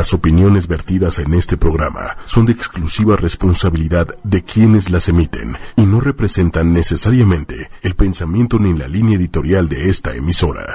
Las 0.00 0.14
opiniones 0.14 0.66
vertidas 0.66 1.18
en 1.18 1.34
este 1.34 1.58
programa 1.58 2.16
son 2.24 2.46
de 2.46 2.52
exclusiva 2.52 3.16
responsabilidad 3.16 4.06
de 4.24 4.42
quienes 4.42 4.88
las 4.88 5.10
emiten 5.10 5.58
y 5.76 5.82
no 5.82 6.00
representan 6.00 6.72
necesariamente 6.72 7.70
el 7.82 7.94
pensamiento 7.96 8.58
ni 8.58 8.72
la 8.72 8.88
línea 8.88 9.18
editorial 9.18 9.68
de 9.68 9.90
esta 9.90 10.14
emisora. 10.14 10.74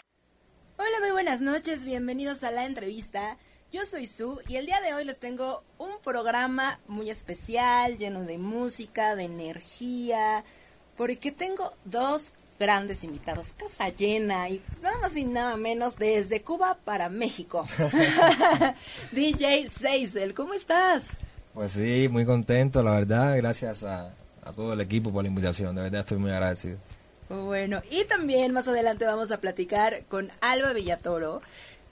Hola, 0.77 0.99
muy 1.01 1.09
buenas 1.09 1.41
noches, 1.41 1.85
bienvenidos 1.85 2.43
a 2.43 2.51
la 2.51 2.65
entrevista. 2.65 3.39
Yo 3.71 3.83
soy 3.83 4.05
Su 4.05 4.39
y 4.47 4.57
el 4.57 4.67
día 4.67 4.79
de 4.81 4.93
hoy 4.93 5.05
les 5.05 5.19
tengo 5.19 5.63
un 5.79 5.99
programa 6.03 6.79
muy 6.87 7.09
especial, 7.09 7.97
lleno 7.97 8.25
de 8.25 8.37
música, 8.37 9.15
de 9.15 9.23
energía, 9.23 10.43
porque 10.95 11.31
tengo 11.31 11.71
dos 11.83 12.35
grandes 12.59 13.03
invitados, 13.03 13.53
casa 13.53 13.89
llena 13.89 14.49
y 14.49 14.61
nada 14.81 14.97
más 14.99 15.15
y 15.15 15.25
nada 15.25 15.57
menos 15.57 15.97
desde 15.97 16.41
Cuba 16.41 16.77
para 16.83 17.09
México. 17.09 17.65
DJ 19.11 19.69
Seisel, 19.69 20.33
¿cómo 20.33 20.53
estás? 20.53 21.09
Pues 21.53 21.71
sí, 21.71 22.07
muy 22.09 22.25
contento, 22.25 22.83
la 22.83 22.91
verdad, 22.91 23.37
gracias 23.37 23.83
a, 23.83 24.13
a, 24.43 24.51
todo 24.51 24.73
el 24.73 24.81
equipo 24.81 25.11
por 25.11 25.23
la 25.23 25.29
invitación, 25.29 25.75
de 25.75 25.83
verdad 25.83 26.01
estoy 26.01 26.17
muy 26.17 26.31
agradecido. 26.31 26.77
Bueno, 27.29 27.81
y 27.89 28.03
también 28.03 28.51
más 28.51 28.67
adelante 28.67 29.05
vamos 29.05 29.31
a 29.31 29.39
platicar 29.39 30.03
con 30.09 30.29
Alba 30.41 30.73
Villatoro, 30.73 31.41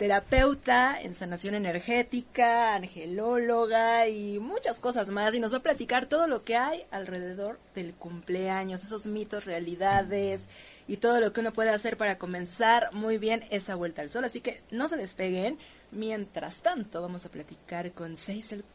terapeuta 0.03 0.99
en 1.01 1.13
sanación 1.13 1.55
energética, 1.55 2.75
angelóloga 2.75 4.09
y 4.09 4.37
muchas 4.37 4.81
cosas 4.81 5.07
más. 5.07 5.33
Y 5.33 5.39
nos 5.39 5.53
va 5.53 5.59
a 5.59 5.63
platicar 5.63 6.07
todo 6.07 6.27
lo 6.27 6.43
que 6.43 6.57
hay 6.57 6.83
alrededor 6.91 7.57
del 7.73 7.93
cumpleaños, 7.93 8.83
esos 8.83 9.05
mitos, 9.05 9.45
realidades 9.45 10.49
y 10.89 10.97
todo 10.97 11.21
lo 11.21 11.31
que 11.31 11.39
uno 11.39 11.53
puede 11.53 11.69
hacer 11.69 11.95
para 11.95 12.17
comenzar 12.17 12.89
muy 12.91 13.17
bien 13.17 13.45
esa 13.49 13.75
vuelta 13.75 14.01
al 14.01 14.09
sol. 14.09 14.25
Así 14.25 14.41
que 14.41 14.61
no 14.71 14.89
se 14.89 14.97
despeguen. 14.97 15.57
Mientras 15.91 16.61
tanto, 16.61 17.01
vamos 17.01 17.25
a 17.25 17.29
platicar 17.29 17.89
con 17.93 18.17
Seisel. 18.17 18.65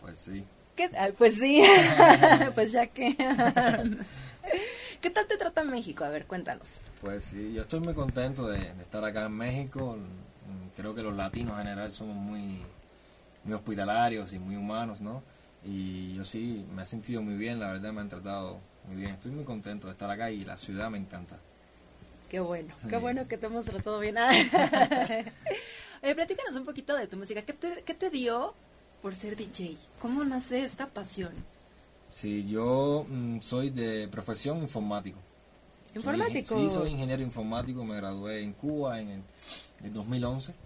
Pues 0.00 0.18
sí. 0.18 0.42
¿Qué? 0.74 0.90
pues 1.16 1.36
sí, 1.36 1.62
pues 2.56 2.72
ya 2.72 2.88
que... 2.88 3.16
¿Qué 5.00 5.10
tal 5.10 5.26
te 5.28 5.36
trata 5.36 5.62
México? 5.62 6.02
A 6.02 6.08
ver, 6.08 6.26
cuéntanos. 6.26 6.80
Pues 7.00 7.22
sí, 7.22 7.52
yo 7.52 7.62
estoy 7.62 7.78
muy 7.78 7.94
contento 7.94 8.48
de, 8.48 8.58
de 8.58 8.82
estar 8.82 9.04
acá 9.04 9.26
en 9.26 9.32
México 9.32 9.96
creo 10.76 10.94
que 10.94 11.02
los 11.02 11.14
latinos 11.16 11.54
en 11.54 11.64
general 11.64 11.90
somos 11.90 12.14
muy, 12.14 12.60
muy 13.44 13.54
hospitalarios 13.54 14.32
y 14.34 14.38
muy 14.38 14.56
humanos, 14.56 15.00
¿no? 15.00 15.22
Y 15.64 16.14
yo 16.14 16.24
sí 16.24 16.64
me 16.74 16.82
he 16.82 16.86
sentido 16.86 17.22
muy 17.22 17.34
bien, 17.34 17.58
la 17.58 17.72
verdad 17.72 17.92
me 17.92 18.02
han 18.02 18.08
tratado 18.08 18.60
muy 18.86 18.96
bien. 18.96 19.10
Estoy 19.12 19.32
muy 19.32 19.44
contento 19.44 19.88
de 19.88 19.94
estar 19.94 20.10
acá 20.10 20.30
y 20.30 20.44
la 20.44 20.56
ciudad 20.56 20.90
me 20.90 20.98
encanta. 20.98 21.38
Qué 22.28 22.40
bueno, 22.40 22.74
qué 22.88 22.96
bueno 22.98 23.26
que 23.26 23.38
te 23.38 23.46
hemos 23.46 23.64
tratado 23.64 23.98
bien. 23.98 24.16
Oye, 26.02 26.14
platícanos 26.14 26.54
un 26.56 26.64
poquito 26.64 26.94
de 26.94 27.06
tu 27.06 27.16
música. 27.16 27.42
¿Qué 27.42 27.52
te, 27.52 27.82
¿Qué 27.82 27.94
te 27.94 28.10
dio 28.10 28.54
por 29.00 29.14
ser 29.14 29.36
DJ? 29.36 29.76
¿Cómo 30.00 30.24
nace 30.24 30.62
esta 30.62 30.86
pasión? 30.86 31.32
Sí, 32.10 32.46
yo 32.48 33.06
mm, 33.08 33.40
soy 33.40 33.70
de 33.70 34.08
profesión 34.08 34.58
informático. 34.58 35.18
¿Informático? 35.94 36.58
sí, 36.58 36.68
soy 36.68 36.90
ingeniero 36.90 37.22
informático, 37.22 37.82
me 37.84 37.96
gradué 37.96 38.42
en 38.42 38.52
Cuba 38.52 39.00
en 39.00 39.08
el, 39.08 39.22
en 39.82 39.94
2011 39.94 40.65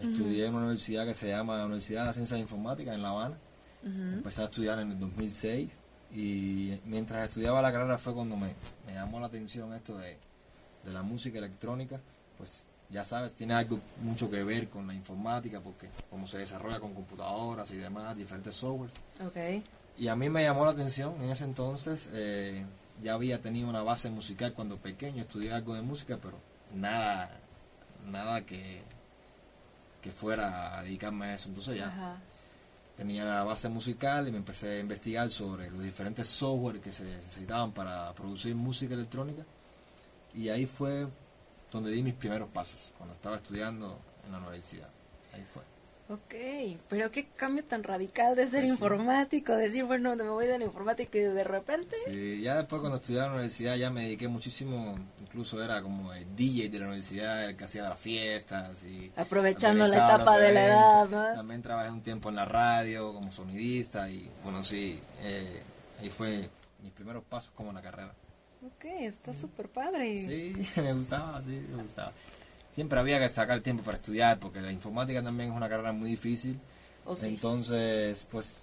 Estudié 0.00 0.46
en 0.46 0.54
una 0.54 0.64
universidad 0.64 1.06
que 1.06 1.14
se 1.14 1.28
llama 1.28 1.64
Universidad 1.64 2.00
de 2.00 2.06
las 2.06 2.16
Ciencias 2.16 2.40
Informáticas 2.40 2.94
en 2.94 3.02
La 3.02 3.10
Habana. 3.10 3.36
Empecé 3.84 4.42
a 4.42 4.46
estudiar 4.46 4.78
en 4.78 4.92
el 4.92 4.98
2006 4.98 5.78
y 6.14 6.80
mientras 6.86 7.28
estudiaba 7.28 7.60
la 7.60 7.72
carrera 7.72 7.98
fue 7.98 8.14
cuando 8.14 8.36
me, 8.36 8.54
me 8.86 8.94
llamó 8.94 9.20
la 9.20 9.26
atención 9.26 9.74
esto 9.74 9.98
de, 9.98 10.16
de, 10.84 10.92
la 10.92 11.02
música 11.02 11.38
electrónica. 11.38 12.00
Pues 12.38 12.64
ya 12.88 13.04
sabes, 13.04 13.34
tiene 13.34 13.54
algo 13.54 13.80
mucho 14.02 14.30
que 14.30 14.42
ver 14.42 14.68
con 14.68 14.86
la 14.86 14.94
informática 14.94 15.60
porque 15.60 15.88
como 16.10 16.26
se 16.26 16.38
desarrolla 16.38 16.80
con 16.80 16.94
computadoras 16.94 17.70
y 17.72 17.76
demás, 17.76 18.16
diferentes 18.16 18.54
softwares. 18.54 18.94
Okay. 19.26 19.62
Y 19.98 20.08
a 20.08 20.16
mí 20.16 20.28
me 20.28 20.42
llamó 20.42 20.64
la 20.64 20.70
atención 20.70 21.14
en 21.22 21.30
ese 21.30 21.44
entonces. 21.44 22.08
Eh, 22.12 22.64
ya 23.02 23.14
había 23.14 23.40
tenido 23.40 23.68
una 23.68 23.82
base 23.82 24.08
musical 24.10 24.52
cuando 24.52 24.76
pequeño, 24.76 25.22
estudié 25.22 25.52
algo 25.52 25.74
de 25.74 25.82
música, 25.82 26.18
pero 26.22 26.38
nada, 26.74 27.30
nada 28.06 28.42
que 28.42 28.82
que 30.04 30.10
fuera 30.10 30.78
a 30.78 30.82
dedicarme 30.82 31.24
a 31.24 31.34
eso. 31.34 31.48
Entonces 31.48 31.78
ya 31.78 32.20
tenía 32.94 33.24
la 33.24 33.42
base 33.42 33.70
musical 33.70 34.28
y 34.28 34.30
me 34.30 34.36
empecé 34.36 34.76
a 34.76 34.78
investigar 34.78 35.30
sobre 35.30 35.70
los 35.70 35.82
diferentes 35.82 36.28
software 36.28 36.78
que 36.82 36.92
se 36.92 37.04
necesitaban 37.04 37.72
para 37.72 38.12
producir 38.12 38.54
música 38.54 38.92
electrónica. 38.92 39.46
Y 40.34 40.50
ahí 40.50 40.66
fue 40.66 41.06
donde 41.72 41.90
di 41.90 42.02
mis 42.02 42.12
primeros 42.12 42.50
pasos, 42.50 42.92
cuando 42.98 43.14
estaba 43.14 43.36
estudiando 43.36 43.98
en 44.26 44.32
la 44.32 44.38
universidad. 44.40 44.90
Ahí 45.32 45.42
fue. 45.54 45.62
Ok, 46.06 46.34
pero 46.88 47.10
qué 47.10 47.28
cambio 47.28 47.64
tan 47.64 47.82
radical 47.82 48.36
de 48.36 48.46
ser 48.46 48.60
pues 48.60 48.72
informático, 48.72 49.56
decir, 49.56 49.84
bueno, 49.84 50.14
me 50.14 50.28
voy 50.28 50.46
de 50.46 50.58
la 50.58 50.66
informática 50.66 51.16
y 51.16 51.22
de 51.22 51.44
repente... 51.44 51.96
Sí, 52.04 52.42
ya 52.42 52.58
después 52.58 52.80
cuando 52.80 52.98
estudié 52.98 53.20
en 53.20 53.24
la 53.24 53.32
universidad 53.32 53.76
ya 53.76 53.88
me 53.88 54.02
dediqué 54.02 54.28
muchísimo, 54.28 54.98
incluso 55.22 55.64
era 55.64 55.80
como 55.80 56.12
el 56.12 56.36
DJ 56.36 56.68
de 56.68 56.78
la 56.78 56.86
universidad, 56.88 57.44
el 57.44 57.56
que 57.56 57.64
hacía 57.64 57.88
las 57.88 57.98
fiestas 57.98 58.84
y... 58.84 59.10
Aprovechando 59.16 59.86
la 59.86 59.96
etapa 59.96 60.36
de 60.36 60.52
la 60.52 60.66
edad, 60.66 61.34
También 61.36 61.62
trabajé 61.62 61.90
un 61.90 62.02
tiempo 62.02 62.28
en 62.28 62.36
la 62.36 62.44
radio 62.44 63.14
como 63.14 63.32
sonidista 63.32 64.10
y 64.10 64.30
bueno, 64.42 64.62
sí, 64.62 65.00
eh, 65.22 65.62
ahí 66.02 66.10
fue 66.10 66.50
mis 66.82 66.92
primeros 66.92 67.24
pasos 67.24 67.50
como 67.54 67.70
en 67.70 67.76
la 67.76 67.82
carrera. 67.82 68.12
Ok, 68.62 68.84
está 68.84 69.32
súper 69.32 69.70
padre. 69.70 70.18
Sí, 70.18 70.54
me 70.82 70.92
gustaba, 70.92 71.40
sí, 71.40 71.66
me 71.74 71.82
gustaba 71.82 72.12
siempre 72.74 72.98
había 72.98 73.20
que 73.20 73.32
sacar 73.32 73.60
tiempo 73.60 73.84
para 73.84 73.98
estudiar, 73.98 74.40
porque 74.40 74.60
la 74.60 74.72
informática 74.72 75.22
también 75.22 75.50
es 75.50 75.56
una 75.56 75.68
carrera 75.68 75.92
muy 75.92 76.10
difícil. 76.10 76.58
Oh, 77.04 77.14
Entonces, 77.22 78.26
pues 78.32 78.62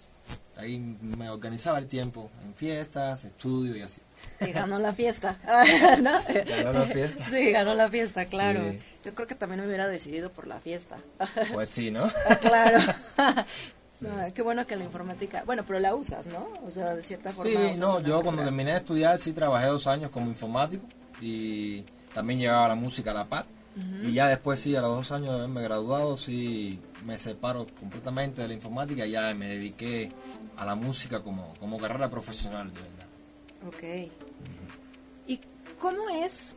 ahí 0.57 0.79
me 1.01 1.29
organizaba 1.29 1.77
el 1.77 1.87
tiempo 1.87 2.29
en 2.43 2.53
fiestas, 2.53 3.23
estudio 3.23 3.77
y 3.77 3.83
así. 3.83 4.01
Y 4.41 4.51
ganó 4.51 4.79
la 4.79 4.91
fiesta. 4.91 5.39
¿No? 6.01 6.11
Ganó 6.45 6.73
la 6.73 6.85
fiesta. 6.87 7.25
Sí, 7.29 7.51
ganó 7.51 7.73
la 7.73 7.89
fiesta, 7.89 8.25
claro. 8.25 8.59
Yo 9.05 9.15
creo 9.15 9.27
que 9.27 9.35
también 9.35 9.61
me 9.61 9.67
hubiera 9.67 9.87
decidido 9.87 10.29
por 10.29 10.45
la 10.45 10.59
fiesta. 10.59 10.97
Pues 11.53 11.69
sí, 11.69 11.89
¿no? 11.89 12.11
claro. 12.41 12.79
qué 14.33 14.41
bueno 14.41 14.67
que 14.67 14.75
la 14.75 14.83
informática, 14.83 15.43
bueno, 15.45 15.63
pero 15.65 15.79
la 15.79 15.95
usas, 15.95 16.27
¿no? 16.27 16.49
O 16.67 16.71
sea, 16.71 16.95
de 16.95 17.03
cierta 17.03 17.31
forma. 17.31 17.51
Sí, 17.51 17.79
no, 17.79 18.01
yo 18.01 18.21
cuando 18.23 18.43
terminé 18.43 18.71
de 18.71 18.77
estudiar 18.77 19.17
sí 19.19 19.31
trabajé 19.31 19.67
dos 19.67 19.87
años 19.87 20.11
como 20.11 20.27
informático 20.27 20.85
y 21.21 21.85
también 22.13 22.39
llevaba 22.39 22.67
la 22.67 22.75
música 22.75 23.11
a 23.11 23.13
la 23.13 23.25
par 23.25 23.45
y 24.03 24.13
ya 24.13 24.27
después, 24.27 24.59
sí, 24.59 24.75
a 24.75 24.81
los 24.81 24.95
dos 24.95 25.11
años 25.11 25.29
de 25.29 25.35
haberme 25.35 25.61
graduado, 25.61 26.17
sí, 26.17 26.79
me 27.05 27.17
separo 27.17 27.65
completamente 27.79 28.41
de 28.41 28.49
la 28.49 28.53
informática 28.53 29.05
y 29.05 29.11
ya 29.11 29.33
me 29.33 29.47
dediqué 29.47 30.11
a 30.57 30.65
la 30.65 30.75
música 30.75 31.21
como, 31.21 31.53
como 31.59 31.79
carrera 31.79 32.09
profesional, 32.09 32.73
de 32.73 32.81
verdad. 32.81 33.07
Ok. 33.67 34.11
¿Y 35.27 35.39
cómo 35.79 36.09
es 36.09 36.55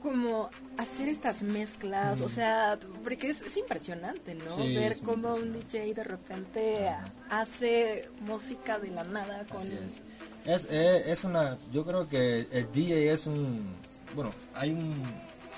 como 0.00 0.48
hacer 0.78 1.08
estas 1.08 1.42
mezclas? 1.42 2.22
O 2.22 2.28
sea, 2.28 2.78
porque 3.02 3.28
es, 3.28 3.56
impresionante, 3.56 4.34
¿no? 4.34 4.56
Ver 4.56 4.98
cómo 5.00 5.34
un 5.34 5.52
DJ 5.52 5.92
de 5.92 6.04
repente 6.04 6.88
hace 7.28 8.08
música 8.20 8.78
de 8.78 8.90
la 8.90 9.04
nada 9.04 9.44
con... 9.46 9.60
es. 9.60 10.00
Es, 10.46 10.66
es. 10.70 11.06
es 11.06 11.24
una, 11.24 11.58
yo 11.72 11.84
creo 11.84 12.08
que 12.08 12.46
el 12.52 12.70
DJ 12.70 13.12
es 13.12 13.26
un, 13.26 13.66
bueno, 14.14 14.30
hay 14.54 14.72
un 14.72 15.02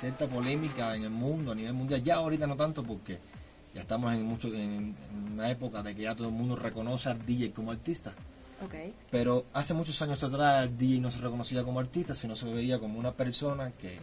cierta 0.01 0.27
polémica 0.27 0.95
en 0.95 1.05
el 1.05 1.11
mundo, 1.11 1.53
a 1.53 1.55
nivel 1.55 1.75
mundial. 1.75 2.03
Ya 2.03 2.17
ahorita 2.17 2.47
no 2.47 2.57
tanto 2.57 2.83
porque 2.83 3.19
ya 3.75 3.83
estamos 3.83 4.13
en, 4.15 4.25
mucho, 4.25 4.49
en, 4.49 4.95
una 5.35 5.51
época 5.51 5.83
de 5.83 5.95
que 5.95 6.03
ya 6.03 6.15
todo 6.15 6.29
el 6.29 6.35
mundo 6.35 6.57
reconoce 6.57 7.09
al 7.09 7.25
DJ 7.25 7.53
como 7.53 7.73
artista. 7.73 8.13
Okay. 8.65 8.95
Pero 9.11 9.45
hace 9.53 9.75
muchos 9.75 10.01
años 10.01 10.23
atrás 10.25 10.65
el 10.65 10.79
DJ 10.79 11.01
no 11.01 11.11
se 11.11 11.19
reconocía 11.19 11.63
como 11.63 11.81
artista, 11.81 12.15
sino 12.15 12.37
se 12.37 12.51
veía 12.51 12.79
como 12.79 12.99
una 12.99 13.13
persona 13.13 13.73
que 13.73 13.99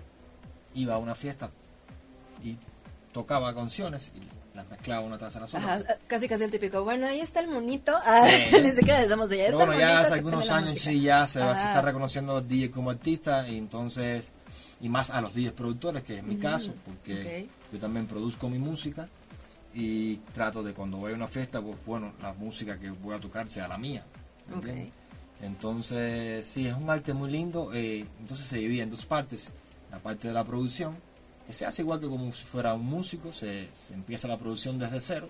iba 0.76 0.94
a 0.94 0.98
una 1.00 1.16
fiesta 1.16 1.50
y 2.44 2.58
tocaba 3.12 3.54
canciones 3.56 4.12
y 4.16 4.56
las 4.56 4.70
mezclaba 4.70 5.06
una 5.06 5.18
tras 5.18 5.36
la 5.36 5.46
otra. 5.46 5.98
casi 6.06 6.28
casi 6.28 6.44
el 6.44 6.52
típico, 6.52 6.84
bueno, 6.84 7.08
ahí 7.08 7.22
está 7.22 7.40
el 7.40 7.48
monito. 7.48 7.98
Ah, 8.06 8.28
ni 8.62 8.72
siquiera 8.72 9.02
decimos 9.02 9.30
de 9.30 9.38
ya 9.38 9.44
está 9.46 9.58
bueno, 9.58 9.80
ya 9.80 10.00
hace 10.00 10.14
algunos 10.14 10.52
años 10.52 10.80
sí 10.80 11.02
ya 11.02 11.26
se, 11.26 11.40
se, 11.40 11.52
está 11.52 11.82
reconociendo 11.82 12.38
al 12.38 12.48
DJ 12.48 12.70
como 12.70 12.92
artista 12.92 13.48
y 13.50 13.58
entonces 13.58 14.32
y 14.84 14.90
más 14.90 15.12
a 15.12 15.22
los 15.22 15.34
10 15.34 15.54
productores, 15.54 16.04
que 16.04 16.18
es 16.18 16.24
mi 16.24 16.36
caso, 16.36 16.74
porque 16.86 17.48
yo 17.72 17.80
también 17.80 18.06
produzco 18.06 18.50
mi 18.50 18.60
música 18.60 19.08
y 19.74 20.18
trato 20.36 20.62
de 20.62 20.74
cuando 20.74 20.98
voy 20.98 21.14
a 21.14 21.16
una 21.16 21.30
fiesta, 21.30 21.62
pues 21.62 21.78
bueno, 21.86 22.12
la 22.22 22.34
música 22.34 22.78
que 22.78 22.90
voy 22.90 23.16
a 23.16 23.20
tocar 23.22 23.48
sea 23.48 23.70
la 23.70 23.78
mía. 23.78 24.04
Entonces, 25.42 26.46
sí, 26.46 26.68
es 26.68 26.74
un 26.74 26.90
arte 26.90 27.14
muy 27.14 27.32
lindo. 27.32 27.72
Eh, 27.74 28.06
entonces 28.20 28.46
se 28.46 28.58
divide 28.58 28.84
en 28.84 28.92
dos 28.92 29.06
partes. 29.06 29.52
La 29.90 30.00
parte 30.00 30.28
de 30.28 30.34
la 30.34 30.44
producción, 30.44 30.98
que 31.48 31.54
se 31.54 31.66
hace 31.66 31.82
igual 31.82 32.02
que 32.02 32.10
como 32.10 32.34
si 32.34 32.44
fuera 32.44 32.74
un 32.74 32.86
músico, 32.86 33.32
se, 33.32 33.70
empieza 33.92 34.28
la 34.28 34.38
producción 34.38 34.80
desde 34.80 35.00
cero, 35.00 35.30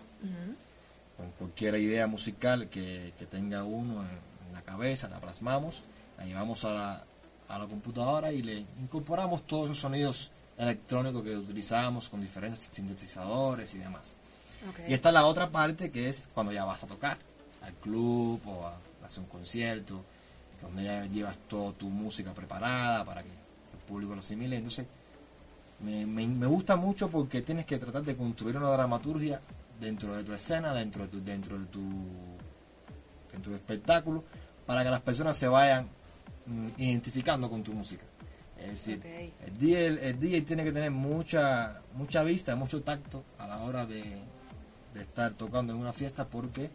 con 1.16 1.30
cualquier 1.38 1.76
idea 1.76 2.08
musical 2.08 2.70
que, 2.70 3.14
tenga 3.30 3.64
uno 3.66 4.02
en, 4.02 4.34
la 4.52 4.64
cabeza, 4.64 5.10
la 5.10 5.20
plasmamos, 5.20 5.84
la 6.18 6.26
llevamos 6.26 6.66
a 6.66 6.74
la, 6.74 7.04
a 7.56 7.60
la 7.60 7.66
computadora 7.68 8.32
y 8.32 8.42
le 8.42 8.66
incorporamos 8.82 9.46
todos 9.48 9.66
esos 9.66 9.80
sonidos 9.80 10.32
electrónicos 10.58 11.24
que 11.24 11.36
utilizamos 11.36 12.10
con 12.10 12.22
diferentes 12.22 12.60
sintetizadores 12.72 13.74
y 13.76 13.80
demás. 13.80 14.16
Ok. 14.70 14.80
Y 14.90 14.94
está 14.94 15.12
la 15.12 15.26
otra 15.26 15.50
parte 15.50 15.92
que 15.92 16.10
es 16.10 16.30
cuando 16.34 16.52
ya 16.52 16.64
vas 16.66 16.84
a 16.84 16.88
tocar 16.88 17.18
al 17.62 17.74
club 17.76 18.40
o 18.46 18.68
a, 18.68 18.78
hacer 19.06 19.24
un 19.24 19.30
concierto, 19.30 20.02
donde 20.62 20.84
ya 20.86 21.06
llevas 21.06 21.38
toda 21.50 21.74
tu 21.74 21.90
música 21.90 22.32
preparada 22.34 23.04
para 23.04 23.22
que 23.24 23.30
el 23.30 23.80
público 23.88 24.14
lo 24.14 24.20
asimile. 24.20 24.56
Entonces, 24.58 24.86
me, 25.82 26.06
me- 26.06 26.28
me 26.28 26.46
gusta 26.48 26.76
mucho 26.78 27.10
porque 27.10 27.42
tienes 27.42 27.66
que 27.66 27.78
tratar 27.78 28.04
de 28.04 28.16
construir 28.16 28.56
una 28.58 28.70
dramaturgia 28.70 29.42
dentro 29.82 30.16
de 30.16 30.24
tu 30.24 30.34
escena, 30.34 30.74
dentro 30.74 31.04
de 31.04 31.10
tu, 31.10 31.22
dentro 31.24 31.60
de 31.60 31.66
tu, 31.66 31.82
dentro 33.34 33.52
del 33.52 33.60
espectáculo, 33.60 34.24
para 34.66 34.84
que 34.84 34.90
las 34.90 35.02
personas 35.02 35.38
se 35.38 35.48
vayan 35.50 35.90
mm, 36.46 36.68
identificando 36.78 37.50
con 37.50 37.64
tu 37.64 37.74
música. 37.74 38.06
Es 38.58 38.70
decir, 38.70 39.02
el, 39.46 39.58
DJ, 39.58 40.10
el 40.10 40.20
DJ 40.20 40.42
tiene 40.44 40.64
que 40.64 40.72
tener 40.72 40.92
mucha 40.92 41.82
mucha 41.96 42.24
vista, 42.24 42.56
mucho 42.56 42.82
tacto 42.82 43.24
a 43.38 43.46
la 43.46 43.58
hora 43.58 43.86
de, 43.86 44.02
de 44.94 45.02
estar 45.02 45.34
tocando 45.34 45.74
en 45.74 45.80
una 45.80 45.92
fiesta 45.92 46.26
porque 46.26 46.70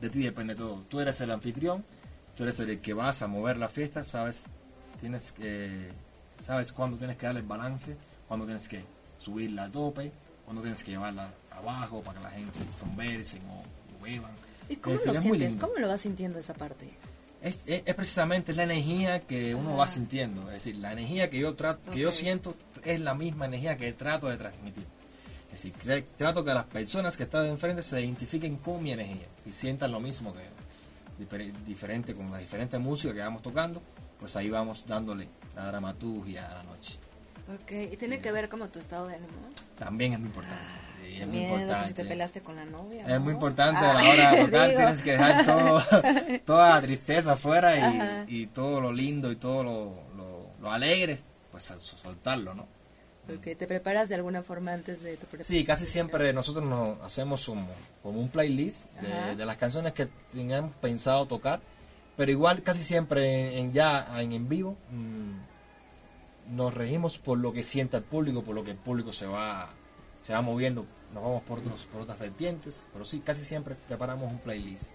de 0.00 0.10
ti 0.10 0.22
depende 0.22 0.54
todo. 0.54 0.84
Tú 0.88 1.00
eres 1.00 1.20
el 1.20 1.30
anfitrión, 1.30 1.84
tú 2.36 2.42
eres 2.42 2.58
el 2.60 2.80
que 2.80 2.92
vas 2.92 3.22
a 3.22 3.28
mover 3.28 3.56
la 3.56 3.68
fiesta, 3.68 4.04
sabes, 4.04 4.46
tienes 5.00 5.32
que, 5.32 5.90
sabes 6.38 6.72
cuándo 6.72 6.96
tienes 6.98 7.16
que 7.16 7.26
darle 7.26 7.40
el 7.40 7.46
balance, 7.46 7.96
cuándo 8.28 8.44
tienes 8.44 8.68
que 8.68 8.84
subirla 9.18 9.64
a 9.64 9.70
tope, 9.70 10.12
cuándo 10.44 10.62
tienes 10.62 10.82
que 10.82 10.90
llevarla 10.90 11.32
abajo 11.50 12.02
para 12.02 12.18
que 12.18 12.24
la 12.24 12.30
gente 12.30 12.58
converse 12.80 13.38
o, 13.48 13.98
o 13.98 14.04
beban. 14.04 14.32
¿Y 14.68 14.76
cómo 14.76 14.96
Es 14.96 15.06
lo 15.06 15.14
sientes? 15.14 15.56
¿Cómo 15.56 15.74
lo 15.78 15.88
vas 15.88 16.00
sintiendo 16.00 16.38
esa 16.38 16.54
parte? 16.54 16.90
Es, 17.42 17.62
es- 17.66 17.82
es 17.84 17.94
precisamente 17.94 18.54
la 18.54 18.62
energía 18.62 19.20
que 19.20 19.54
uno 19.54 19.76
va 19.76 19.84
Ah. 19.84 19.88
sintiendo. 19.88 20.42
Es 20.48 20.54
decir, 20.64 20.76
la 20.76 20.92
energía 20.92 21.28
que 21.28 21.38
yo 21.38 21.54
trato, 21.54 21.90
que 21.90 22.00
yo 22.00 22.10
siento 22.12 22.54
es 22.84 23.00
la 23.00 23.14
misma 23.14 23.46
energía 23.46 23.76
que 23.76 23.92
trato 23.92 24.28
de 24.28 24.36
transmitir. 24.36 24.86
Es 25.52 25.62
decir, 25.64 26.04
trato 26.16 26.44
que 26.44 26.54
las 26.54 26.64
personas 26.64 27.16
que 27.16 27.24
están 27.24 27.46
enfrente 27.46 27.82
se 27.82 28.00
identifiquen 28.00 28.56
con 28.56 28.82
mi 28.82 28.92
energía 28.92 29.26
y 29.44 29.52
sientan 29.52 29.90
lo 29.92 30.00
mismo 30.00 30.32
que 30.32 30.40
yo. 30.40 31.36
Diferente 31.66 32.14
con 32.14 32.30
la 32.30 32.38
diferente 32.38 32.78
música 32.78 33.12
que 33.12 33.20
vamos 33.20 33.42
tocando, 33.42 33.82
pues 34.18 34.34
ahí 34.36 34.48
vamos 34.48 34.86
dándole 34.86 35.28
la 35.54 35.66
dramaturgia 35.66 36.46
a 36.50 36.54
la 36.54 36.62
noche. 36.64 36.94
Ok, 37.48 37.92
y 37.92 37.96
tiene 37.96 38.16
Sí. 38.16 38.22
que 38.22 38.32
ver 38.32 38.48
como 38.48 38.68
tu 38.68 38.78
estado 38.78 39.08
de 39.08 39.16
ánimo. 39.16 39.32
También 39.78 40.12
es 40.14 40.18
muy 40.20 40.28
importante. 40.28 40.62
Sí, 41.02 41.20
es 41.20 41.26
muy 41.26 41.38
importante. 41.40 41.88
si 41.88 41.94
te 41.94 42.04
pelaste 42.04 42.40
con 42.42 42.56
la 42.56 42.64
novia. 42.64 43.04
Es 43.06 43.20
muy 43.20 43.32
importante 43.34 43.80
Ah, 43.82 43.90
a 43.90 43.94
la 44.02 44.08
hora 44.10 44.30
de 44.68 44.74
tienes 44.76 45.02
que 45.02 45.12
dejar 45.12 45.44
todo, 45.44 45.82
toda 46.46 46.70
la 46.76 46.80
tristeza 46.82 47.32
afuera 47.32 48.26
y, 48.28 48.42
y 48.42 48.46
todo 48.46 48.80
lo 48.80 48.92
lindo 48.92 49.30
y 49.32 49.36
todo 49.36 49.62
lo, 49.64 49.94
lo, 50.16 50.46
lo 50.60 50.72
alegre, 50.72 51.18
pues 51.50 51.70
a- 51.70 51.78
soltarlo, 51.78 52.54
¿no? 52.54 52.66
Ok, 53.32 53.56
te 53.56 53.66
preparas 53.68 54.08
de 54.08 54.16
alguna 54.16 54.42
forma 54.42 54.72
antes 54.72 55.00
de 55.00 55.16
tu 55.16 55.26
Sí, 55.44 55.64
casi 55.64 55.86
siempre 55.86 56.32
nosotros 56.32 56.64
nos 56.64 57.00
hacemos 57.02 57.46
como, 57.46 57.68
como 58.02 58.18
un 58.20 58.28
playlist 58.28 58.86
de, 59.00 59.36
de 59.36 59.46
las 59.46 59.56
canciones 59.56 59.92
que 59.92 60.08
tengamos 60.32 60.72
pensado 60.80 61.24
tocar, 61.26 61.60
pero 62.16 62.32
igual 62.32 62.62
casi 62.64 62.82
siempre 62.82 63.52
en, 63.58 63.66
en 63.66 63.72
ya 63.72 64.20
en, 64.20 64.32
en 64.32 64.48
vivo 64.48 64.76
mm, 64.90 66.56
nos 66.56 66.74
regimos 66.74 67.18
por 67.18 67.38
lo 67.38 67.52
que 67.52 67.62
sienta 67.62 67.98
el 67.98 68.02
público, 68.02 68.42
por 68.42 68.56
lo 68.56 68.64
que 68.64 68.72
el 68.72 68.76
público 68.76 69.12
se 69.12 69.26
va 69.26 69.70
se 70.22 70.32
va 70.32 70.40
moviendo, 70.40 70.86
nos 71.12 71.22
vamos 71.22 71.42
por, 71.42 71.58
otros, 71.58 71.84
por 71.92 72.02
otras 72.02 72.18
vertientes, 72.18 72.86
pero 72.92 73.04
sí, 73.04 73.20
casi 73.20 73.44
siempre 73.44 73.74
preparamos 73.88 74.30
un 74.30 74.38
playlist. 74.38 74.92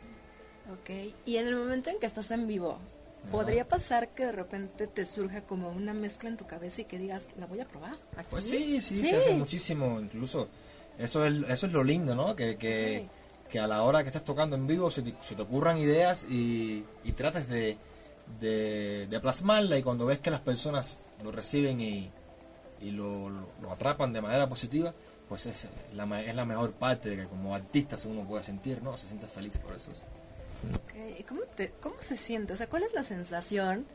Ok, 0.72 0.90
y 1.26 1.38
en 1.38 1.48
el 1.48 1.56
momento 1.56 1.90
en 1.90 2.00
que 2.00 2.06
estás 2.06 2.30
en 2.32 2.48
vivo, 2.48 2.78
¿podría 3.32 3.68
pasar 3.68 4.10
que 4.10 4.26
de 4.26 4.32
repente 4.32 4.88
te 4.88 5.06
surja 5.06 5.42
como 5.42 5.70
una 5.70 5.94
mezcla 5.94 6.30
en 6.30 6.38
tu 6.38 6.46
cabeza 6.48 6.82
y 6.82 6.86
que 6.86 6.98
digas, 6.98 7.30
la 7.38 7.46
voy 7.46 7.60
a 7.62 7.68
probar? 7.68 7.96
aquí"? 8.16 8.28
Pues 8.30 8.46
sí, 8.46 8.82
sí, 8.82 8.96
se 8.96 9.16
hace 9.18 9.34
muchísimo, 9.36 10.00
incluso 10.00 10.48
eso 10.98 11.26
es, 11.26 11.34
eso 11.50 11.68
es 11.68 11.72
lo 11.74 11.84
lindo, 11.84 12.16
¿no? 12.16 12.36
Que, 12.36 12.58
que, 12.58 13.08
que 13.50 13.60
a 13.60 13.68
la 13.68 13.84
hora 13.84 14.02
que 14.04 14.08
estás 14.08 14.24
tocando 14.26 14.56
en 14.56 14.68
vivo 14.68 14.90
se 14.92 15.04
te, 15.04 15.14
se 15.22 15.36
te 15.36 15.42
ocurran 15.42 15.78
ideas 15.78 16.26
y, 16.30 16.84
y 17.06 17.12
trates 17.14 17.48
de, 17.48 17.78
de, 18.42 19.08
de 19.08 19.20
plasmarla 19.20 19.78
y 19.78 19.84
cuando 19.84 20.06
ves 20.06 20.20
que 20.20 20.32
las 20.32 20.42
personas 20.42 21.00
lo 21.24 21.32
reciben 21.32 21.80
y, 21.80 22.10
y 22.82 22.92
lo, 22.92 23.30
lo- 23.30 23.48
lo 23.62 23.72
atrapan 23.72 24.12
de 24.12 24.22
manera 24.22 24.48
positiva, 24.50 24.94
pues 25.28 25.46
es 25.46 25.68
la, 25.94 26.22
es 26.22 26.36
la 26.36 26.46
mejor 26.46 26.74
parte 26.74 27.10
de 27.10 27.18
que 27.18 27.26
como 27.28 27.54
artista 27.54 27.98
uno 28.06 28.24
puede 28.28 28.44
sentir, 28.44 28.82
¿no? 28.82 28.96
Se 28.98 29.08
siente 29.08 29.28
feliz 29.28 29.58
por 29.58 29.76
eso. 29.76 29.92
Ok, 30.74 31.20
¿y 31.20 31.24
cómo, 31.24 31.42
te, 31.56 31.72
cómo 31.82 31.96
se 32.00 32.18
siente? 32.18 32.54
O 32.54 32.56
sea, 32.56 32.68
¿cuál 32.68 32.84
es 32.84 32.94
la 32.94 33.04
sensación 33.04 33.86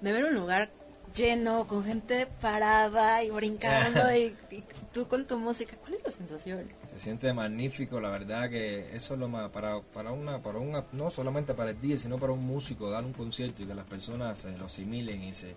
de 0.00 0.12
ver 0.12 0.24
un 0.26 0.34
lugar 0.34 0.70
lleno, 1.14 1.66
con 1.66 1.84
gente 1.84 2.26
parada 2.40 3.22
y 3.22 3.30
brincando 3.30 4.12
y, 4.16 4.36
y 4.50 4.64
tú 4.92 5.08
con 5.08 5.26
tu 5.26 5.38
música? 5.38 5.76
¿Cuál 5.76 5.94
es 5.94 6.04
la 6.04 6.10
sensación? 6.10 6.68
Se 6.92 7.00
siente 7.00 7.32
magnífico, 7.32 8.00
la 8.00 8.10
verdad 8.10 8.50
que 8.50 8.94
eso 8.94 9.14
es 9.14 9.20
lo 9.20 9.28
más 9.28 9.50
para 9.50 9.80
para 9.80 10.12
una 10.12 10.42
para 10.42 10.58
una 10.58 10.84
no 10.92 11.10
solamente 11.10 11.54
para 11.54 11.70
el 11.70 11.80
día, 11.80 11.98
sino 11.98 12.18
para 12.18 12.32
un 12.32 12.46
músico 12.46 12.90
dar 12.90 13.04
un 13.04 13.12
concierto 13.12 13.62
y 13.62 13.66
que 13.66 13.74
las 13.74 13.86
personas 13.86 14.38
se 14.38 14.56
lo 14.56 14.66
asimilen 14.66 15.24
y 15.24 15.34
se 15.34 15.54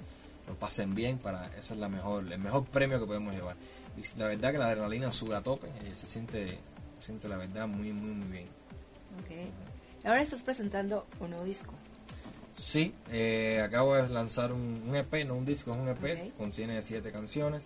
lo 0.47 0.55
pasen 0.55 0.95
bien, 0.95 1.17
para 1.17 1.47
esa 1.57 1.73
es 1.73 1.79
la 1.79 1.89
mejor 1.89 2.31
el 2.31 2.39
mejor 2.39 2.65
premio 2.65 2.99
que 2.99 3.05
podemos 3.05 3.35
llevar. 3.35 3.57
Y 3.97 4.19
la 4.19 4.27
verdad 4.27 4.51
que 4.51 4.57
la 4.57 4.67
adrenalina 4.67 5.11
sube 5.11 5.35
a 5.35 5.41
tope, 5.41 5.67
eh, 5.67 5.93
se 5.93 6.07
siente 6.07 6.59
se 6.99 7.05
siente 7.07 7.27
la 7.27 7.37
verdad 7.37 7.67
muy 7.67 7.91
muy 7.91 8.11
muy 8.11 8.27
bien. 8.27 8.47
Ok. 9.19 10.05
Ahora 10.05 10.21
estás 10.21 10.43
presentando 10.43 11.05
un 11.19 11.31
nuevo 11.31 11.45
disco. 11.45 11.73
Sí, 12.57 12.93
eh, 13.11 13.61
acabo 13.63 13.95
de 13.95 14.09
lanzar 14.09 14.51
un, 14.51 14.83
un 14.87 14.95
EP, 14.95 15.25
no 15.25 15.35
un 15.35 15.45
disco, 15.45 15.71
es 15.71 15.77
un 15.77 15.89
EP, 15.89 16.33
contiene 16.37 16.81
siete 16.81 17.11
canciones. 17.11 17.63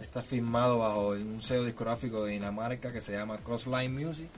Está 0.00 0.22
firmado 0.22 0.78
bajo 0.78 1.08
un 1.10 1.42
sello 1.42 1.64
discográfico 1.64 2.24
de 2.24 2.32
Dinamarca 2.32 2.92
que 2.92 3.00
se 3.00 3.12
llama 3.12 3.38
Crossline 3.38 3.92
Music. 3.92 4.28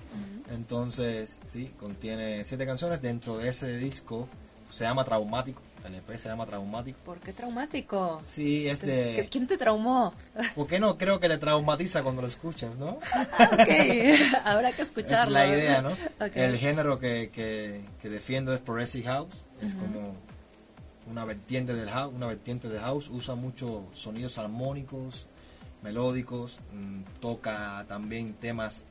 Entonces, 0.51 1.37
sí, 1.45 1.71
contiene 1.79 2.45
siete 2.45 2.65
canciones. 2.65 3.03
Dentro 3.03 3.37
de 3.37 3.51
ese 3.51 3.77
disco 3.77 4.27
se 4.71 4.85
llama 4.85 5.05
Traumático. 5.05 5.61
El 5.85 5.95
EP 5.95 6.17
se 6.19 6.29
llama 6.29 6.45
Traumático. 6.47 6.99
¿Por 7.05 7.19
qué 7.21 7.33
traumático? 7.33 8.21
Sí, 8.25 8.69
es 8.69 8.81
¿Qué- 8.81 8.87
de... 8.87 9.29
¿Quién 9.31 9.47
te 9.47 9.57
traumó? 9.57 10.13
¿Por 10.55 10.67
qué 10.67 10.79
no? 10.79 10.99
Creo 10.99 11.19
que 11.21 11.29
te 11.29 11.39
traumatiza 11.39 12.03
cuando 12.03 12.21
lo 12.23 12.29
escuchas, 12.29 12.79
¿no? 12.79 12.99
Ok, 13.53 13.69
habrá 14.45 14.73
que 14.73 14.83
escucharlo. 14.83 15.39
Es 15.39 15.49
la 15.49 15.57
idea, 15.57 15.81
¿no? 15.83 15.97
El 16.35 16.59
género 16.59 16.99
que, 16.99 17.31
que, 17.33 17.85
que 18.03 18.09
defiendo 18.11 18.53
es 18.53 18.61
Progressive 18.61 19.07
House. 19.07 19.45
Es 19.63 19.75
como 19.75 20.15
una 21.11 21.25
vertiente 21.25 21.75
del 21.75 21.89
house, 21.91 22.13
una 22.15 22.27
vertiente 22.27 22.69
de 22.69 22.79
house. 22.79 23.09
Usa 23.09 23.35
muchos 23.35 23.83
sonidos 23.93 24.37
armónicos, 24.39 25.27
melódicos. 25.83 26.61
mm, 26.75 27.21
toca 27.21 27.85
también 27.89 28.35
temas 28.35 28.85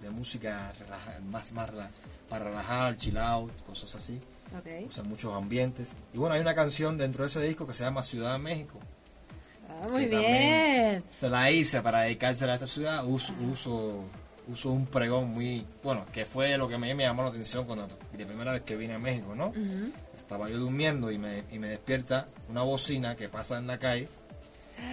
de 0.00 0.10
música 0.10 0.72
relaja- 0.72 1.20
más, 1.30 1.52
más 1.52 1.70
para 2.28 2.44
relajar, 2.46 2.96
chill 2.96 3.16
out, 3.18 3.52
cosas 3.64 3.94
así. 3.94 4.20
Ok. 4.58 4.88
Usa 4.88 5.02
muchos 5.04 5.32
ambientes. 5.34 5.92
Y 6.12 6.18
bueno, 6.18 6.34
hay 6.34 6.40
una 6.40 6.54
canción 6.54 6.98
dentro 6.98 7.24
de 7.24 7.30
ese 7.30 7.40
disco 7.40 7.66
que 7.66 7.74
se 7.74 7.84
llama 7.84 8.02
Ciudad 8.02 8.34
de 8.34 8.38
México. 8.38 8.78
Ah, 9.68 9.88
muy 9.90 10.06
bien. 10.06 11.04
Se 11.12 11.28
la 11.28 11.50
hice 11.50 11.80
para 11.82 12.02
dedicársela 12.02 12.52
a 12.52 12.54
esta 12.56 12.66
ciudad. 12.66 13.04
Uso, 13.06 13.32
uso, 13.50 14.04
uso 14.48 14.70
un 14.70 14.86
pregón 14.86 15.30
muy. 15.32 15.66
Bueno, 15.82 16.04
que 16.12 16.24
fue 16.24 16.56
lo 16.58 16.68
que 16.68 16.78
me, 16.78 16.94
me 16.94 17.04
llamó 17.04 17.22
la 17.22 17.30
atención 17.30 17.64
cuando. 17.64 17.88
La 18.16 18.26
primera 18.26 18.52
vez 18.52 18.62
que 18.62 18.76
vine 18.76 18.94
a 18.94 18.98
México, 18.98 19.34
¿no? 19.34 19.48
Ujú. 19.48 19.92
Estaba 20.16 20.48
yo 20.48 20.58
durmiendo 20.58 21.10
y 21.10 21.18
me, 21.18 21.44
y 21.50 21.58
me 21.58 21.68
despierta 21.68 22.28
una 22.48 22.62
bocina 22.62 23.16
que 23.16 23.28
pasa 23.28 23.58
en 23.58 23.66
la 23.66 23.78
calle. 23.78 24.08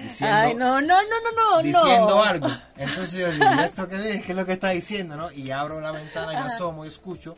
Diciendo, 0.03 0.35
Ay, 0.35 0.53
no, 0.53 0.81
no, 0.81 0.87
no, 0.87 1.01
no, 1.01 1.55
no. 1.55 1.63
diciendo 1.63 2.09
no. 2.09 2.23
algo. 2.23 2.47
Entonces 2.77 3.13
yo 3.13 3.31
digo, 3.31 3.45
¿y 3.57 3.63
esto 3.63 3.87
qué 3.87 3.95
es? 3.95 4.21
¿Qué 4.25 4.31
es 4.31 4.37
lo 4.37 4.45
que 4.45 4.53
está 4.53 4.69
diciendo? 4.69 5.15
¿no? 5.15 5.31
Y 5.31 5.51
abro 5.51 5.81
la 5.81 5.91
ventana 5.91 6.33
y 6.33 6.35
me 6.35 6.41
asomo 6.43 6.85
y 6.85 6.89
escucho 6.89 7.37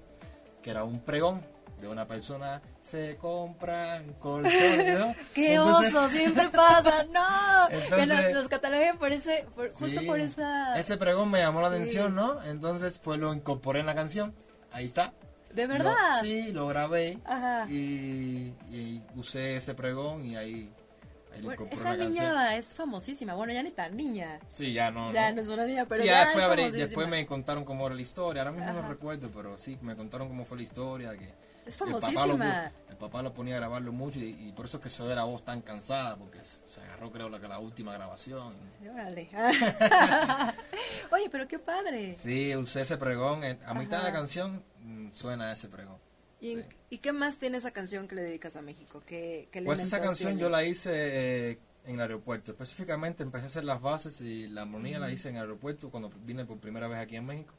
que 0.61 0.69
era 0.71 0.83
un 0.83 0.99
pregón 0.99 1.41
de 1.81 1.87
una 1.87 2.07
persona. 2.07 2.61
Se 2.79 3.17
compran 3.17 4.13
colchones, 4.19 4.99
¿no? 4.99 5.15
¡Qué 5.33 5.55
Entonces- 5.55 5.93
oso! 5.93 6.09
Siempre 6.09 6.47
pasa. 6.49 7.03
¡No! 7.11 7.67
que 7.69 7.83
Entonces- 7.83 8.07
nos, 8.25 8.33
nos 8.33 8.47
cataloguen 8.47 8.97
por 8.97 9.11
ese, 9.11 9.45
por- 9.55 9.71
justo 9.71 10.01
por 10.05 10.19
esa... 10.19 10.79
Ese 10.79 10.97
pregón 10.97 11.29
me 11.31 11.39
llamó 11.39 11.61
la 11.61 11.67
atención, 11.67 12.15
¿no? 12.15 12.41
Entonces, 12.43 12.97
pues 12.99 13.19
lo 13.19 13.33
incorporé 13.33 13.79
en 13.81 13.87
la 13.87 13.95
canción. 13.95 14.33
Ahí 14.71 14.85
está. 14.85 15.13
¿De 15.53 15.63
Lo- 15.67 15.73
verdad? 15.73 16.21
sí, 16.21 16.51
lo 16.53 16.67
grabé. 16.67 17.17
Ajá. 17.25 17.65
Y, 17.69 18.53
y 18.71 19.01
usé 19.17 19.57
ese 19.57 19.73
pregón 19.75 20.25
y 20.25 20.37
ahí, 20.37 20.71
Bueno, 21.41 21.51
incorporé 21.53 21.75
esa 21.75 21.97
canción. 21.97 22.09
niña 22.09 22.55
es 22.55 22.73
famosísima. 22.73 23.33
Bueno, 23.33 23.51
ya 23.51 23.61
ni 23.61 23.71
tan 23.71 23.97
niña. 23.97 24.39
Sí, 24.47 24.71
ya 24.71 24.91
no. 24.91 25.11
ya 25.11 25.29
no. 25.31 25.35
no 25.35 25.41
es 25.41 25.47
una 25.49 25.65
niña, 25.65 25.85
pero 25.89 26.03
Sí, 26.03 26.07
ya, 26.07 26.19
después, 26.19 26.37
es 26.37 26.49
habré- 26.49 26.61
famosísima. 26.61 26.85
después 26.87 27.07
me 27.09 27.25
contaron 27.25 27.65
cómo 27.65 27.85
era 27.85 27.95
la 27.95 28.01
historia. 28.01 28.43
Ahora 28.43 28.53
mismo 28.53 28.71
no 28.71 28.87
recuerdo, 28.87 29.29
pero 29.35 29.57
sí, 29.57 29.77
me 29.81 29.93
contaron 29.97 30.29
cómo 30.29 30.45
fue 30.45 30.55
la 30.55 30.63
historia. 30.63 31.11
Que 31.17 31.33
Es 31.75 31.81
el 31.81 31.87
papá, 31.93 32.09
lo, 32.25 32.33
famosísima. 32.37 32.71
el 32.89 32.97
papá 32.97 33.21
lo 33.21 33.33
ponía 33.33 33.55
a 33.55 33.57
grabarlo 33.59 33.91
mucho 33.91 34.19
y, 34.19 34.29
y 34.47 34.51
por 34.51 34.65
eso 34.65 34.77
es 34.77 34.83
que 34.83 34.89
se 34.89 35.03
ve 35.03 35.15
la 35.15 35.23
voz 35.23 35.43
tan 35.43 35.61
cansada, 35.61 36.15
porque 36.17 36.39
se 36.43 36.81
agarró, 36.81 37.11
creo, 37.11 37.29
la, 37.29 37.39
la 37.39 37.59
última 37.59 37.93
grabación. 37.93 38.55
Sí, 38.81 38.87
órale. 38.87 39.29
Oye, 41.11 41.29
pero 41.31 41.47
qué 41.47 41.59
padre. 41.59 42.13
Sí, 42.15 42.55
usé 42.55 42.81
ese 42.81 42.97
pregón. 42.97 43.43
en- 43.43 43.59
A 43.65 43.73
mitad 43.73 43.97
de 43.99 44.03
la 44.05 44.11
canción 44.11 44.63
mm, 44.81 45.11
suena 45.11 45.51
ese 45.51 45.67
pregón. 45.67 45.97
¿Y, 46.39 46.55
Sí. 46.55 46.63
y 46.89 46.97
qué 46.97 47.11
más 47.13 47.37
tiene 47.37 47.57
esa 47.57 47.71
canción 47.71 48.07
que 48.07 48.15
le 48.15 48.23
dedicas 48.23 48.55
a 48.55 48.61
México? 48.61 49.03
¿Qué, 49.05 49.47
qué 49.51 49.61
Pues 49.61 49.81
esa 49.81 50.01
canción 50.01 50.29
tiene? 50.31 50.41
yo 50.41 50.49
la 50.49 50.63
hice 50.63 50.91
eh, 51.51 51.59
en 51.85 51.95
el 51.95 52.01
aeropuerto. 52.01 52.51
Específicamente 52.51 53.21
empecé 53.23 53.43
a 53.45 53.47
hacer 53.47 53.63
las 53.63 53.79
bases 53.81 54.21
y 54.21 54.47
la 54.47 54.63
armonía 54.63 54.97
la 54.99 55.11
hice 55.11 55.29
en 55.29 55.35
el 55.35 55.41
aeropuerto 55.41 55.89
cuando 55.91 56.09
vine 56.25 56.45
por 56.45 56.57
primera 56.57 56.87
vez 56.87 56.97
aquí 56.99 57.15
en 57.15 57.25
México. 57.25 57.53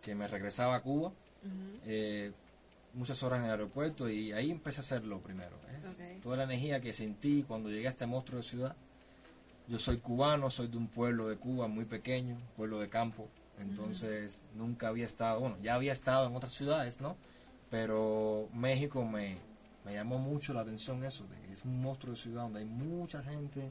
que 0.00 0.14
me 0.16 0.26
regresaba 0.26 0.74
a 0.76 0.80
Cuba. 0.82 1.12
Eh, 1.86 2.32
muchas 2.94 3.22
horas 3.22 3.40
en 3.40 3.46
el 3.46 3.50
aeropuerto 3.52 4.08
y 4.08 4.32
ahí 4.32 4.50
empecé 4.50 4.80
a 4.80 4.82
hacerlo 4.82 5.20
primero. 5.20 5.56
Es 5.80 5.88
Ok. 5.88 6.22
Toda 6.22 6.36
la 6.36 6.44
energía 6.44 6.80
que 6.80 6.92
sentí 6.92 7.42
cuando 7.42 7.68
llegué 7.70 7.86
a 7.86 7.90
este 7.90 8.06
monstruo 8.06 8.38
de 8.38 8.44
ciudad. 8.44 8.76
Yo 9.68 9.78
soy 9.78 9.98
cubano, 9.98 10.50
soy 10.50 10.68
de 10.68 10.76
un 10.76 10.88
pueblo 10.88 11.28
de 11.28 11.36
Cuba 11.36 11.68
muy 11.68 11.84
pequeño, 11.84 12.36
pueblo 12.56 12.78
de 12.80 12.88
campo. 12.88 13.28
Entonces 13.58 14.44
nunca 14.54 14.88
había 14.88 15.06
estado, 15.06 15.40
bueno, 15.40 15.56
ya 15.62 15.74
había 15.74 15.92
estado 15.92 16.26
en 16.26 16.34
otras 16.34 16.52
ciudades, 16.52 17.00
¿no? 17.00 17.16
Pero 17.70 18.48
México 18.52 19.04
me, 19.04 19.36
me 19.84 19.94
llamó 19.94 20.18
mucho 20.18 20.52
la 20.52 20.60
atención 20.62 21.04
eso, 21.04 21.26
de 21.28 21.36
que 21.46 21.52
es 21.52 21.64
un 21.64 21.80
monstruo 21.80 22.14
de 22.14 22.20
ciudad 22.20 22.42
donde 22.42 22.60
hay 22.60 22.64
mucha 22.64 23.22
gente, 23.22 23.70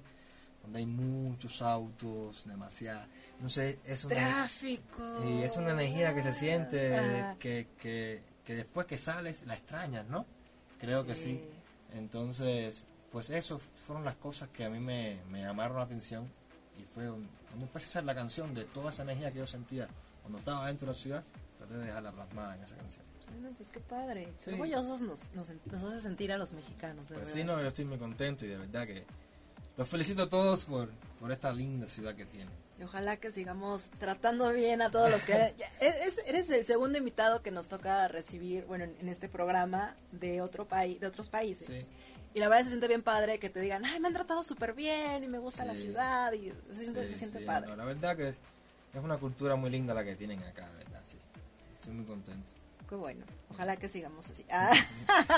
donde 0.64 0.80
hay 0.80 0.86
muchos 0.86 1.62
autos, 1.62 2.46
demasiada. 2.48 3.08
No 3.42 3.50
sé, 3.50 3.80
es 3.86 4.06
una, 4.06 4.16
Tráfico. 4.16 5.04
y 5.28 5.42
es 5.44 5.58
una 5.58 5.72
energía 5.72 6.14
que 6.16 6.22
se 6.24 6.34
siente 6.34 6.98
Ajá. 6.98 7.36
que, 7.38 7.68
que, 7.80 8.22
que 8.46 8.56
después 8.56 8.88
que 8.88 8.98
sales 8.98 9.46
la 9.46 9.54
extrañas, 9.56 10.08
¿no? 10.08 10.26
Creo 10.80 11.06
que 11.06 11.16
sí. 11.16 11.42
Entonces, 11.94 12.86
pues 13.12 13.30
eso 13.30 13.60
fueron 13.60 14.04
las 14.06 14.16
cosas 14.16 14.50
que 14.50 14.66
a 14.66 14.70
mí 14.70 14.80
me, 14.80 15.20
me 15.30 15.42
llamaron 15.42 15.78
la 15.78 15.84
atención 15.84 16.28
y 16.80 16.84
fue 16.84 17.06
cuando 17.08 17.66
empecé 17.66 17.86
a 17.86 17.90
hacer 17.90 18.04
la 18.06 18.16
canción 18.16 18.54
de 18.54 18.64
toda 18.66 18.90
esa 18.90 19.04
energía 19.04 19.32
que 19.32 19.40
yo 19.40 19.48
sentía 19.48 19.88
cuando 20.22 20.40
estaba 20.40 20.68
dentro 20.68 20.88
de 20.88 20.94
la 20.94 20.98
ciudad, 20.98 21.24
traté 21.58 21.74
de 21.76 21.86
dejarla 21.86 22.12
plasmada 22.12 22.56
en 22.56 22.64
esa 22.64 22.78
canción. 22.78 23.06
Bueno, 23.40 23.56
pues 23.56 23.70
qué 23.70 23.80
padre. 23.80 24.28
Sí. 24.40 24.52
Orgullosos 24.52 25.02
nos, 25.02 25.28
nos, 25.34 25.50
nos 25.66 25.84
hace 25.84 26.02
sentir 26.02 26.32
a 26.32 26.38
los 26.38 26.54
mexicanos, 26.54 27.10
de 27.10 27.16
Pues 27.16 27.28
verdad. 27.28 27.34
sí, 27.34 27.44
no, 27.44 27.62
yo 27.62 27.68
estoy 27.68 27.86
muy 27.86 27.98
contento 27.98 28.46
y 28.46 28.50
de 28.50 28.58
verdad 28.58 28.86
que 28.88 29.06
los 29.78 29.88
felicito 29.88 30.24
a 30.24 30.30
todos 30.30 30.66
por, 30.66 30.90
por 31.20 31.32
esta 31.32 31.52
linda 31.52 31.88
ciudad 31.88 32.14
que 32.16 32.26
tienen. 32.26 32.54
Y 32.82 32.84
ojalá 32.84 33.18
que 33.18 33.30
sigamos 33.32 33.92
tratando 34.00 34.52
bien 34.52 34.82
a 34.82 34.90
todos 34.90 35.12
los 35.12 35.24
que... 35.24 35.34
eres, 35.80 36.20
eres 36.26 36.50
el 36.50 36.66
segundo 36.66 36.98
invitado 36.98 37.44
que 37.44 37.52
nos 37.52 37.68
toca 37.68 38.08
recibir, 38.08 38.66
bueno, 38.66 38.86
en, 38.86 39.08
este 39.08 39.30
programa 39.30 39.96
de 40.12 40.42
otro 40.42 40.68
país, 40.68 41.00
de 41.00 41.06
otros 41.06 41.30
países. 41.30 41.68
Sí. 41.68 41.88
Y 42.34 42.40
la 42.40 42.50
verdad 42.50 42.64
se 42.64 42.70
siente 42.70 42.88
bien 42.88 43.04
padre 43.04 43.38
que 43.38 43.52
te 43.52 43.62
digan, 43.62 43.86
ay, 43.86 44.00
me 44.00 44.08
han 44.08 44.16
tratado 44.16 44.42
súper 44.44 44.74
bien 44.74 45.24
y 45.24 45.28
me 45.28 45.38
gusta 45.38 45.62
Sí. 45.62 45.68
la 45.68 45.76
ciudad 45.76 46.34
y 46.34 46.52
se 46.74 46.84
siente, 46.84 47.04
Sí, 47.04 47.12
se 47.12 47.18
siente 47.20 47.40
sí, 47.40 47.46
padre. 47.46 47.68
no, 47.68 47.76
la 47.76 47.86
verdad 47.86 48.18
que 48.18 48.30
es, 48.30 48.36
es 48.96 49.04
una 49.04 49.18
cultura 49.18 49.56
muy 49.56 49.70
linda 49.70 49.94
la 49.94 50.04
que 50.04 50.16
tienen 50.16 50.42
acá, 50.44 50.68
¿verdad? 50.76 51.02
Sí. 51.04 51.20
Estoy 51.80 51.94
muy 51.94 52.06
contento. 52.06 52.52
Qué 52.92 52.96
bueno. 52.98 53.26
Ojalá 53.52 53.78
que 53.78 53.88
sigamos 53.88 54.30
así. 54.30 54.46
Ah, 54.52 54.74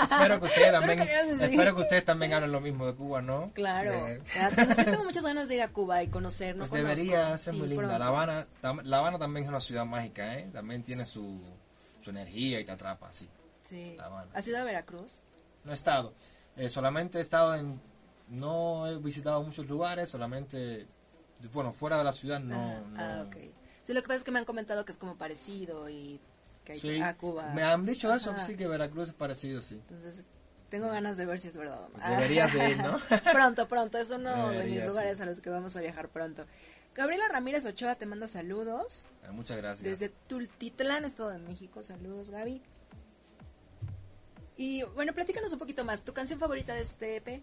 espero 0.02 0.40
que 0.40 0.46
ustedes 0.46 0.72
también 0.72 0.98
espero 1.00 1.76
que 1.76 1.82
ustedes 1.82 2.04
también 2.04 2.32
hablen 2.32 2.50
lo 2.50 2.60
mismo 2.60 2.84
de 2.84 2.96
Cuba 2.96 3.22
no 3.22 3.52
claro. 3.54 3.92
Eh, 4.08 4.20
Ya, 4.34 4.50
tengo- 4.50 4.74
yo 4.74 4.84
tengo 4.84 5.04
muchas 5.04 5.22
ganas 5.22 5.46
de 5.48 5.54
ir 5.54 5.62
a 5.62 5.68
Cuba 5.68 6.02
y 6.02 6.08
conocer. 6.08 6.56
No 6.56 6.62
pues 6.66 6.72
debería 6.72 7.38
ser 7.38 7.54
Sí, 7.54 7.60
muy 7.60 7.68
linda 7.68 7.84
pronto. 7.86 7.98
la 8.00 8.06
Habana 8.08 8.46
la 8.82 8.98
Habana 8.98 9.20
también 9.20 9.44
es 9.44 9.48
una 9.50 9.60
ciudad 9.60 9.84
mágica 9.84 10.36
eh 10.36 10.50
también 10.52 10.82
tiene 10.82 11.04
su, 11.04 11.40
su 12.02 12.10
energía 12.10 12.58
y 12.58 12.64
te 12.64 12.72
atrapa 12.72 13.12
sí 13.12 13.28
Sí. 13.62 13.94
La 13.98 14.06
Habana. 14.06 14.32
¿Has 14.34 14.48
ido 14.48 14.58
a 14.58 14.64
Veracruz? 14.64 15.20
no 15.62 15.70
he 15.70 15.74
estado 15.76 16.12
Eh, 16.56 16.68
solamente 16.70 17.18
he 17.18 17.20
estado 17.20 17.54
en 17.54 17.80
no 18.30 18.88
he 18.88 18.96
visitado 18.98 19.44
muchos 19.44 19.66
lugares 19.68 20.08
solamente 20.08 20.88
bueno 21.52 21.72
fuera 21.72 21.98
de 21.98 22.04
la 22.04 22.12
ciudad 22.12 22.40
no, 22.40 22.56
ah, 22.56 22.80
no 22.90 23.00
ah, 23.00 23.24
ok. 23.28 23.36
Sí, 23.84 23.92
lo 23.92 24.02
que 24.02 24.08
pasa 24.08 24.18
es 24.18 24.24
que 24.24 24.32
me 24.32 24.40
han 24.40 24.44
comentado 24.44 24.84
que 24.84 24.90
es 24.90 24.98
como 24.98 25.16
parecido 25.16 25.88
y 25.88 26.18
que 26.64 26.72
hay 26.72 26.78
sí 26.78 27.00
a 27.00 27.16
Cuba. 27.16 27.52
me 27.54 27.62
han 27.62 27.84
dicho 27.86 28.12
eso 28.14 28.34
que 28.34 28.40
sí 28.40 28.56
que 28.56 28.66
Veracruz 28.66 29.08
es 29.08 29.14
parecido 29.14 29.60
sí 29.60 29.74
Entonces, 29.74 30.24
tengo 30.74 30.88
ganas 30.88 31.16
de 31.16 31.26
ver 31.26 31.38
si 31.38 31.46
es 31.46 31.56
verdad 31.56 31.78
o 31.84 31.88
no. 31.88 31.94
Pues 31.94 32.08
deberías 32.08 32.52
de 32.52 32.70
ir, 32.70 32.78
¿no? 32.78 32.98
pronto, 33.32 33.68
pronto. 33.68 33.96
Es 33.96 34.10
uno 34.10 34.50
de 34.50 34.64
mis 34.64 34.84
lugares 34.84 35.18
sí. 35.18 35.22
a 35.22 35.26
los 35.26 35.40
que 35.40 35.48
vamos 35.48 35.76
a 35.76 35.80
viajar 35.80 36.08
pronto. 36.08 36.46
Gabriela 36.96 37.28
Ramírez 37.28 37.64
Ochoa 37.64 37.94
te 37.94 38.06
manda 38.06 38.26
saludos. 38.26 39.06
Eh, 39.22 39.30
muchas 39.30 39.56
gracias 39.56 39.84
Desde 39.84 40.14
Tultitlán, 40.26 41.04
Estado 41.04 41.30
de 41.30 41.38
México. 41.38 41.82
Saludos, 41.84 42.30
Gaby. 42.30 42.60
Y 44.56 44.82
bueno, 44.94 45.12
platícanos 45.12 45.52
un 45.52 45.60
poquito 45.60 45.84
más. 45.84 46.02
¿Tu 46.02 46.12
canción 46.12 46.40
favorita 46.40 46.74
de 46.74 46.82
este 46.82 47.16
EP? 47.16 47.42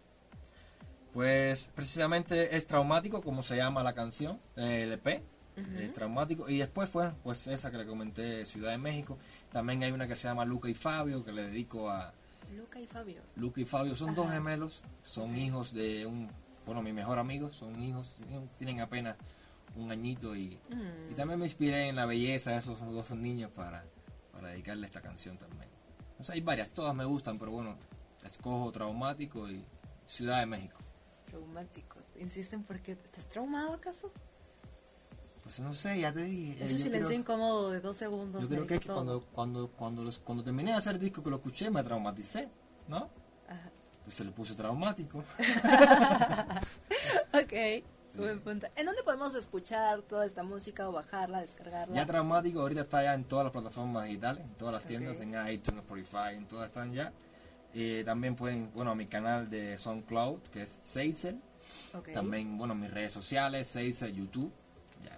Pues 1.13 1.69
precisamente 1.75 2.55
es 2.55 2.67
traumático, 2.67 3.21
como 3.21 3.43
se 3.43 3.57
llama 3.57 3.83
la 3.83 3.93
canción, 3.93 4.41
el 4.55 4.93
EP. 4.93 5.21
Es 5.55 5.93
traumático. 5.93 6.49
Y 6.49 6.57
después 6.57 6.89
fue 6.89 7.11
pues 7.23 7.45
esa 7.47 7.69
que 7.71 7.77
le 7.77 7.85
comenté, 7.85 8.45
Ciudad 8.45 8.71
de 8.71 8.77
México. 8.77 9.17
También 9.51 9.83
hay 9.83 9.91
una 9.91 10.07
que 10.07 10.15
se 10.15 10.27
llama 10.27 10.45
Luca 10.45 10.69
y 10.69 10.73
Fabio, 10.73 11.23
que 11.25 11.31
le 11.31 11.43
dedico 11.43 11.89
a 11.89 12.13
Luca 12.55 12.79
y 12.79 12.87
Fabio. 12.87 13.21
Luca 13.35 13.61
y 13.61 13.65
Fabio. 13.65 13.95
Son 13.95 14.15
dos 14.15 14.29
gemelos, 14.31 14.81
son 15.03 15.35
hijos 15.35 15.73
de 15.73 16.05
un, 16.05 16.29
bueno, 16.65 16.81
mi 16.81 16.93
mejor 16.93 17.19
amigo, 17.19 17.51
son 17.51 17.79
hijos, 17.81 18.23
tienen 18.57 18.79
apenas 18.79 19.15
un 19.75 19.91
añito 19.91 20.35
y, 20.35 20.59
Mm. 20.69 21.11
y 21.11 21.15
también 21.15 21.39
me 21.39 21.45
inspiré 21.45 21.87
en 21.89 21.95
la 21.95 22.05
belleza 22.05 22.51
de 22.51 22.57
esos 22.57 22.79
dos 22.79 23.11
niños 23.11 23.51
para, 23.51 23.85
para 24.33 24.49
dedicarle 24.49 24.85
esta 24.85 25.01
canción 25.01 25.37
también. 25.37 25.69
O 26.19 26.23
sea, 26.23 26.35
hay 26.35 26.41
varias, 26.41 26.71
todas 26.71 26.93
me 26.95 27.05
gustan, 27.05 27.39
pero 27.39 27.51
bueno, 27.51 27.77
escojo 28.25 28.71
Traumático 28.71 29.49
y 29.49 29.63
Ciudad 30.05 30.39
de 30.39 30.45
México. 30.45 30.77
Traumático. 31.25 31.97
¿Insisten 32.19 32.63
porque 32.63 32.91
estás 32.93 33.27
traumado 33.29 33.73
acaso? 33.73 34.11
Pues 35.51 35.59
no 35.59 35.73
sé, 35.73 35.99
ya 35.99 36.13
te 36.13 36.21
dije. 36.23 36.63
Ese 36.63 36.77
silencio 36.77 37.07
creo- 37.09 37.19
incómodo 37.19 37.71
de 37.71 37.81
dos 37.81 37.97
segundos. 37.97 38.41
Yo 38.43 38.47
creo 38.47 38.65
que, 38.65 38.75
es 38.75 38.79
dijo 38.79 38.93
que 38.93 38.93
cuando, 38.95 39.21
cuando, 39.33 39.67
cuando, 39.71 40.01
los, 40.01 40.17
cuando 40.19 40.45
terminé 40.45 40.71
de 40.71 40.77
hacer 40.77 40.97
disco 40.97 41.21
que 41.21 41.29
lo 41.29 41.35
escuché 41.35 41.69
me 41.69 41.83
traumaticé, 41.83 42.47
¿no? 42.87 43.09
Ajá. 43.49 43.69
Pues 44.05 44.15
se 44.15 44.23
le 44.23 44.31
puse 44.31 44.55
traumático. 44.55 45.25
Ok, 47.33 47.53
punto. 48.43 48.67
¿En 48.75 48.85
dónde 48.85 49.03
podemos 49.03 49.33
escuchar 49.35 50.01
toda 50.03 50.25
esta 50.25 50.43
música 50.43 50.87
o 50.87 50.91
bajarla, 50.91 51.41
descargarla? 51.41 51.95
Ya 51.95 52.05
traumático 52.05 52.61
ahorita 52.61 52.81
está 52.81 53.03
ya 53.03 53.13
en 53.13 53.23
todas 53.25 53.45
las 53.45 53.51
plataformas 53.51 54.05
digitales, 54.05 54.43
en 54.43 54.53
todas 54.55 54.73
las 54.73 54.85
tiendas, 54.85 55.19
en 55.19 55.29
iTunes, 55.49 55.81
Spotify, 55.81 56.35
en 56.35 56.45
todas 56.47 56.67
están 56.67 56.93
ya. 56.93 57.11
Eh, 57.73 58.03
también 58.05 58.35
pueden, 58.35 58.71
bueno, 58.73 58.91
a 58.91 58.95
mi 58.95 59.05
canal 59.05 59.49
de 59.49 59.77
SoundCloud, 59.77 60.39
que 60.51 60.63
es 60.63 60.81
Seiser. 60.83 61.35
Ok. 61.93 62.13
También, 62.13 62.57
bueno, 62.57 62.75
mis 62.75 62.91
redes 62.91 63.13
sociales, 63.13 63.67
Seiser, 63.67 64.11
YouTube. 64.13 64.51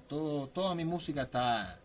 Todo, 0.07 0.47
toda 0.49 0.75
mi 0.75 0.85
música 0.85 1.23
está 1.23 1.79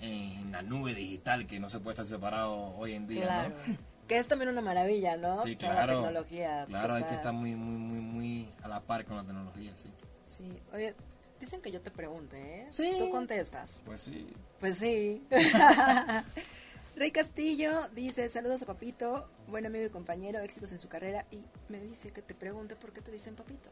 en 0.00 0.52
la 0.52 0.62
nube 0.62 0.94
digital, 0.94 1.46
que 1.46 1.58
no 1.60 1.68
se 1.68 1.80
puede 1.80 1.94
estar 1.94 2.06
separado 2.06 2.74
hoy 2.76 2.94
en 2.94 3.06
día, 3.06 3.22
Claro. 3.24 3.54
¿no? 3.66 3.76
Que 4.08 4.18
es 4.18 4.26
también 4.28 4.48
una 4.50 4.60
maravilla, 4.60 5.16
¿no? 5.16 5.40
Sí, 5.40 5.54
claro. 5.56 6.00
La 6.00 6.06
tecnología. 6.08 6.64
Claro, 6.66 6.94
hay 6.94 7.00
está- 7.02 7.10
que 7.10 7.16
estar 7.16 7.32
muy, 7.32 7.54
muy, 7.54 7.78
muy, 7.78 8.00
muy 8.00 8.48
a 8.62 8.68
la 8.68 8.80
par 8.80 9.04
con 9.04 9.16
la 9.16 9.22
tecnología, 9.24 9.74
sí. 9.76 9.88
Sí, 10.26 10.52
oye, 10.72 10.94
dicen 11.38 11.60
que 11.60 11.70
yo 11.70 11.80
te 11.80 11.90
pregunte, 11.90 12.62
¿eh? 12.62 12.66
Sí. 12.70 12.92
Tú 12.98 13.10
contestas. 13.10 13.80
Pues 13.84 14.00
sí. 14.00 14.32
Pues 14.58 14.78
sí. 14.78 15.24
Rey 16.96 17.10
Castillo 17.12 17.88
dice, 17.94 18.28
saludos 18.28 18.62
a 18.62 18.66
Papito, 18.66 19.28
buen 19.48 19.64
amigo 19.64 19.84
y 19.86 19.90
compañero, 19.90 20.40
éxitos 20.40 20.72
en 20.72 20.78
su 20.80 20.88
carrera. 20.88 21.24
Y 21.30 21.42
me 21.68 21.80
dice 21.80 22.10
que 22.12 22.20
te 22.20 22.34
pregunte 22.34 22.76
por 22.76 22.92
qué 22.92 23.00
te 23.00 23.10
dicen 23.12 23.36
Papito. 23.36 23.70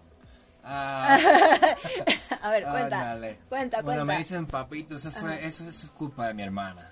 Ah, 0.71 1.17
A 2.43 2.51
ver, 2.51 2.63
cuenta. 2.65 3.01
ándale. 3.13 3.39
Cuenta, 3.49 3.77
Bueno, 3.83 4.01
cuenta. 4.01 4.05
me 4.05 4.19
dicen 4.19 4.47
papito, 4.47 4.97
eso, 4.97 5.11
fue, 5.11 5.45
eso, 5.47 5.67
eso 5.69 5.87
es 5.87 5.93
culpa 5.93 6.27
de 6.29 6.35
mi 6.35 6.43
hermana. 6.43 6.91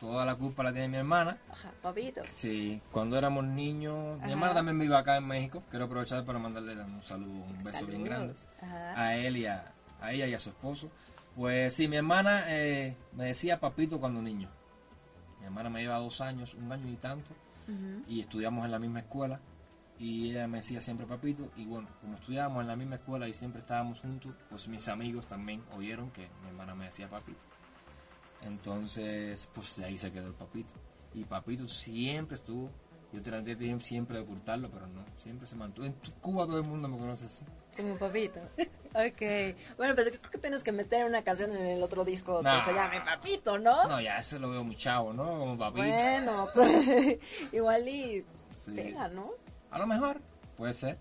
Toda 0.00 0.24
la 0.24 0.36
culpa 0.36 0.62
la 0.62 0.72
tiene 0.72 0.88
mi 0.88 0.96
hermana. 0.96 1.36
Ajá, 1.50 1.70
Papito. 1.82 2.22
Sí, 2.32 2.80
cuando 2.92 3.18
éramos 3.18 3.44
niños, 3.44 4.20
mi 4.22 4.30
hermana 4.30 4.54
también 4.54 4.78
vive 4.78 4.96
acá 4.96 5.16
en 5.16 5.26
México. 5.26 5.62
Quiero 5.70 5.86
aprovechar 5.86 6.24
para 6.24 6.38
mandarle 6.38 6.74
un 6.80 7.02
saludo, 7.02 7.32
un 7.44 7.64
beso 7.64 7.84
bien 7.86 8.04
grande. 8.04 8.34
Ajá. 8.62 9.00
a 9.00 9.16
él 9.16 9.36
y 9.36 9.46
a, 9.46 9.72
a 10.00 10.12
ella 10.12 10.26
y 10.28 10.34
a 10.34 10.38
su 10.38 10.50
esposo. 10.50 10.88
Pues 11.34 11.74
sí, 11.74 11.88
mi 11.88 11.96
hermana 11.96 12.44
eh, 12.46 12.96
me 13.12 13.24
decía 13.26 13.58
papito 13.60 13.98
cuando 14.00 14.22
niño. 14.22 14.48
Mi 15.40 15.46
hermana 15.46 15.68
me 15.68 15.80
lleva 15.82 15.98
dos 15.98 16.20
años, 16.20 16.54
un 16.54 16.70
año 16.72 16.88
y 16.88 16.96
tanto, 16.96 17.30
y 18.08 18.20
estudiamos 18.20 18.64
en 18.64 18.70
la 18.70 18.78
misma 18.78 19.00
escuela. 19.00 19.40
Y 20.00 20.30
ella 20.30 20.46
me 20.46 20.58
decía 20.58 20.80
siempre 20.80 21.06
papito. 21.06 21.50
Y 21.56 21.64
bueno, 21.66 21.88
como 22.00 22.14
estudiábamos 22.16 22.62
en 22.62 22.68
la 22.68 22.76
misma 22.76 22.96
escuela 22.96 23.26
y 23.28 23.32
siempre 23.34 23.60
estábamos 23.60 24.00
juntos, 24.00 24.32
pues 24.48 24.68
mis 24.68 24.86
amigos 24.88 25.26
también 25.26 25.62
oyeron 25.76 26.10
que 26.12 26.28
mi 26.42 26.48
hermana 26.48 26.74
me 26.74 26.84
decía 26.86 27.08
papito. 27.08 27.40
Entonces, 28.44 29.48
pues 29.54 29.76
de 29.76 29.84
ahí 29.86 29.98
se 29.98 30.12
quedó 30.12 30.28
el 30.28 30.34
papito. 30.34 30.72
Y 31.14 31.24
papito 31.24 31.66
siempre 31.66 32.36
estuvo. 32.36 32.70
Yo 33.12 33.22
traté 33.22 33.56
de- 33.56 33.80
siempre 33.80 34.18
de 34.18 34.22
ocultarlo, 34.22 34.70
pero 34.70 34.86
no, 34.86 35.02
siempre 35.16 35.46
se 35.46 35.56
mantuvo. 35.56 35.86
En 35.86 35.94
Cuba 36.20 36.46
todo 36.46 36.58
el 36.60 36.66
mundo 36.68 36.88
me 36.88 36.98
conoce 36.98 37.24
así. 37.26 37.44
Como 37.76 37.96
Papito. 37.96 38.40
Ok. 38.94 39.20
Bueno, 39.76 39.94
pues 39.94 40.08
creo 40.08 40.30
que 40.30 40.38
tienes 40.38 40.62
que 40.64 40.72
meter 40.72 41.04
una 41.04 41.22
canción 41.22 41.54
en 41.54 41.66
el 41.66 41.82
otro 41.82 42.04
disco 42.06 42.42
Nah. 42.42 42.64
que 42.64 42.70
se 42.70 42.74
llame 42.74 43.00
Papito, 43.02 43.58
¿no? 43.58 43.86
No, 43.86 44.00
ya 44.00 44.18
ese 44.18 44.38
lo 44.38 44.48
veo 44.50 44.64
muy 44.64 44.76
chavo, 44.76 45.12
¿no? 45.12 45.38
Como 45.38 45.58
papito. 45.58 45.86
Bueno, 45.86 46.48
igual 47.52 47.86
y 47.86 48.24
Sí. 48.56 48.70
pega, 48.72 49.08
¿no? 49.08 49.30
A 49.70 49.78
lo 49.78 49.86
mejor, 49.86 50.20
puede 50.56 50.72
ser. 50.72 50.98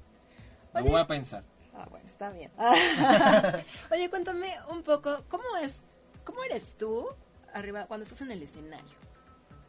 Lo 0.74 0.82
Oye. 0.82 0.90
voy 0.90 1.02
a 1.02 1.08
pensar. 1.08 1.44
Ah, 1.76 1.88
bueno, 1.90 2.08
está 2.08 2.32
bien. 2.32 2.52
Oye, 3.92 4.10
cuéntame 4.10 4.54
un 4.70 4.84
poco, 4.84 5.24
¿cómo 5.28 5.44
es, 5.62 5.82
cómo 6.24 6.44
eres 6.44 6.76
tú 6.78 7.08
arriba 7.54 7.86
cuando 7.86 8.04
estás 8.04 8.22
en 8.22 8.32
el 8.32 8.42
escenario? 8.44 8.96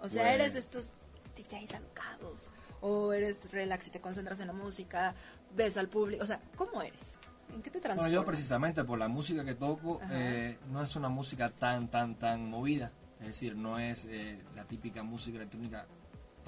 O 0.00 0.08
sea, 0.08 0.22
Pues- 0.24 0.34
¿eres 0.34 0.52
de 0.54 0.58
estos 0.60 0.92
DJs 1.36 1.74
alocados? 1.74 2.50
¿O 2.80 3.12
eres 3.12 3.50
relax 3.50 3.88
y 3.88 3.90
te 3.90 4.00
concentras 4.00 4.38
en 4.40 4.46
la 4.46 4.52
música? 4.52 5.14
¿Ves 5.56 5.76
al 5.76 5.88
público? 5.88 6.22
O 6.22 6.26
sea, 6.26 6.40
¿cómo 6.56 6.80
eres? 6.82 7.18
¿En 7.52 7.62
qué 7.62 7.70
te 7.70 7.80
transformas? 7.80 7.96
Bueno, 8.12 8.22
yo 8.22 8.26
precisamente 8.26 8.84
por 8.84 8.98
la 8.98 9.08
música 9.08 9.44
que 9.44 9.54
toco, 9.54 10.00
eh, 10.12 10.58
no 10.70 10.82
es 10.82 10.94
una 10.96 11.08
música 11.08 11.48
tan, 11.50 11.88
tan, 11.88 12.14
tan 12.14 12.48
movida. 12.48 12.92
Es 13.20 13.26
decir, 13.28 13.56
no 13.56 13.78
es 13.80 14.04
eh, 14.04 14.38
la 14.54 14.64
típica 14.64 15.02
música 15.02 15.38
electrónica 15.38 15.86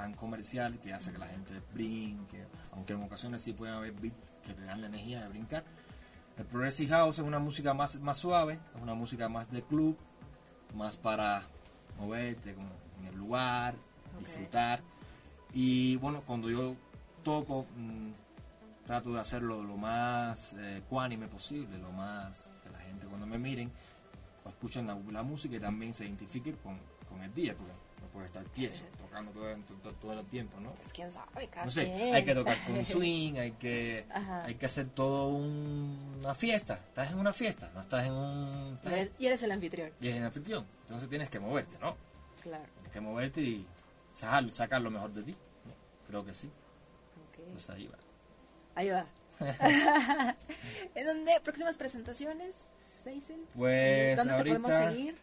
tan 0.01 0.15
comercial 0.15 0.79
que 0.81 0.95
hace 0.95 1.13
que 1.13 1.19
la 1.19 1.27
gente 1.27 1.61
brinque, 1.75 2.47
aunque 2.73 2.95
en 2.95 3.03
ocasiones 3.03 3.43
sí 3.43 3.53
pueden 3.53 3.75
haber 3.75 3.93
beats 3.93 4.33
que 4.43 4.55
te 4.55 4.65
dan 4.65 4.81
la 4.81 4.87
energía 4.87 5.21
de 5.21 5.29
brincar. 5.29 5.63
El 6.39 6.47
Progressive 6.47 6.91
House 6.91 7.19
es 7.19 7.25
una 7.25 7.39
música 7.39 7.75
más, 7.75 8.01
más 8.01 8.17
suave, 8.17 8.59
es 8.75 8.81
una 8.81 8.95
música 8.95 9.29
más 9.29 9.51
de 9.51 9.63
club, 9.63 9.99
más 10.75 10.97
para 10.97 11.43
moverte 11.99 12.55
como 12.55 12.71
en 12.99 13.07
el 13.09 13.15
lugar, 13.15 13.75
disfrutar. 14.21 14.81
Y 15.53 15.97
bueno, 15.97 16.23
cuando 16.27 16.49
yo 16.49 16.77
toco, 17.23 17.67
mm, 17.77 18.87
trato 18.87 19.13
de 19.13 19.21
hacerlo 19.21 19.63
lo 19.63 19.77
más 19.77 20.55
eh, 20.55 20.83
cuánime 20.89 21.29
posible, 21.29 21.77
lo 21.77 21.93
más 21.93 22.59
que 22.63 22.71
la 22.71 22.79
gente 22.79 23.07
cuando 23.07 23.27
me 23.27 23.39
miren 23.39 23.71
o 24.45 24.49
escuchen 24.49 24.87
la, 24.87 24.99
la 25.13 25.23
música 25.23 25.57
y 25.57 25.61
también 25.61 25.93
se 25.93 26.07
identifiquen 26.07 26.57
con, 26.57 26.79
con 27.07 27.23
el 27.23 27.35
día, 27.35 27.55
porque 27.55 27.90
puede 28.13 28.27
estar 28.27 28.45
tieso, 28.51 28.85
tocando 28.99 29.31
todo, 29.33 29.55
todo, 29.83 29.93
todo 29.95 30.21
el 30.21 30.27
tiempo, 30.27 30.59
¿no? 30.61 30.73
Pues 30.73 30.93
quién 30.93 31.11
sabe, 31.13 31.49
cada 31.49 31.65
No 31.67 31.71
sé, 31.71 31.85
quien. 31.93 32.15
hay 32.15 32.25
que 32.25 32.35
tocar 32.35 32.57
con 32.67 32.85
swing, 32.85 33.35
hay 33.39 33.53
que, 33.53 34.05
Ajá. 34.11 34.45
hay 34.45 34.55
que 34.57 34.67
hacer 34.67 34.89
todo 34.91 35.29
un- 35.29 36.17
una 36.21 36.35
fiesta. 36.35 36.75
Estás 36.89 37.11
en 37.13 37.19
una 37.19 37.33
fiesta, 37.33 37.71
no 37.75 37.81
estás 37.81 38.07
en 38.07 38.13
un... 38.13 38.71
Y 38.73 38.75
estás 38.77 38.93
eres- 38.93 39.13
Y 39.19 39.27
eres 39.27 39.43
el 39.43 39.53
anfitrión. 39.53 39.93
y 40.01 40.09
es 40.09 40.17
en 40.17 40.25
anfitrión. 40.25 40.67
Entonces 40.83 41.09
tienes 41.09 41.31
que 41.31 41.39
moverte, 41.41 41.79
¿no? 41.81 41.97
Claro. 42.43 42.65
Tienes 42.75 42.93
que 42.93 43.01
moverte 43.01 43.41
y 43.41 43.67
sacar, 44.15 44.51
sacar 44.51 44.81
lo 44.83 44.91
mejor 44.91 45.13
de 45.13 45.23
ti. 45.23 45.33
¿no? 45.33 45.73
Creo 46.09 46.25
que 46.25 46.35
sí. 46.35 46.49
Ok. 46.49 47.45
Pues 47.53 47.71
ahí 47.71 47.87
va. 47.87 47.99
Ayuda. 48.75 49.07
¿En 50.95 51.07
dónde? 51.07 51.41
¿Próximas 51.43 51.77
presentaciones? 51.77 52.61
¿Seisen? 53.03 53.41
Pues 53.57 54.17
¿Dónde 54.17 54.35
ahorita, 54.35 54.55
te 54.57 54.61
podemos 54.61 54.75
seguir? 54.93 55.17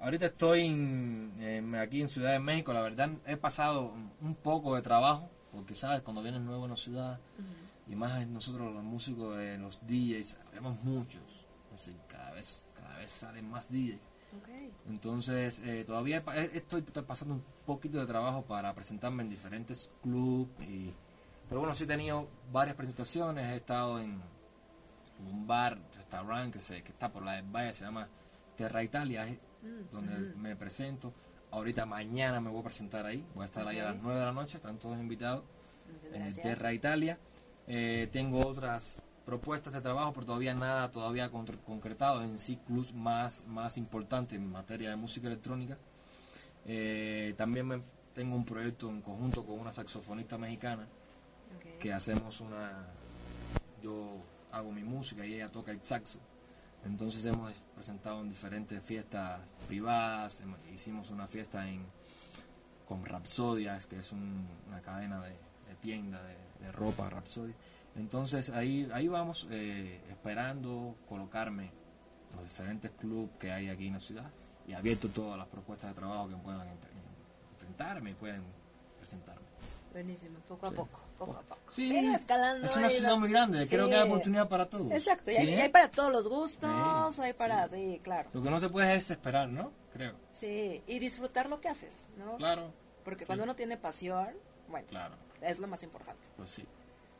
Ahorita 0.00 0.26
estoy 0.26 0.66
en- 0.66 1.34
en- 1.40 1.74
aquí 1.76 2.00
en 2.02 2.08
Ciudad 2.08 2.32
de 2.32 2.40
México. 2.40 2.72
La 2.72 2.82
verdad 2.82 3.10
he 3.26 3.36
pasado 3.36 3.92
un 4.20 4.34
poco 4.34 4.74
de 4.74 4.82
trabajo, 4.82 5.28
porque 5.52 5.74
sabes, 5.74 6.02
cuando 6.02 6.22
vienes 6.22 6.40
nuevo 6.42 6.64
en 6.64 6.70
la 6.70 6.76
ciudad, 6.76 7.18
y 7.88 7.94
más 7.94 8.26
nosotros 8.26 8.72
los 8.74 8.82
músicos, 8.82 9.36
de 9.36 9.58
los 9.58 9.80
DJs, 9.86 10.38
vemos 10.52 10.82
muchos. 10.82 11.22
Así, 11.74 11.94
cada 12.08 12.32
vez, 12.32 12.66
cada 12.74 12.96
vez 12.98 13.10
salen 13.10 13.48
más 13.50 13.70
DJs. 13.70 14.00
Entonces, 14.88 15.60
eh, 15.60 15.84
todavía 15.84 16.22
eh, 16.34 16.50
estoy 16.54 16.80
estoy 16.80 17.02
pasando 17.04 17.34
un 17.34 17.44
poquito 17.64 17.98
de 17.98 18.06
trabajo 18.06 18.42
para 18.42 18.74
presentarme 18.74 19.22
en 19.22 19.30
diferentes 19.30 19.90
clubes. 20.02 20.68
Y, 20.68 20.92
pero 21.48 21.60
bueno, 21.60 21.74
sí 21.74 21.84
he 21.84 21.86
tenido 21.86 22.28
varias 22.52 22.76
presentaciones. 22.76 23.44
He 23.46 23.56
estado 23.56 24.00
en 24.00 24.20
un 25.30 25.46
bar, 25.46 25.78
restaurante 25.96 26.58
que, 26.58 26.64
se, 26.64 26.82
que 26.82 26.92
está 26.92 27.10
por 27.10 27.22
la 27.22 27.32
del 27.34 27.44
Valle, 27.46 27.72
se 27.72 27.84
llama 27.84 28.08
Terra 28.56 28.82
Italia, 28.82 29.26
donde 29.90 30.30
ujú. 30.30 30.38
me 30.38 30.56
presento. 30.56 31.12
Ahorita 31.50 31.86
mañana 31.86 32.40
me 32.40 32.50
voy 32.50 32.60
a 32.60 32.64
presentar 32.64 33.06
ahí. 33.06 33.24
Voy 33.34 33.42
a 33.42 33.46
estar 33.46 33.66
ahí 33.66 33.78
a 33.78 33.84
las 33.84 33.96
Ok. 33.96 34.00
9 34.04 34.18
de 34.20 34.26
la 34.26 34.32
noche. 34.32 34.56
Están 34.58 34.78
todos 34.78 34.98
invitados 34.98 35.44
en 36.12 36.22
el. 36.22 36.34
Terra 36.36 36.72
Italia. 36.72 37.18
Eh, 37.68 38.08
tengo 38.12 38.46
otras 38.46 39.02
propuestas 39.24 39.72
de 39.72 39.80
trabajo, 39.80 40.12
pero 40.12 40.26
todavía 40.26 40.54
nada 40.54 40.90
todavía 40.90 41.30
con- 41.30 41.46
concretado 41.64 42.22
en 42.22 42.38
sí 42.38 42.58
clubs 42.66 42.92
más, 42.94 43.44
más 43.48 43.76
importante 43.76 44.36
en 44.36 44.48
materia 44.50 44.90
de 44.90 44.96
música 44.96 45.26
electrónica. 45.26 45.76
Eh, 46.64 47.34
también 47.36 47.66
me- 47.66 47.82
tengo 48.14 48.36
un 48.36 48.44
proyecto 48.44 48.88
en 48.88 49.02
conjunto 49.02 49.44
con 49.44 49.58
una 49.60 49.72
saxofonista 49.72 50.38
mexicana 50.38 50.86
que 51.80 51.92
hacemos 51.92 52.40
una... 52.40 52.86
Yo 53.82 54.22
hago 54.52 54.72
mi 54.72 54.82
música 54.82 55.26
y 55.26 55.34
ella 55.34 55.50
toca 55.50 55.70
el 55.70 55.82
saxo. 55.82 56.18
Entonces 56.86 57.24
hemos 57.24 57.52
presentado 57.74 58.20
en 58.22 58.28
diferentes 58.28 58.80
fiestas 58.82 59.40
privadas, 59.66 60.42
hicimos 60.72 61.10
una 61.10 61.26
fiesta 61.26 61.68
en 61.68 61.84
con 62.86 63.04
Rapsodias, 63.04 63.86
que 63.86 63.98
es 63.98 64.12
un- 64.12 64.46
una 64.68 64.80
cadena 64.80 65.20
de, 65.22 65.30
de 65.30 65.74
tienda 65.80 66.22
de, 66.22 66.36
ropa 66.72 67.08
Rapsodia. 67.10 67.54
Entonces 67.96 68.50
ahí, 68.50 68.88
ahí 68.92 69.08
vamos 69.08 69.46
eh, 69.50 70.00
esperando 70.10 70.96
colocarme 71.08 71.70
los 72.34 72.44
diferentes 72.44 72.90
clubes 72.92 73.30
que 73.38 73.50
hay 73.52 73.68
aquí 73.68 73.86
en 73.86 73.94
la 73.94 74.00
ciudad 74.00 74.30
y 74.66 74.72
abierto 74.72 75.08
todas 75.08 75.38
las 75.38 75.46
propuestas 75.48 75.90
de 75.90 75.94
trabajo 76.00 76.28
que 76.28 76.36
puedan 76.36 76.66
enfrentarme 77.54 78.10
y 78.10 78.14
pueden 78.14 78.42
presentarme. 78.98 79.45
Buenísimo, 79.96 80.38
poco 80.46 80.66
a 80.66 80.68
Sí. 80.68 80.76
poco, 80.76 81.00
poco 81.18 81.32
a 81.32 81.40
poco. 81.40 81.72
Sí, 81.72 81.88
Sí, 81.88 82.06
escalando. 82.14 82.66
es 82.66 82.76
una 82.76 82.90
ciudad 82.90 83.12
la- 83.12 83.16
muy 83.16 83.30
grande, 83.30 83.66
creo 83.66 83.88
que 83.88 83.94
hay 83.94 84.06
oportunidad 84.06 84.46
para 84.46 84.66
todos. 84.66 84.92
Exacto, 84.92 85.30
y 85.30 85.36
hay, 85.36 85.70
para 85.70 85.90
todos 85.90 86.12
los 86.12 86.28
gustos, 86.28 87.18
hay 87.18 87.32
para, 87.32 87.66
sí. 87.70 87.98
claro. 88.02 88.28
Lo 88.34 88.42
que 88.42 88.50
no 88.50 88.60
se 88.60 88.68
puede 88.68 88.94
es 88.94 89.10
esperar, 89.10 89.48
¿no? 89.48 89.72
Creo. 89.94 90.12
Sí, 90.30 90.82
y 90.86 90.98
disfrutar 90.98 91.48
lo 91.48 91.62
que 91.62 91.70
haces, 91.70 92.08
¿no? 92.18 92.36
Claro, 92.36 92.70
Porque 93.06 93.24
cuando 93.24 93.44
uno 93.44 93.56
tiene 93.56 93.78
pasión, 93.78 94.28
bueno, 94.68 94.86
claro, 94.88 95.14
es 95.40 95.58
lo 95.60 95.66
más 95.66 95.82
importante. 95.82 96.28
pues 96.36 96.50
sí. 96.50 96.66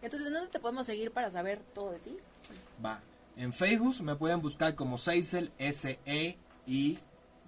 Entonces, 0.02 0.28
¿en 0.28 0.34
dónde 0.34 0.50
te 0.50 0.60
podemos 0.60 0.84
seguir 0.84 1.12
para 1.12 1.30
saber 1.30 1.60
todo 1.72 1.92
de 1.92 1.98
ti? 2.00 2.18
Va. 2.84 3.00
En 3.38 3.54
Facebook 3.54 4.02
me 4.02 4.16
pueden 4.16 4.42
buscar 4.42 4.74
como 4.74 4.98
Seisel, 4.98 5.50
S-E-I, 5.56 6.98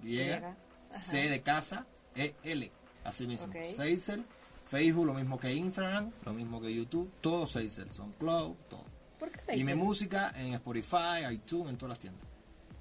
Llega. 0.02 0.56
C 0.90 1.28
de 1.28 1.42
casa, 1.42 1.84
E-L. 2.14 2.72
Así 3.04 3.26
mismo. 3.26 3.52
Seisel. 3.52 4.24
Facebook, 4.68 5.06
lo 5.06 5.14
mismo 5.14 5.38
que 5.38 5.52
Instagram, 5.54 6.10
lo 6.24 6.32
mismo 6.32 6.60
que 6.60 6.72
YouTube. 6.74 7.10
Todo 7.20 7.46
Seisel. 7.46 7.90
Son 7.90 8.12
Cloud, 8.12 8.54
todo. 8.68 8.84
¿Por 9.18 9.30
qué 9.30 9.40
se 9.40 9.56
Y 9.56 9.64
mi 9.64 9.74
música 9.74 10.32
en 10.36 10.52
Spotify, 10.54 11.24
iTunes, 11.32 11.70
en 11.70 11.76
todas 11.78 11.90
las 11.90 11.98
tiendas. 11.98 12.22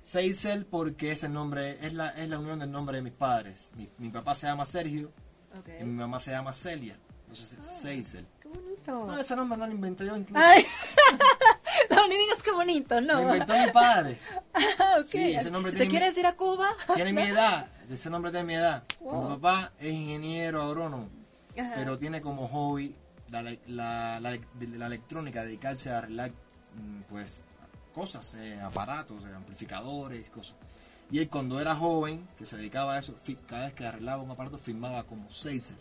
Seisel 0.03 0.65
porque 0.65 1.11
es 1.11 1.23
el 1.23 1.33
nombre, 1.33 1.77
es 1.85 1.93
la, 1.93 2.09
es 2.09 2.29
la 2.29 2.39
unión 2.39 2.59
del 2.59 2.71
nombre 2.71 2.97
de 2.97 3.03
mis 3.03 3.13
padres. 3.13 3.71
Mi, 3.75 3.89
mi 3.97 4.09
papá 4.09 4.35
se 4.35 4.47
llama 4.47 4.65
Sergio 4.65 5.11
y 5.79 5.83
mi 5.83 5.93
mamá 5.93 6.19
se 6.19 6.31
llama 6.31 6.53
Celia. 6.53 6.97
Entonces 7.21 7.53
es 7.59 7.65
Seisel. 7.65 8.25
Qué 8.41 8.47
bonito. 8.47 9.05
No, 9.05 9.17
ese 9.19 9.35
nombre 9.35 9.57
no 9.57 9.67
lo 9.67 9.73
inventé 9.73 10.05
yo 10.05 10.15
incluso. 10.15 10.41
Ay, 10.41 10.63
no, 11.89 12.07
ni 12.07 12.15
digas 12.15 12.41
qué 12.41 12.51
bonito, 12.51 13.01
no. 13.01 13.13
Lo 13.15 13.21
inventó 13.33 13.53
mi 13.57 13.71
padre. 13.71 14.17
Ah, 14.79 14.95
ok. 14.99 15.05
Sí, 15.05 15.33
ese 15.35 15.51
nombre 15.51 15.71
tiene 15.71 15.85
te 15.85 15.91
mi- 15.91 15.97
quieres 15.97 16.17
ir 16.17 16.25
a 16.25 16.35
Cuba. 16.35 16.69
Tiene 16.95 17.13
mi 17.13 17.21
edad, 17.29 17.67
ese 17.91 18.09
nombre 18.09 18.31
tiene 18.31 18.45
mi 18.45 18.53
edad. 18.55 18.83
Wow. 19.01 19.23
Mi 19.29 19.35
papá 19.35 19.71
es 19.79 19.91
ingeniero 19.93 20.63
agrónomo, 20.63 21.09
Ajá. 21.59 21.73
pero 21.75 21.97
tiene 21.97 22.21
como 22.21 22.47
hobby 22.47 22.93
la, 23.29 23.41
la, 23.67 24.19
la, 24.19 24.85
electrónica, 24.85 25.43
dedicarse 25.43 25.89
a 25.91 25.97
arreglar 25.99 26.31
mm, 26.31 27.01
pues 27.09 27.41
cosas, 27.93 28.35
eh, 28.35 28.59
aparatos, 28.61 29.23
eh, 29.25 29.33
amplificadores, 29.35 30.29
cosas. 30.29 30.55
Y 31.09 31.19
él 31.19 31.29
cuando 31.29 31.59
era 31.59 31.75
joven, 31.75 32.27
que 32.37 32.45
se 32.45 32.57
dedicaba 32.57 32.95
a 32.95 32.99
eso, 32.99 33.15
cada 33.47 33.65
vez 33.65 33.73
que 33.73 33.85
arreglaba 33.85 34.21
un 34.23 34.29
aparato 34.31 34.57
firmaba 34.57 35.03
como 35.03 35.29
Seiser. 35.31 35.77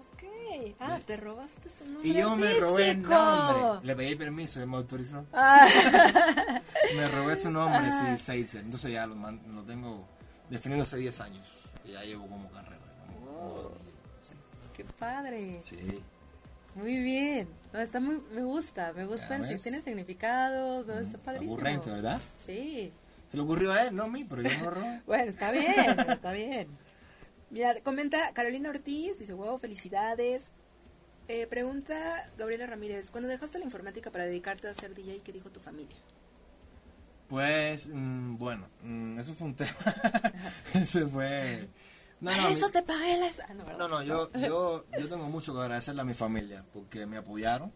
Ok. 0.00 0.24
Ah, 0.80 0.98
te 1.04 1.16
robaste 1.16 1.68
su 1.68 1.84
nombre. 1.84 2.08
Y 2.08 2.14
yo 2.14 2.34
me 2.36 2.52
robé 2.54 2.90
el 2.90 3.02
nombre. 3.02 3.86
Le 3.86 3.96
pedí 3.96 4.16
permiso, 4.16 4.60
él 4.60 4.66
me 4.66 4.76
autorizó. 4.76 5.24
Ah, 5.32 5.66
Me 6.96 7.06
robé 7.08 7.34
su 7.36 7.50
nombre, 7.50 7.90
sí, 7.90 8.18
Seiser. 8.18 8.62
Entonces 8.64 8.92
ya 8.92 9.06
lo, 9.06 9.14
lo 9.14 9.62
tengo 9.62 10.06
definido 10.50 10.82
hace 10.82 10.96
10 10.98 11.20
años. 11.22 11.46
Y 11.84 11.92
ya 11.92 12.02
llevo 12.02 12.26
como 12.28 12.48
carrera. 12.50 12.78
como- 13.06 13.24
Wow. 13.24 13.72
sí. 13.82 13.90
Qué 14.74 14.84
padre. 14.84 15.60
Sí. 15.62 16.02
Muy 16.74 16.98
bien. 16.98 17.48
No, 17.72 17.80
está 17.80 18.00
muy, 18.00 18.20
me 18.32 18.42
gusta, 18.42 18.92
me 18.92 19.06
gusta. 19.06 19.40
Tiene 19.40 19.80
significado, 19.80 20.84
no, 20.84 20.98
está 20.98 21.18
padrísimo. 21.18 21.54
Ocurrente, 21.54 21.90
¿verdad? 21.90 22.20
Sí. 22.36 22.92
Se 23.30 23.36
le 23.36 23.42
ocurrió 23.42 23.72
a 23.72 23.82
él, 23.84 23.94
no 23.94 24.04
a 24.04 24.08
mí, 24.08 24.24
pero 24.24 24.42
yo 24.42 24.70
no. 24.70 25.02
Bueno, 25.06 25.24
está 25.24 25.50
bien, 25.50 25.98
está 26.08 26.32
bien. 26.32 26.68
Mira, 27.50 27.74
comenta 27.82 28.32
Carolina 28.32 28.70
Ortiz, 28.70 29.18
dice, 29.18 29.32
wow, 29.32 29.56
felicidades. 29.58 30.52
Eh, 31.28 31.46
pregunta 31.46 32.30
Gabriela 32.36 32.66
Ramírez, 32.66 33.10
cuando 33.10 33.28
dejaste 33.28 33.58
la 33.58 33.64
informática 33.64 34.10
para 34.10 34.24
dedicarte 34.24 34.68
a 34.68 34.74
ser 34.74 34.94
DJ, 34.94 35.20
¿qué 35.22 35.32
dijo 35.32 35.50
tu 35.50 35.58
familia? 35.58 35.96
Pues, 37.28 37.88
mm, 37.88 38.36
bueno, 38.36 38.68
mm, 38.82 39.18
eso 39.18 39.34
fue 39.34 39.46
un 39.48 39.54
tema. 39.54 39.70
Ese 40.74 41.06
fue... 41.06 41.68
No, 42.20 42.34
no, 42.36 42.48
eso 42.48 42.66
mi- 42.66 42.72
te 42.72 42.82
pagué 42.82 43.18
las... 43.18 43.40
Ah, 43.40 43.54
no, 43.54 43.64
no, 43.78 43.88
no, 43.88 44.02
yo, 44.02 44.30
yo, 44.34 44.84
yo 44.98 45.08
tengo 45.08 45.28
mucho 45.28 45.52
que 45.54 45.60
agradecerle 45.60 46.00
a 46.02 46.04
mi 46.04 46.14
familia 46.14 46.64
porque 46.72 47.06
me 47.06 47.16
apoyaron. 47.18 47.72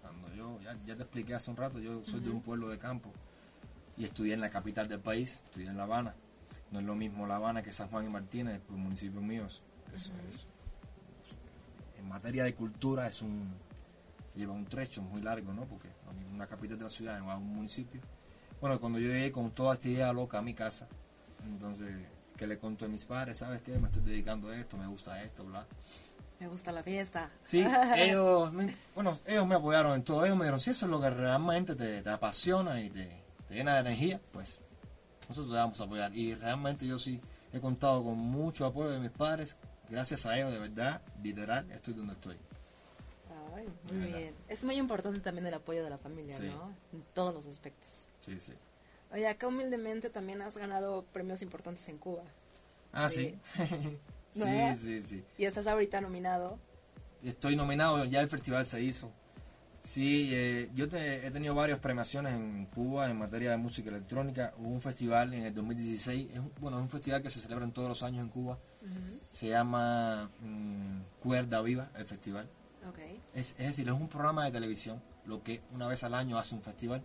Cuando 0.00 0.32
yo, 0.34 0.60
ya, 0.60 0.76
ya 0.86 0.96
te 0.96 1.02
expliqué 1.02 1.34
hace 1.34 1.50
un 1.50 1.56
rato, 1.56 1.78
yo 1.80 2.04
soy 2.04 2.20
de 2.20 2.30
un 2.30 2.40
pueblo 2.42 2.68
de 2.68 2.78
campo 2.78 3.12
y 3.96 4.04
estudié 4.04 4.34
en 4.34 4.40
la 4.40 4.50
capital 4.50 4.88
del 4.88 5.00
país, 5.00 5.42
estudié 5.46 5.68
en 5.68 5.76
La 5.76 5.82
Habana. 5.84 6.14
No 6.70 6.78
es 6.80 6.84
lo 6.86 6.94
mismo 6.94 7.26
La 7.26 7.36
Habana 7.36 7.62
que 7.62 7.72
San 7.72 7.88
Juan 7.88 8.06
y 8.06 8.08
Martínez, 8.08 8.60
pues 8.66 8.78
municipios 8.78 9.22
míos. 9.22 9.62
Eso 9.94 10.12
es- 10.30 10.46
en 11.98 12.08
materia 12.08 12.44
de 12.44 12.54
cultura 12.54 13.06
es 13.08 13.22
un 13.22 13.52
lleva 14.34 14.52
un 14.54 14.64
trecho 14.64 15.02
muy 15.02 15.20
largo, 15.20 15.52
¿no? 15.52 15.64
Porque 15.66 15.88
una 16.32 16.46
capital 16.46 16.78
de 16.78 16.84
la 16.84 16.88
ciudad 16.88 17.18
a 17.18 17.36
un 17.36 17.54
municipio. 17.54 18.00
Bueno, 18.60 18.80
cuando 18.80 18.98
yo 18.98 19.08
llegué 19.08 19.32
con 19.32 19.50
toda 19.50 19.74
esta 19.74 19.88
idea 19.88 20.12
loca 20.12 20.38
a 20.38 20.42
mi 20.42 20.54
casa, 20.54 20.86
entonces, 21.44 21.90
¿qué 22.40 22.46
le 22.46 22.58
conto 22.58 22.86
a 22.86 22.88
mis 22.88 23.04
padres? 23.04 23.36
¿Sabes 23.38 23.60
qué? 23.60 23.78
Me 23.78 23.88
estoy 23.88 24.02
dedicando 24.02 24.48
a 24.48 24.56
esto, 24.56 24.78
me 24.78 24.86
gusta 24.86 25.22
esto, 25.22 25.44
bla. 25.44 25.66
Me 26.40 26.48
gusta 26.48 26.72
la 26.72 26.82
fiesta. 26.82 27.30
Sí, 27.44 27.62
ellos, 27.96 28.50
me- 28.50 28.74
bueno, 28.94 29.16
ellos 29.26 29.46
me 29.46 29.54
apoyaron 29.56 29.92
en 29.94 30.02
todo. 30.02 30.24
Ellos 30.24 30.38
me 30.38 30.44
dijeron, 30.44 30.58
si 30.58 30.70
eso 30.70 30.86
es 30.86 30.90
lo 30.90 30.98
que 31.00 31.10
realmente 31.10 31.74
te, 31.74 32.00
te 32.02 32.08
apasiona 32.10 32.80
y 32.80 32.88
te, 32.88 33.12
te 33.46 33.54
llena 33.54 33.74
de 33.74 33.80
energía, 33.80 34.18
pues 34.32 34.58
nosotros 35.28 35.52
te 35.52 35.58
vamos 35.58 35.78
a 35.80 35.84
apoyar. 35.84 36.16
Y 36.16 36.34
realmente 36.34 36.86
yo 36.86 36.98
sí 36.98 37.20
he 37.52 37.60
contado 37.60 38.02
con 38.02 38.16
mucho 38.16 38.64
apoyo 38.64 38.88
de 38.88 39.00
mis 39.00 39.10
padres. 39.10 39.54
Gracias 39.90 40.24
a 40.24 40.38
ellos, 40.38 40.50
de 40.50 40.60
verdad, 40.60 41.02
literal, 41.22 41.70
estoy 41.72 41.92
donde 41.92 42.14
estoy. 42.14 42.38
Ay, 43.54 43.68
muy 43.92 44.06
bien. 44.06 44.34
Es 44.48 44.64
muy 44.64 44.76
importante 44.76 45.20
también 45.20 45.46
el 45.46 45.54
apoyo 45.54 45.84
de 45.84 45.90
la 45.90 45.98
familia, 45.98 46.38
¿no? 46.40 46.72
En 46.94 47.02
todos 47.12 47.34
los 47.34 47.44
aspectos. 47.46 48.06
Sí, 48.22 48.40
sí. 48.40 48.54
Oye, 49.12 49.26
acá 49.26 49.48
humildemente 49.48 50.10
también 50.10 50.40
has 50.42 50.56
ganado 50.56 51.04
premios 51.12 51.42
importantes 51.42 51.88
en 51.88 51.98
Cuba. 51.98 52.22
Ah, 52.92 53.10
sí. 53.10 53.38
sí, 54.34 54.42
sí, 54.78 55.02
sí. 55.02 55.24
Y 55.38 55.44
estás 55.44 55.66
ahorita 55.66 56.00
nominado. 56.00 56.58
Estoy 57.22 57.56
nominado, 57.56 58.04
ya 58.04 58.20
el 58.20 58.28
festival 58.28 58.64
se 58.64 58.80
hizo. 58.82 59.12
Sí, 59.82 60.28
eh, 60.32 60.70
yo 60.74 60.84
he 60.92 61.30
tenido 61.30 61.54
varias 61.54 61.78
premiaciones 61.78 62.34
en 62.34 62.66
Cuba 62.66 63.10
en 63.10 63.18
materia 63.18 63.50
de 63.50 63.56
música 63.56 63.88
electrónica. 63.88 64.52
Hubo 64.58 64.68
un 64.68 64.82
festival 64.82 65.32
en 65.32 65.44
el 65.44 65.54
2016, 65.54 66.30
es, 66.34 66.40
bueno, 66.60 66.76
es 66.78 66.82
un 66.82 66.90
festival 66.90 67.22
que 67.22 67.30
se 67.30 67.40
celebra 67.40 67.66
todos 67.68 67.88
los 67.88 68.02
años 68.02 68.22
en 68.22 68.28
Cuba. 68.28 68.58
Se 69.32 69.48
llama 69.48 70.30
mm, 70.40 71.00
Cuerda 71.22 71.62
Viva, 71.62 71.90
el 71.96 72.04
festival. 72.04 72.48
Okay. 72.90 73.20
Es, 73.34 73.52
es 73.58 73.68
decir, 73.68 73.88
es 73.88 73.94
un 73.94 74.08
programa 74.08 74.44
de 74.44 74.52
televisión, 74.52 75.02
lo 75.24 75.42
que 75.42 75.62
una 75.72 75.86
vez 75.86 76.04
al 76.04 76.14
año 76.14 76.38
hace 76.38 76.54
un 76.54 76.62
festival. 76.62 77.02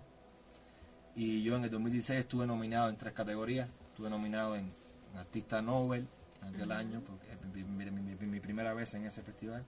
Y 1.15 1.43
yo 1.43 1.55
en 1.55 1.63
el 1.63 1.69
2016 1.69 2.19
estuve 2.19 2.45
nominado 2.45 2.89
en 2.89 2.97
tres 2.97 3.13
categorías. 3.13 3.69
Estuve 3.89 4.09
nominado 4.09 4.55
en, 4.55 4.73
Artista 5.15 5.61
Nobel 5.61 6.05
en 6.41 6.53
aquel 6.53 6.73
año, 6.73 7.01
porque 7.07 7.31
es 7.31 8.27
mi, 8.27 8.39
primera 8.41 8.73
vez 8.73 8.93
en 8.95 9.05
ese 9.05 9.21
festival. 9.21 9.63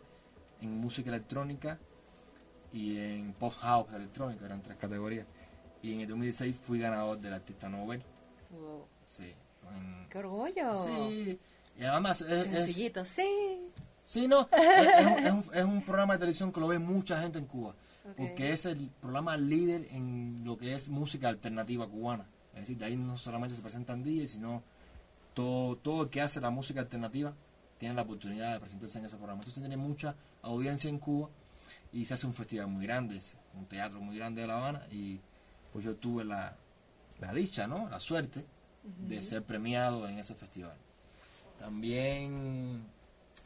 En 0.59 0.77
música 0.77 1.09
electrónica 1.09 1.79
y 2.73 2.97
en 2.97 3.31
post 3.31 3.59
house 3.59 3.87
electrónica, 3.93 4.45
eran 4.45 4.61
tres 4.61 4.75
categorías. 4.75 5.25
Y 5.81 5.93
en 5.93 6.01
el 6.01 6.07
2016 6.09 6.57
fui 6.57 6.79
ganador 6.79 7.17
del 7.19 7.33
Artista 7.33 7.69
Nobel. 7.69 8.03
Wow. 8.49 8.85
Sí. 9.07 9.33
¡Qué 10.09 10.17
orgullo! 10.17 10.75
Sí. 10.75 11.39
Y 11.77 11.83
además 11.85 12.21
es... 12.21 12.43
Sencillito, 12.43 13.05
sí. 13.05 13.71
Sí, 14.03 14.27
no. 14.27 14.49
es, 14.51 15.31
un, 15.31 15.45
es, 15.53 15.63
un, 15.63 15.81
programa 15.81 16.15
de 16.15 16.19
televisión 16.19 16.51
que 16.51 16.59
lo 16.59 16.67
ve 16.67 16.79
mucha 16.79 17.21
gente 17.21 17.39
en 17.39 17.45
Cuba 17.45 17.73
porque 18.15 18.53
es 18.53 18.65
el 18.65 18.89
programa 19.01 19.37
líder 19.37 19.87
en 19.91 20.41
lo 20.43 20.57
que 20.57 20.75
es 20.75 20.89
música 20.89 21.29
alternativa 21.29 21.87
cubana. 21.87 22.25
Es 22.53 22.61
decir, 22.61 22.77
de 22.77 22.85
ahí 22.85 22.97
no 22.97 23.17
solamente 23.17 23.55
se 23.55 23.61
presentan 23.61 24.03
DJs, 24.03 24.31
sino 24.31 24.63
todo, 25.33 25.75
todo 25.75 26.03
el 26.03 26.09
que 26.09 26.21
hace 26.21 26.41
la 26.41 26.49
música 26.49 26.79
alternativa 26.79 27.33
tiene 27.77 27.95
la 27.95 28.01
oportunidad 28.03 28.53
de 28.53 28.59
presentarse 28.59 28.99
en 28.99 29.05
ese 29.05 29.17
programa. 29.17 29.41
Entonces 29.41 29.61
tiene 29.61 29.77
mucha 29.77 30.15
audiencia 30.41 30.89
en 30.89 30.99
Cuba 30.99 31.29
y 31.91 32.05
se 32.05 32.13
hace 32.13 32.27
un 32.27 32.33
festival 32.33 32.67
muy 32.67 32.85
grande, 32.85 33.19
un 33.55 33.65
teatro 33.65 33.99
muy 33.99 34.15
grande 34.17 34.41
de 34.41 34.47
La 34.47 34.57
Habana 34.57 34.85
y 34.91 35.19
pues 35.71 35.85
yo 35.85 35.95
tuve 35.95 36.25
la, 36.25 36.55
dicha, 37.33 37.67
¿no? 37.67 37.89
La 37.89 37.99
suerte 37.99 38.45
de 38.83 39.21
ser 39.21 39.43
premiado 39.43 40.07
en 40.07 40.17
ese 40.17 40.33
festival. 40.33 40.75
También 41.59 42.83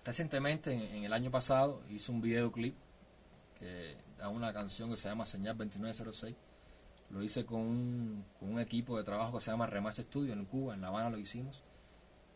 recientemente, 0.06 0.74
en 0.98 1.04
el 1.04 1.14
año 1.14 1.32
pasado, 1.32 1.82
hice 1.90 2.12
un 2.12 2.22
videoclip 2.22 2.76
a 4.22 4.30
una 4.30 4.54
canción 4.54 4.90
que 4.90 4.98
se 4.98 5.10
llama 5.10 5.26
Señal 5.26 5.58
2906. 5.58 6.36
Lo 7.10 7.24
hice 7.24 7.46
con 7.46 7.60
un, 7.60 8.26
con 8.40 8.54
un 8.54 8.60
equipo 8.60 8.98
de 8.98 9.04
trabajo 9.04 9.38
que 9.38 9.44
se 9.44 9.52
llama 9.52 9.68
Remache 9.68 10.04
Studio 10.04 10.34
en 10.34 10.46
Cuba, 10.46 10.74
en 10.74 10.82
La 10.82 10.88
Habana 10.88 11.10
lo 11.10 11.18
hicimos. 11.18 11.64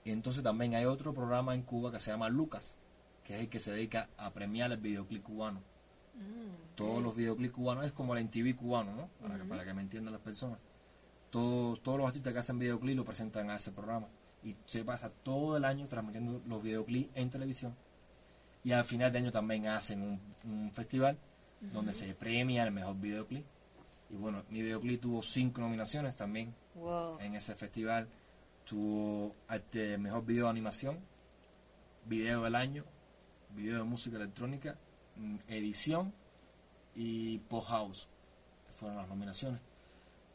Y 0.03 0.11
entonces 0.11 0.43
también 0.43 0.75
hay 0.75 0.85
otro 0.85 1.13
programa 1.13 1.55
en 1.55 1.63
Cuba 1.63 1.91
que 1.91 1.99
se 1.99 2.11
llama 2.11 2.29
Lucas, 2.29 2.79
que 3.23 3.35
es 3.35 3.41
el 3.41 3.49
que 3.49 3.59
se 3.59 3.71
dedica 3.71 4.09
a 4.17 4.31
premiar 4.31 4.71
el 4.71 4.77
videoclip 4.77 5.23
cubano. 5.23 5.61
Mm, 6.15 6.75
todos 6.75 7.01
los 7.01 7.15
videoclips 7.15 7.53
cubanos 7.53 7.85
es 7.85 7.93
como 7.93 8.15
el 8.15 8.25
MTV 8.25 8.55
cubano, 8.55 8.95
¿no? 8.95 9.09
Para, 9.21 9.37
que, 9.37 9.45
para 9.45 9.65
que 9.65 9.73
me 9.73 9.81
entiendan 9.81 10.13
las 10.13 10.21
personas. 10.21 10.59
Todos, 11.29 11.81
todos 11.81 11.97
los 11.97 12.07
artistas 12.07 12.33
que 12.33 12.39
hacen 12.39 12.59
videoclip 12.59 12.97
lo 12.97 13.05
presentan 13.05 13.49
a 13.49 13.55
ese 13.55 13.71
programa. 13.71 14.07
Y 14.43 14.55
se 14.65 14.83
pasa 14.83 15.09
todo 15.23 15.57
el 15.57 15.65
año 15.65 15.87
transmitiendo 15.87 16.41
los 16.45 16.61
videoclips 16.61 17.15
en 17.15 17.29
televisión 17.29 17.75
y 18.65 18.71
al 18.71 18.83
final 18.83 19.11
de 19.11 19.19
año 19.19 19.31
también 19.31 19.67
hacen 19.67 20.19
un, 20.43 20.71
festival 20.73 21.17
donde 21.61 21.93
se 21.93 22.13
premia 22.13 22.63
el 22.63 22.71
mejor 22.71 22.97
videoclip. 22.99 23.45
Y 24.09 24.15
bueno, 24.15 24.43
mi 24.49 24.61
videoclip 24.61 25.01
tuvo 25.01 25.23
cinco 25.23 25.61
nominaciones 25.61 26.15
también 26.15 26.53
en 27.19 27.35
ese 27.35 27.55
festival. 27.55 28.07
Tuvo 28.65 29.35
este, 29.49 29.97
mejor 29.97 30.25
video 30.25 30.45
de 30.45 30.51
animación, 30.51 30.99
video 32.05 32.43
del 32.43 32.55
año, 32.55 32.83
video 33.55 33.77
de 33.77 33.83
música 33.83 34.17
electrónica, 34.17 34.77
mm, 35.15 35.37
edición 35.47 36.13
y 36.95 37.39
post 37.39 37.69
house. 37.69 38.07
Fueron 38.77 38.97
las 38.97 39.07
nominaciones. 39.07 39.61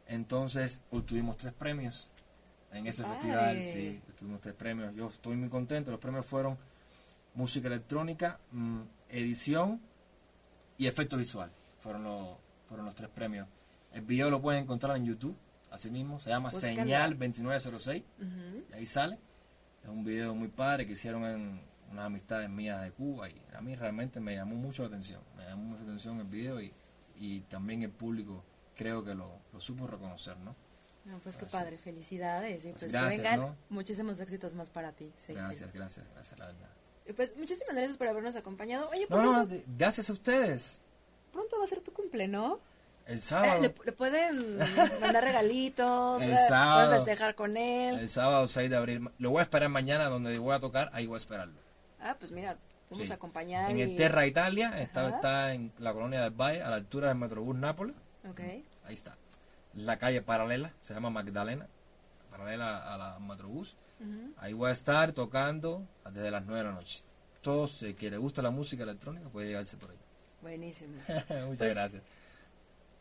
Entonces, 0.06 0.82
obtuvimos 0.90 1.36
tres 1.36 1.52
premios 1.52 2.08
en 2.72 2.86
ese 2.86 3.04
festival. 3.04 3.64
Sí, 3.64 4.00
obtuvimos 4.08 4.40
tres 4.40 4.54
premios. 4.54 4.94
Yo 4.94 5.08
estoy 5.08 5.36
muy 5.36 5.48
contento. 5.48 5.90
Los 5.90 6.00
premios 6.00 6.26
fueron 6.26 6.56
música 7.34 7.68
electrónica, 7.68 8.40
mm, 8.50 8.80
edición 9.08 9.80
y 10.80 10.86
efecto 10.86 11.18
visual. 11.18 11.52
Fueron 11.78 12.04
los, 12.04 12.38
fueron 12.66 12.86
los 12.86 12.94
tres 12.94 13.10
premios. 13.10 13.46
El 13.92 14.00
video 14.00 14.30
lo 14.30 14.40
pueden 14.40 14.62
encontrar 14.62 14.96
en 14.96 15.04
YouTube, 15.04 15.36
así 15.70 15.90
mismo, 15.90 16.18
se 16.20 16.30
llama 16.30 16.52
Señal 16.52 17.18
2906, 17.18 18.02
y 18.70 18.72
ahí 18.72 18.86
sale. 18.86 19.18
Es 19.84 19.90
un 19.90 20.04
video 20.04 20.34
muy 20.34 20.48
padre 20.48 20.86
que 20.86 20.92
hicieron 20.92 21.24
en 21.26 21.60
unas 21.90 22.06
amistades 22.06 22.48
mías 22.48 22.82
de 22.82 22.92
Cuba 22.92 23.28
y 23.28 23.42
a 23.54 23.60
mí 23.60 23.74
realmente 23.74 24.20
me 24.20 24.34
llamó 24.34 24.54
mucho 24.54 24.82
la 24.82 24.88
atención. 24.88 25.20
Me 25.36 25.44
llamó 25.44 25.64
mucho 25.64 25.82
la 25.82 25.88
atención 25.88 26.18
el 26.18 26.26
video 26.26 26.60
y, 26.62 26.72
y 27.16 27.40
también 27.40 27.82
el 27.82 27.90
público 27.90 28.42
creo 28.74 29.04
que 29.04 29.14
lo, 29.14 29.38
lo 29.52 29.60
supo 29.60 29.86
reconocer, 29.86 30.38
¿no? 30.38 30.56
No, 31.04 31.18
pues 31.18 31.36
qué 31.36 31.44
padre, 31.44 31.76
felicidades. 31.76 32.64
Y 32.64 32.72
pues, 32.72 32.90
que 32.90 32.98
vengan 32.98 33.54
muchísimos 33.68 34.18
éxitos 34.20 34.54
más 34.54 34.70
para 34.70 34.92
ti. 34.92 35.12
gracias, 35.28 35.72
gracias, 35.72 36.06
gracias, 36.14 36.38
la 36.38 36.46
verdad. 36.46 36.79
Pues 37.14 37.36
muchísimas 37.36 37.74
gracias 37.74 37.96
por 37.96 38.08
habernos 38.08 38.36
acompañado. 38.36 38.88
Oye, 38.90 39.06
no, 39.08 39.44
no, 39.44 39.48
gracias 39.78 40.10
a 40.10 40.12
ustedes. 40.12 40.80
Pronto 41.32 41.58
va 41.58 41.64
a 41.64 41.68
ser 41.68 41.80
tu 41.80 41.92
cumple, 41.92 42.28
¿no? 42.28 42.60
El 43.06 43.20
sábado. 43.20 43.64
Eh, 43.64 43.74
le, 43.84 43.92
pueden 43.92 44.58
mandar 45.00 45.24
regalitos. 45.24 46.22
el 46.22 46.32
eh, 46.32 46.38
sábado. 46.48 46.88
Pueden 46.88 47.04
festejar 47.04 47.34
con 47.34 47.56
él. 47.56 47.98
El 47.98 48.08
sábado 48.08 48.46
6 48.46 48.70
de 48.70 48.76
abril. 48.76 49.10
Lo 49.18 49.30
voy 49.30 49.40
a 49.40 49.42
esperar 49.42 49.68
mañana 49.68 50.08
donde 50.08 50.38
voy 50.38 50.54
a 50.54 50.60
tocar. 50.60 50.90
Ahí 50.92 51.06
voy 51.06 51.16
a 51.16 51.18
esperarlo. 51.18 51.58
Ah, 52.00 52.16
pues 52.18 52.30
mira, 52.30 52.56
vamos 52.88 53.10
a 53.10 53.14
acompañar. 53.14 53.70
En 53.70 53.78
el 53.80 53.96
Terra 53.96 54.26
Italia. 54.26 54.80
Está, 54.80 55.08
está 55.08 55.54
en 55.54 55.72
la 55.78 55.92
colonia 55.92 56.22
del 56.22 56.30
Valle, 56.30 56.62
a 56.62 56.70
la 56.70 56.76
altura 56.76 57.08
del 57.08 57.18
Metrobús 57.18 57.56
Nápoles. 57.56 57.96
Ok. 58.28 58.40
Ahí 58.40 58.94
está. 58.94 59.16
La 59.74 59.98
calle 59.98 60.22
paralela. 60.22 60.72
Se 60.82 60.94
llama 60.94 61.10
Magdalena. 61.10 61.66
Paralela 62.30 62.94
a 62.94 62.96
la 62.96 63.18
Metrobús. 63.18 63.76
Ahí 64.38 64.52
voy 64.52 64.70
a 64.70 64.72
estar 64.72 65.12
tocando 65.12 65.86
desde 66.12 66.30
las 66.30 66.44
9 66.44 66.58
de 66.58 66.64
la 66.64 66.72
noche. 66.72 67.04
Todos 67.42 67.82
eh, 67.82 67.94
que 67.94 68.10
les 68.10 68.18
gusta 68.18 68.42
la 68.42 68.50
música 68.50 68.82
electrónica 68.82 69.28
puede 69.28 69.48
llegarse 69.48 69.76
por 69.76 69.90
ahí. 69.90 69.98
Buenísimo. 70.42 70.94
Muchas 71.06 71.58
pues, 71.58 71.74
gracias. 71.74 72.02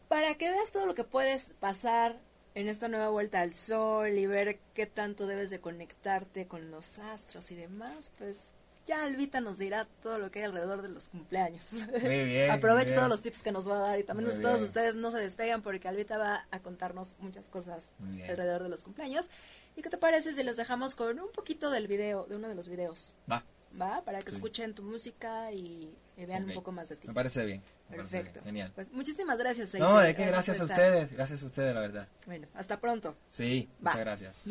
Para 0.07 0.35
que 0.35 0.49
veas 0.49 0.71
todo 0.71 0.85
lo 0.85 0.95
que 0.95 1.03
puedes 1.03 1.53
pasar 1.59 2.19
en 2.55 2.67
esta 2.67 2.87
nueva 2.87 3.09
vuelta 3.09 3.41
al 3.41 3.53
sol 3.53 4.09
y 4.09 4.25
ver 4.25 4.59
qué 4.73 4.85
tanto 4.85 5.27
debes 5.27 5.49
de 5.49 5.61
conectarte 5.61 6.47
con 6.47 6.71
los 6.71 6.99
astros 6.99 7.51
y 7.51 7.55
demás, 7.55 8.11
pues 8.17 8.53
ya 8.89 9.03
Alvita 9.03 9.39
nos 9.39 9.59
dirá 9.59 9.85
todo 10.01 10.17
lo 10.17 10.31
que 10.31 10.39
hay 10.39 10.45
alrededor 10.45 10.81
de 10.81 10.89
los 10.89 11.09
cumpleaños. 11.09 11.73
Muy 11.73 11.99
bien. 12.25 12.49
Aproveche 12.49 12.95
todos 12.95 13.07
los 13.07 13.21
tips 13.21 13.43
que 13.43 13.51
nos 13.51 13.69
va 13.69 13.75
a 13.75 13.89
dar 13.89 13.99
y 13.99 14.03
también 14.03 14.41
todos 14.41 14.61
ustedes 14.63 14.95
no 14.95 15.11
se 15.11 15.19
despegan 15.19 15.61
porque 15.61 15.87
Alvita 15.87 16.17
va 16.17 16.47
a 16.49 16.59
contarnos 16.59 17.15
muchas 17.19 17.49
cosas 17.49 17.91
alrededor 18.27 18.63
de 18.63 18.69
los 18.69 18.83
cumpleaños. 18.83 19.29
¿Y 19.75 19.83
qué 19.83 19.89
te 19.89 19.99
parece 19.99 20.33
si 20.33 20.41
los 20.41 20.57
dejamos 20.57 20.95
con 20.95 21.19
un 21.19 21.31
poquito 21.31 21.69
del 21.69 21.87
video, 21.87 22.25
de 22.25 22.35
uno 22.35 22.49
de 22.49 22.55
los 22.55 22.67
videos? 22.67 23.13
Va. 23.31 23.43
Va, 23.79 24.03
para 24.03 24.23
que 24.23 24.31
escuchen 24.31 24.73
tu 24.73 24.81
música 24.81 25.51
y, 25.51 25.95
vean 26.17 26.45
un 26.45 26.55
poco 26.55 26.71
más 26.71 26.89
de 26.89 26.95
ti. 26.95 27.07
Me 27.07 27.13
parece 27.13 27.45
bien. 27.45 27.61
Perfecto. 27.91 28.41
Genial. 28.43 28.71
Pues 28.73 28.91
muchísimas 28.91 29.37
gracias. 29.37 29.75
No, 29.75 29.99
de 29.99 30.15
que 30.15 30.25
gracias, 30.25 30.59
a 30.59 30.63
ustedes, 30.65 31.11
gracias 31.11 31.43
a 31.43 31.45
ustedes, 31.45 31.75
la 31.75 31.81
verdad. 31.81 32.07
Bueno, 32.25 32.47
hasta 32.55 32.79
pronto. 32.79 33.15
Sí, 33.29 33.69
muchas 33.79 33.99
gracias. 33.99 34.45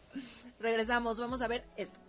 Regresamos, 0.60 1.20
vamos 1.20 1.42
a 1.42 1.48
ver 1.48 1.64
esto. 1.76 2.00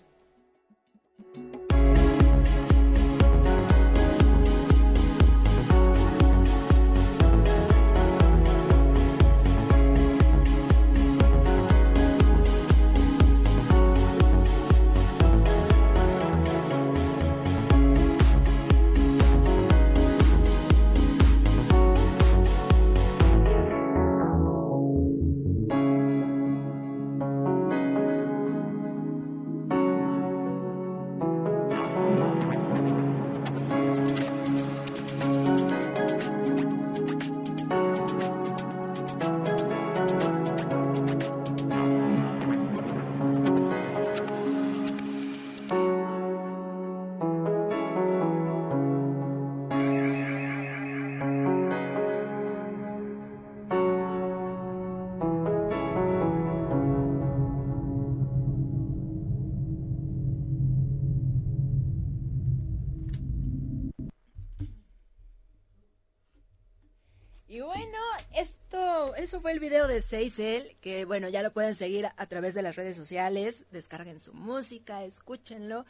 Eso 69.24 69.40
fue 69.40 69.54
el 69.54 69.62
video 69.62 69.88
de 69.88 70.02
Seisel, 70.02 70.76
que 70.82 71.06
bueno, 71.06 71.30
ya 71.30 71.42
lo 71.42 71.54
pueden 71.54 71.76
seguir 71.76 72.08
a, 72.08 72.26
través 72.28 72.54
de 72.56 72.62
las 72.62 72.76
redes 72.76 72.98
sociales, 72.98 73.66
descarguen 73.72 74.20
su 74.20 74.34
música, 74.34 75.06
escúchenlo. 75.06 75.86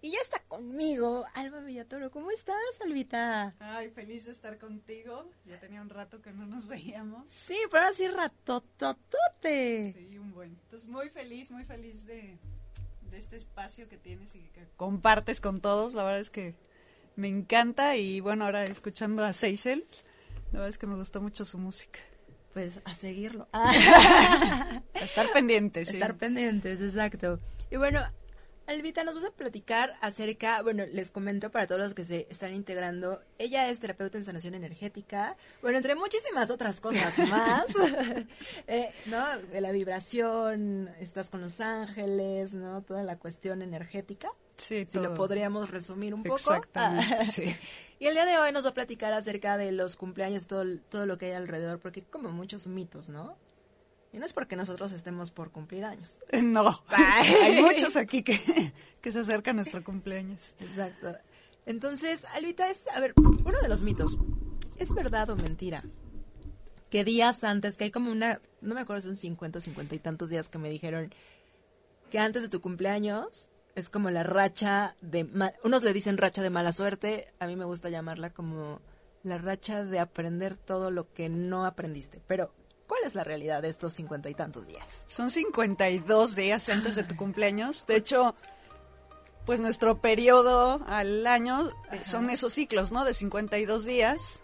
Y 0.00 0.12
ya 0.12 0.18
está 0.20 0.40
conmigo 0.46 1.26
Alba 1.34 1.60
Villatoro. 1.62 2.12
¿Cómo 2.12 2.30
estás, 2.30 2.80
Albita? 2.84 3.56
Ay, 3.58 3.90
feliz 3.90 4.26
de 4.26 4.32
estar 4.32 4.58
contigo. 4.58 5.28
Ya 5.46 5.58
tenía 5.58 5.82
un 5.82 5.88
rato 5.88 6.22
que 6.22 6.32
no 6.32 6.46
nos 6.46 6.68
veíamos. 6.68 7.28
Sí, 7.28 7.56
pero 7.72 7.82
ahora 7.82 7.94
sí 7.94 8.06
ratototote. 8.06 9.94
Sí, 9.98 10.18
un 10.18 10.32
buen. 10.32 10.50
Entonces, 10.50 10.88
muy 10.88 11.08
feliz, 11.08 11.50
muy 11.50 11.64
feliz 11.64 12.06
de, 12.06 12.38
de 13.10 13.18
este 13.18 13.34
espacio 13.34 13.88
que 13.88 13.96
tienes 13.96 14.36
y 14.36 14.42
que 14.50 14.64
compartes 14.76 15.40
con 15.40 15.60
todos. 15.60 15.94
La 15.94 16.04
verdad 16.04 16.20
es 16.20 16.30
que 16.30 16.54
me 17.16 17.26
encanta 17.26 17.96
y 17.96 18.20
bueno, 18.20 18.44
ahora 18.44 18.64
escuchando 18.64 19.24
a 19.24 19.32
Seisel, 19.32 19.88
la 20.52 20.60
verdad 20.60 20.68
es 20.68 20.78
que 20.78 20.86
me 20.86 20.94
gustó 20.94 21.20
mucho 21.20 21.44
su 21.44 21.58
música. 21.58 21.98
Pues 22.56 22.80
a 22.86 22.94
seguirlo. 22.94 23.48
a 23.52 24.80
estar 24.94 25.30
pendientes. 25.30 25.90
Estar 25.90 26.16
pendientes, 26.16 26.80
exacto. 26.80 27.38
Y 27.70 27.76
bueno, 27.76 28.00
Albita, 28.66 29.04
nos 29.04 29.14
vas 29.14 29.24
a 29.24 29.30
platicar 29.30 29.92
acerca, 30.00 30.62
bueno, 30.62 30.86
les 30.86 31.10
comento 31.10 31.50
para 31.50 31.66
todos 31.66 31.82
los 31.82 31.92
que 31.92 32.02
se 32.02 32.26
están 32.30 32.54
integrando, 32.54 33.20
ella 33.38 33.68
es 33.68 33.80
terapeuta 33.80 34.16
en 34.16 34.24
sanación 34.24 34.54
energética, 34.54 35.36
bueno, 35.60 35.76
entre 35.76 35.96
muchísimas 35.96 36.50
otras 36.50 36.80
cosas 36.80 37.18
más, 37.28 37.66
eh, 38.68 38.90
¿no? 39.04 39.22
La 39.60 39.70
vibración, 39.70 40.88
estás 40.98 41.28
con 41.28 41.42
los 41.42 41.60
ángeles, 41.60 42.54
¿no? 42.54 42.80
Toda 42.80 43.02
la 43.02 43.18
cuestión 43.18 43.60
energética. 43.60 44.30
Sí, 44.56 44.86
si 44.86 44.98
lo 44.98 45.12
podríamos 45.12 45.68
resumir 45.68 46.14
un 46.14 46.22
poco. 46.22 46.36
Exactamente, 46.36 47.26
sí. 47.26 47.54
Y 47.98 48.06
el 48.06 48.14
día 48.14 48.26
de 48.26 48.36
hoy 48.38 48.52
nos 48.52 48.64
va 48.66 48.70
a 48.70 48.74
platicar 48.74 49.12
acerca 49.12 49.56
de 49.56 49.72
los 49.72 49.96
cumpleaños, 49.96 50.46
todo, 50.46 50.64
todo 50.90 51.06
lo 51.06 51.16
que 51.16 51.26
hay 51.26 51.32
alrededor, 51.32 51.80
porque 51.80 52.02
como 52.02 52.30
muchos 52.30 52.66
mitos, 52.66 53.08
¿no? 53.08 53.36
Y 54.12 54.18
no 54.18 54.26
es 54.26 54.32
porque 54.32 54.56
nosotros 54.56 54.92
estemos 54.92 55.30
por 55.30 55.50
cumplir 55.50 55.84
años. 55.84 56.18
No, 56.42 56.84
hay 56.88 57.60
muchos 57.60 57.96
aquí 57.96 58.22
que, 58.22 58.38
que 59.00 59.12
se 59.12 59.20
acercan 59.20 59.56
a 59.56 59.56
nuestro 59.56 59.82
cumpleaños. 59.82 60.54
Exacto. 60.60 61.16
Entonces, 61.64 62.24
Albita, 62.34 62.70
es, 62.70 62.86
a 62.88 63.00
ver, 63.00 63.12
uno 63.16 63.60
de 63.60 63.68
los 63.68 63.82
mitos, 63.82 64.18
¿es 64.76 64.94
verdad 64.94 65.30
o 65.30 65.36
mentira? 65.36 65.82
Que 66.90 67.02
días 67.04 67.44
antes, 67.44 67.76
que 67.76 67.84
hay 67.84 67.90
como 67.90 68.10
una, 68.12 68.40
no 68.60 68.74
me 68.74 68.82
acuerdo, 68.82 69.02
son 69.02 69.16
50, 69.16 69.60
50 69.60 69.94
y 69.94 69.98
tantos 69.98 70.28
días 70.28 70.48
que 70.48 70.58
me 70.58 70.70
dijeron 70.70 71.12
que 72.10 72.18
antes 72.18 72.42
de 72.42 72.48
tu 72.48 72.60
cumpleaños 72.60 73.50
es 73.76 73.88
como 73.88 74.10
la 74.10 74.24
racha 74.24 74.96
de, 75.00 75.28
unos 75.62 75.84
le 75.84 75.92
dicen 75.92 76.16
racha 76.16 76.42
de 76.42 76.50
mala 76.50 76.72
suerte, 76.72 77.32
a 77.38 77.46
mí 77.46 77.54
me 77.54 77.64
gusta 77.64 77.90
llamarla 77.90 78.30
como 78.30 78.80
la 79.22 79.38
racha 79.38 79.84
de 79.84 80.00
aprender 80.00 80.56
todo 80.56 80.90
lo 80.90 81.12
que 81.12 81.28
no 81.28 81.64
aprendiste, 81.64 82.20
pero 82.26 82.52
¿Cuál 82.86 83.00
es 83.04 83.16
la 83.16 83.24
realidad 83.24 83.62
de 83.62 83.68
estos 83.68 83.92
cincuenta 83.92 84.30
y 84.30 84.34
tantos 84.34 84.68
días? 84.68 85.04
Son 85.08 85.32
cincuenta 85.32 85.90
y 85.90 85.98
dos 85.98 86.36
días 86.36 86.68
antes 86.68 86.94
de 86.94 87.02
tu 87.02 87.16
cumpleaños. 87.16 87.84
De 87.86 87.96
hecho, 87.96 88.36
pues 89.44 89.60
nuestro 89.60 89.96
periodo 89.96 90.80
al 90.86 91.26
año 91.26 91.70
eh, 91.90 92.00
son 92.04 92.30
esos 92.30 92.52
ciclos, 92.52 92.92
¿no? 92.92 93.04
De 93.04 93.14
52 93.14 93.84
días 93.84 94.40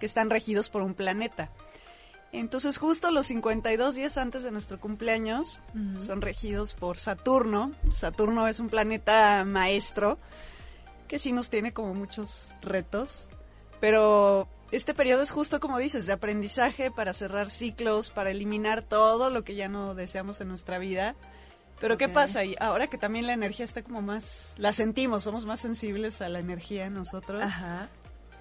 que 0.00 0.06
están 0.06 0.30
regidos 0.30 0.70
por 0.70 0.82
un 0.82 0.94
planeta. 0.94 1.50
Entonces, 2.34 2.78
justo 2.78 3.12
los 3.12 3.28
52 3.28 3.94
días 3.94 4.18
antes 4.18 4.42
de 4.42 4.50
nuestro 4.50 4.80
cumpleaños 4.80 5.60
son 6.04 6.20
regidos 6.20 6.74
por 6.74 6.98
Saturno. 6.98 7.70
Saturno 7.92 8.48
es 8.48 8.58
un 8.58 8.68
planeta 8.68 9.44
maestro 9.44 10.18
que 11.06 11.20
sí 11.20 11.30
nos 11.30 11.48
tiene 11.48 11.72
como 11.72 11.94
muchos 11.94 12.52
retos, 12.60 13.28
pero 13.78 14.48
este 14.72 14.94
periodo 14.94 15.22
es 15.22 15.30
justo 15.30 15.60
como 15.60 15.78
dices, 15.78 16.06
de 16.06 16.12
aprendizaje 16.12 16.90
para 16.90 17.12
cerrar 17.12 17.50
ciclos, 17.50 18.10
para 18.10 18.30
eliminar 18.30 18.82
todo 18.82 19.30
lo 19.30 19.44
que 19.44 19.54
ya 19.54 19.68
no 19.68 19.94
deseamos 19.94 20.40
en 20.40 20.48
nuestra 20.48 20.78
vida. 20.78 21.14
Pero 21.78 21.96
¿qué 21.98 22.08
pasa? 22.08 22.44
Y 22.44 22.56
ahora 22.58 22.88
que 22.88 22.98
también 22.98 23.28
la 23.28 23.32
energía 23.32 23.64
está 23.64 23.82
como 23.84 24.02
más, 24.02 24.54
la 24.58 24.72
sentimos, 24.72 25.22
somos 25.22 25.46
más 25.46 25.60
sensibles 25.60 26.20
a 26.20 26.28
la 26.28 26.40
energía 26.40 26.90
nosotros. 26.90 27.44
Ajá. 27.44 27.88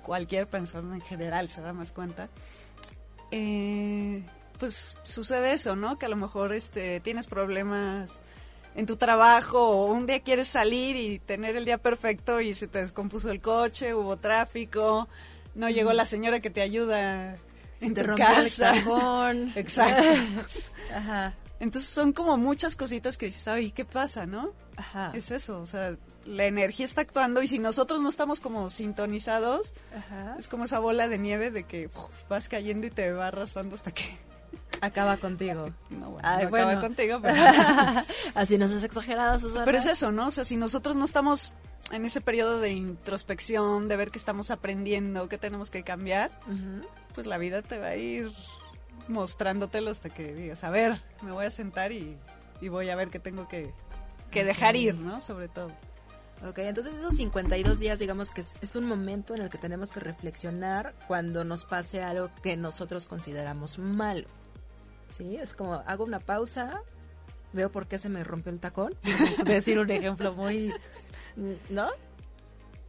Cualquier 0.02 0.48
persona 0.48 0.96
en 0.96 1.02
general 1.02 1.48
se 1.48 1.62
da 1.62 1.74
más 1.74 1.92
cuenta. 1.92 2.30
Eh, 3.36 4.24
pues 4.60 4.96
sucede 5.02 5.54
eso, 5.54 5.76
¿no? 5.76 5.98
Que 5.98 6.06
a 6.06 6.10
lo 6.10 6.16
mejor 6.16 6.54
este, 6.54 7.00
tienes 7.00 7.26
problemas 7.26 8.20
en 8.76 8.86
tu 8.86 8.96
trabajo 8.96 9.60
o 9.60 9.86
un 9.88 10.06
día 10.06 10.22
quieres 10.22 10.48
salir 10.48 10.96
y 10.96 11.18
tener 11.18 11.56
el 11.56 11.66
día 11.66 11.80
perfecto 11.80 12.42
y 12.42 12.54
se 12.54 12.68
te 12.68 12.80
descompuso 12.80 13.32
el 13.32 13.42
coche, 13.42 13.96
hubo 13.96 14.18
tráfico, 14.18 15.08
no 15.56 15.68
llegó 15.70 15.94
la 15.94 16.06
señora 16.06 16.42
que 16.42 16.52
te 16.52 16.62
ayuda 16.62 17.38
en 17.82 17.96
tu 17.96 18.16
casa. 18.16 18.74
Exacto. 19.56 20.08
Ajá. 20.96 21.34
Entonces 21.60 21.90
son 21.90 22.14
como 22.14 22.38
muchas 22.38 22.76
cositas 22.76 23.18
que 23.18 23.26
dices, 23.28 23.48
ay, 23.48 23.72
¿qué 23.72 23.84
pasa, 23.84 24.28
no? 24.28 24.54
Ajá. 24.76 25.12
Es 25.16 25.32
eso, 25.32 25.60
o 25.60 25.66
sea, 25.66 25.98
la 26.26 26.46
energía 26.46 26.86
está 26.86 27.02
actuando 27.02 27.42
y 27.42 27.48
si 27.48 27.60
nosotros 27.60 28.02
no 28.02 28.10
estamos 28.10 28.40
como 28.40 28.70
sintonizados, 28.70 29.74
es 30.38 30.48
como 30.48 30.66
esa 30.66 30.80
bola 30.80 31.08
de 31.08 31.18
nieve 31.18 31.52
de 31.52 31.64
que 31.64 31.90
vas 32.30 32.50
cayendo 32.50 32.88
y 32.88 32.90
te 32.90 33.12
va 33.12 33.28
arrastrando 33.28 33.76
hasta 33.76 33.92
que 33.92 34.04
acaba 34.82 35.18
contigo. 35.18 35.70
No, 35.90 36.12
bueno, 36.12 36.28
acaba 36.28 36.82
contigo, 36.82 37.20
pero... 37.22 37.36
Así 38.36 38.58
no 38.58 38.66
es 38.66 38.84
exagerada, 38.84 39.40
Susana. 39.40 39.66
Pero 39.66 39.78
es 39.78 39.86
eso, 39.86 40.12
¿no? 40.12 40.28
O 40.28 40.32
sea, 40.32 40.44
si 40.44 40.58
nosotros 40.58 40.96
no 40.96 41.06
estamos 41.06 41.54
en 41.92 42.06
ese 42.06 42.22
periodo 42.22 42.60
de 42.60 42.72
introspección, 42.72 43.88
de 43.88 43.96
ver 43.96 44.10
que 44.10 44.18
estamos 44.18 44.50
aprendiendo, 44.50 45.30
que 45.30 45.38
tenemos 45.38 45.70
que 45.70 45.84
cambiar, 45.84 46.32
pues 47.14 47.28
la 47.28 47.38
vida 47.38 47.62
te 47.62 47.78
va 47.78 47.88
a 47.88 47.96
ir 47.96 48.32
mostrándotelo 49.08 49.92
hasta 49.92 50.10
que 50.10 50.34
digas, 50.34 50.64
a 50.64 50.70
ver, 50.70 51.00
me 51.22 51.32
voy 51.32 51.46
a 51.46 51.52
sentar 51.52 51.92
y, 51.92 52.18
voy 52.62 52.90
a 52.90 52.96
ver 52.96 53.10
qué 53.10 53.20
tengo 53.20 53.48
que, 53.48 53.74
dejar 54.32 54.76
ir, 54.76 54.96
¿no? 54.96 55.22
Sobre 55.22 55.48
todo. 55.48 55.72
Ok, 56.48 56.60
entonces 56.60 56.96
esos 56.96 57.16
52 57.16 57.80
días, 57.80 58.00
digamos 58.00 58.32
que 58.32 58.42
es, 58.42 58.60
es, 58.62 58.76
un 58.76 58.86
momento 58.86 59.34
en 59.34 59.42
el 59.42 59.50
que 59.50 59.58
tenemos 59.58 59.94
que 59.94 60.02
reflexionar 60.02 60.94
cuando 61.08 61.44
nos 61.44 61.64
pase 61.64 62.04
algo 62.04 62.30
que 62.42 62.58
nosotros 62.58 63.08
consideramos 63.08 63.80
malo. 63.80 64.28
¿Sí? 65.10 65.38
Es 65.38 65.54
como, 65.54 65.76
hago 65.76 66.04
una 66.04 66.20
pausa, 66.20 66.82
veo 67.54 67.72
por 67.72 67.88
qué 67.88 67.98
se 67.98 68.10
me 68.10 68.24
rompió 68.24 68.52
el 68.52 68.60
tacón. 68.60 68.94
Voy 69.44 69.52
a 69.52 69.56
decir 69.56 69.80
un 69.80 69.90
ejemplo 69.90 70.34
muy 70.34 70.74
¿no? 71.70 71.90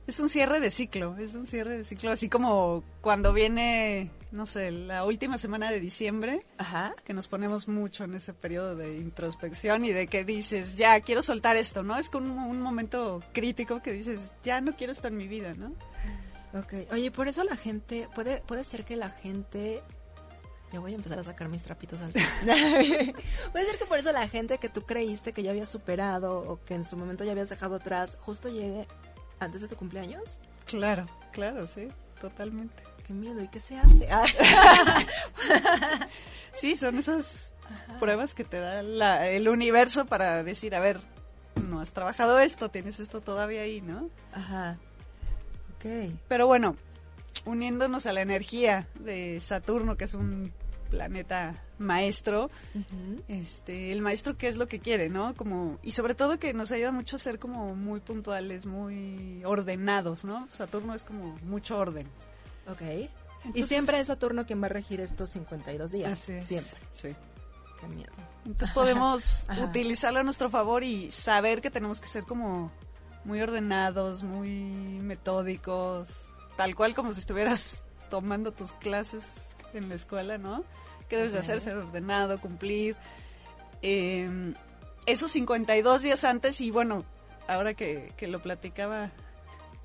Es 0.06 0.20
un 0.20 0.28
cierre 0.28 0.60
de 0.60 0.70
ciclo, 0.70 1.16
es 1.16 1.34
un 1.34 1.46
cierre 1.46 1.78
de 1.78 1.84
ciclo, 1.84 2.10
así 2.10 2.28
como 2.28 2.84
cuando 3.00 3.32
viene, 3.32 4.10
no 4.34 4.46
sé, 4.46 4.72
la 4.72 5.04
última 5.04 5.38
semana 5.38 5.70
de 5.70 5.78
diciembre, 5.78 6.44
Ajá. 6.58 6.92
que 7.04 7.14
nos 7.14 7.28
ponemos 7.28 7.68
mucho 7.68 8.02
en 8.02 8.14
ese 8.14 8.34
periodo 8.34 8.74
de 8.74 8.98
introspección 8.98 9.84
y 9.84 9.92
de 9.92 10.08
que 10.08 10.24
dices, 10.24 10.76
ya, 10.76 11.00
quiero 11.00 11.22
soltar 11.22 11.56
esto, 11.56 11.84
¿no? 11.84 11.96
Es 11.96 12.10
como 12.10 12.48
un, 12.48 12.60
momento 12.60 13.22
crítico 13.32 13.80
que 13.80 13.92
dices, 13.92 14.34
ya 14.42 14.60
no 14.60 14.74
quiero 14.74 14.92
esto 14.92 15.06
en 15.06 15.16
mi 15.16 15.28
vida, 15.28 15.54
¿no? 15.54 15.72
Ok, 16.58 16.90
oye, 16.90 17.12
por 17.12 17.28
eso 17.28 17.44
la 17.44 17.56
gente, 17.56 18.08
puede, 18.14 18.40
puede 18.40 18.64
ser 18.64 18.84
que 18.84 18.96
la 18.96 19.10
gente 19.10 19.82
ya 20.72 20.80
voy 20.80 20.92
a 20.92 20.96
empezar 20.96 21.20
a 21.20 21.22
sacar 21.22 21.48
mis 21.48 21.62
trapitos 21.62 22.02
al 22.02 22.12
sol. 22.12 22.22
Puede 23.52 23.66
ser 23.66 23.78
que 23.78 23.84
por 23.86 23.96
eso 23.96 24.10
la 24.10 24.26
gente 24.26 24.58
que 24.58 24.68
tú 24.68 24.82
creíste 24.82 25.32
que 25.32 25.44
ya 25.44 25.52
había 25.52 25.66
superado 25.66 26.38
o 26.38 26.64
que 26.64 26.74
en 26.74 26.82
su 26.82 26.96
momento 26.96 27.22
ya 27.22 27.30
habías 27.30 27.48
dejado 27.48 27.76
atrás, 27.76 28.18
justo 28.20 28.48
llegue 28.48 28.88
antes 29.38 29.62
de 29.62 29.68
tu 29.68 29.76
cumpleaños. 29.76 30.40
Claro, 30.66 31.06
claro, 31.30 31.68
sí, 31.68 31.86
totalmente. 32.20 32.93
Qué 33.06 33.12
miedo, 33.12 33.42
¿y 33.42 33.48
qué 33.48 33.60
se 33.60 33.78
hace? 33.78 34.08
sí, 36.52 36.74
son 36.74 36.98
esas 36.98 37.52
pruebas 38.00 38.34
que 38.34 38.44
te 38.44 38.58
da 38.58 39.28
el 39.28 39.48
universo 39.48 40.06
para 40.06 40.42
decir, 40.42 40.74
a 40.74 40.80
ver, 40.80 41.00
no 41.68 41.80
has 41.80 41.92
trabajado 41.92 42.38
esto, 42.38 42.70
tienes 42.70 43.00
esto 43.00 43.20
todavía 43.20 43.62
ahí, 43.62 43.80
¿no? 43.80 44.08
Ajá. 44.32 44.78
Ok. 45.76 46.14
Pero 46.28 46.46
bueno, 46.46 46.76
uniéndonos 47.44 48.06
a 48.06 48.12
la 48.12 48.22
energía 48.22 48.88
de 49.00 49.40
Saturno, 49.40 49.96
que 49.96 50.04
es 50.04 50.14
un 50.14 50.52
planeta 50.90 51.62
maestro, 51.78 52.50
este, 53.28 53.92
el 53.92 54.00
maestro 54.00 54.36
qué 54.36 54.48
es 54.48 54.56
lo 54.56 54.68
que 54.68 54.78
quiere, 54.78 55.08
¿no? 55.08 55.34
Como, 55.34 55.78
y 55.82 55.90
sobre 55.90 56.14
todo 56.14 56.38
que 56.38 56.54
nos 56.54 56.72
ayuda 56.72 56.92
mucho 56.92 57.16
a 57.16 57.18
ser 57.18 57.38
como 57.38 57.74
muy 57.74 58.00
puntuales, 58.00 58.64
muy 58.64 59.42
ordenados, 59.44 60.24
¿no? 60.24 60.46
Saturno 60.50 60.94
es 60.94 61.04
como 61.04 61.36
mucho 61.42 61.76
orden. 61.76 62.06
Ok. 62.66 62.82
y 63.54 63.62
siempre 63.64 64.00
es 64.00 64.06
Saturno 64.06 64.46
quien 64.46 64.62
va 64.62 64.66
a 64.66 64.70
regir 64.70 65.00
estos 65.00 65.30
52 65.30 65.92
días. 65.92 66.18
siempre. 66.18 66.80
Sí. 66.92 67.14
Qué 67.80 67.88
miedo. 67.88 68.12
Entonces 68.46 68.70
podemos 68.74 69.46
utilizarlo 69.62 70.20
a 70.20 70.22
nuestro 70.22 70.50
favor 70.50 70.84
y 70.84 71.10
saber 71.10 71.60
que 71.60 71.70
tenemos 71.70 72.00
que 72.00 72.08
ser 72.08 72.24
como 72.24 72.72
muy 73.24 73.40
ordenados, 73.40 74.22
muy 74.22 74.50
metódicos, 74.50 76.26
tal 76.56 76.74
cual 76.74 76.94
como 76.94 77.12
si 77.12 77.20
estuvieras 77.20 77.84
tomando 78.10 78.52
tus 78.52 78.72
clases 78.72 79.54
en 79.72 79.88
la 79.88 79.94
escuela, 79.94 80.38
¿no? 80.38 80.64
¿Qué 81.08 81.16
debes 81.16 81.32
de 81.32 81.38
hacer? 81.40 81.60
Ser 81.60 81.76
ordenado, 81.76 82.40
cumplir. 82.40 82.96
Eh, 83.82 84.54
esos 85.06 85.30
52 85.32 86.02
días 86.02 86.24
antes 86.24 86.60
y 86.60 86.70
bueno, 86.70 87.04
ahora 87.46 87.74
que, 87.74 88.12
lo 88.22 88.40
platicaba 88.40 89.10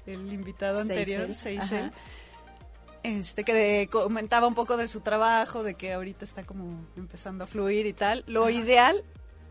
el 0.06 0.32
invitado 0.32 0.80
anterior, 0.80 1.36
Seisel, 1.36 1.92
este 3.04 3.44
que 3.44 3.88
comentaba 3.92 4.48
un 4.48 4.56
poco 4.56 4.78
de 4.78 4.88
su 4.88 5.02
trabajo, 5.02 5.64
de 5.64 5.76
que 5.76 5.94
ahorita 5.94 6.26
está 6.26 6.44
como 6.44 6.86
empezando 6.98 7.44
a 7.44 7.48
fluir 7.48 7.86
y 7.86 7.94
tal. 7.94 8.24
Lo 8.28 8.50
ideal 8.50 9.04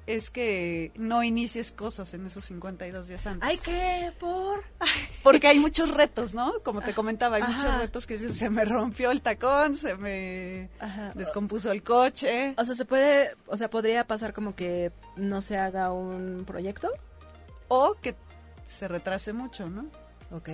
es 0.08 0.30
que 0.30 0.90
no 0.96 1.22
inicies 1.22 1.70
cosas 1.70 2.14
en 2.14 2.24
esos 2.24 2.42
52 2.46 3.08
días 3.08 3.26
antes. 3.26 3.46
¿Ay 3.46 3.58
qué? 3.62 4.10
¿Por? 4.18 4.64
Porque 5.22 5.48
hay 5.48 5.58
muchos 5.58 5.90
retos, 5.90 6.34
¿no? 6.34 6.62
Como 6.62 6.80
te 6.80 6.94
comentaba, 6.94 7.36
hay 7.36 7.42
muchos 7.42 7.78
retos 7.78 8.06
que 8.06 8.14
dicen, 8.14 8.32
se 8.32 8.48
me 8.48 8.64
rompió 8.64 9.10
el 9.10 9.20
tacón, 9.20 9.74
se 9.74 9.96
me 9.96 10.70
Ajá. 10.80 11.12
descompuso 11.14 11.70
el 11.72 11.82
coche. 11.82 12.54
O 12.56 12.64
sea, 12.64 12.74
se 12.74 12.86
puede, 12.86 13.36
o 13.46 13.56
sea, 13.58 13.68
podría 13.68 14.06
pasar 14.06 14.32
como 14.32 14.54
que 14.54 14.92
no 15.16 15.42
se 15.42 15.58
haga 15.58 15.92
un 15.92 16.44
proyecto. 16.46 16.90
O 17.68 17.94
que 18.00 18.16
se 18.64 18.88
retrase 18.88 19.34
mucho, 19.34 19.68
¿no? 19.68 19.90
Ok. 20.30 20.48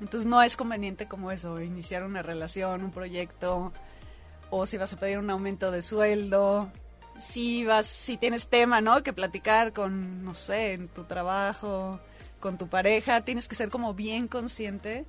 Entonces 0.00 0.26
no 0.26 0.42
es 0.42 0.56
conveniente 0.56 1.08
como 1.08 1.30
eso, 1.30 1.60
iniciar 1.60 2.04
una 2.04 2.22
relación, 2.22 2.84
un 2.84 2.92
proyecto, 2.92 3.72
o 4.50 4.66
si 4.66 4.76
vas 4.78 4.92
a 4.92 4.98
pedir 4.98 5.18
un 5.18 5.30
aumento 5.30 5.70
de 5.70 5.82
sueldo, 5.82 6.70
si 7.18 7.64
vas, 7.64 7.86
si 7.86 8.16
tienes 8.16 8.48
tema, 8.48 8.80
¿no? 8.80 9.02
Que 9.02 9.12
platicar 9.12 9.72
con, 9.72 10.24
no 10.24 10.34
sé, 10.34 10.74
en 10.74 10.88
tu 10.88 11.04
trabajo, 11.04 12.00
con 12.40 12.56
tu 12.58 12.68
pareja, 12.68 13.22
tienes 13.22 13.48
que 13.48 13.56
ser 13.56 13.70
como 13.70 13.94
bien 13.94 14.28
consciente, 14.28 15.04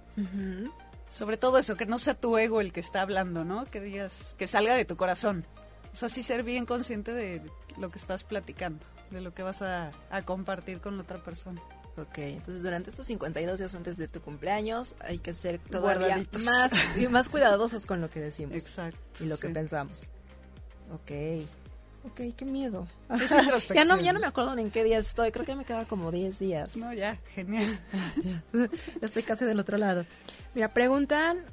sobre 1.08 1.38
todo 1.38 1.60
eso, 1.60 1.78
que 1.78 1.86
no 1.86 1.99
sea 1.99 2.15
tu 2.15 2.38
ego 2.38 2.62
el 2.62 2.73
que 2.73 2.80
está 2.80 3.02
hablando, 3.02 3.45
¿no? 3.45 3.65
Que 3.65 3.80
digas, 3.80 4.36
que 4.38 4.47
salga 4.47 4.73
de 4.73 4.86
tu 4.86 4.97
corazón. 4.97 5.45
O 5.93 5.95
sea, 5.95 6.10
sí 6.10 6.23
ser 6.23 6.43
bien 6.43 6.65
consciente 6.65 7.13
de 7.13 7.41
lo 7.78 7.89
que 7.89 7.97
estás 7.97 8.23
platicando, 8.23 8.86
de 9.12 9.21
lo 9.21 9.34
que 9.34 9.43
vas 9.43 9.62
a, 9.62 9.91
a 10.10 10.21
compartir 10.23 10.82
con 10.82 10.97
la 10.97 11.04
otra 11.04 11.17
persona. 11.23 11.62
Ok, 12.01 12.17
entonces 12.19 12.63
durante 12.63 12.89
estos 12.89 13.05
52 13.07 13.59
días 13.59 13.75
antes 13.75 13.97
de 13.97 14.07
tu 14.07 14.21
cumpleaños 14.21 14.95
hay 15.01 15.17
que 15.17 15.33
ser 15.33 15.59
todavía 15.59 16.07
Guardaditos. 16.07 16.43
más, 16.43 16.71
y 16.97 17.07
más 17.07 17.29
cuidadosos 17.29 17.85
con 17.85 17.99
lo 18.01 18.09
que 18.09 18.19
decimos 18.19 18.55
Exacto. 18.55 19.23
y 19.23 19.27
lo 19.27 19.38
que 19.38 19.49
pensamos. 19.49 20.03
Ok, 20.91 21.12
ok, 22.05 22.21
qué 22.38 22.45
miedo. 22.45 22.88
Es 23.21 23.29
ya, 23.73 23.85
no, 23.85 23.99
ya 23.99 24.13
no 24.13 24.19
me 24.19 24.27
acuerdo 24.27 24.55
ni 24.55 24.62
en 24.63 24.71
qué 24.71 24.83
día 24.83 24.97
estoy, 24.99 25.31
creo 25.31 25.45
que 25.45 25.55
me 25.55 25.65
queda 25.65 25.85
como 25.85 26.12
10 26.12 26.39
días. 26.39 26.75
No, 26.77 26.93
ya, 26.93 27.19
genial. 27.35 27.79
Ya 28.53 28.69
Estoy 29.01 29.23
casi 29.23 29.45
del 29.45 29.59
otro 29.59 29.77
lado. 29.77 30.05
Mira, 30.55 30.73
preguntan 30.73 31.45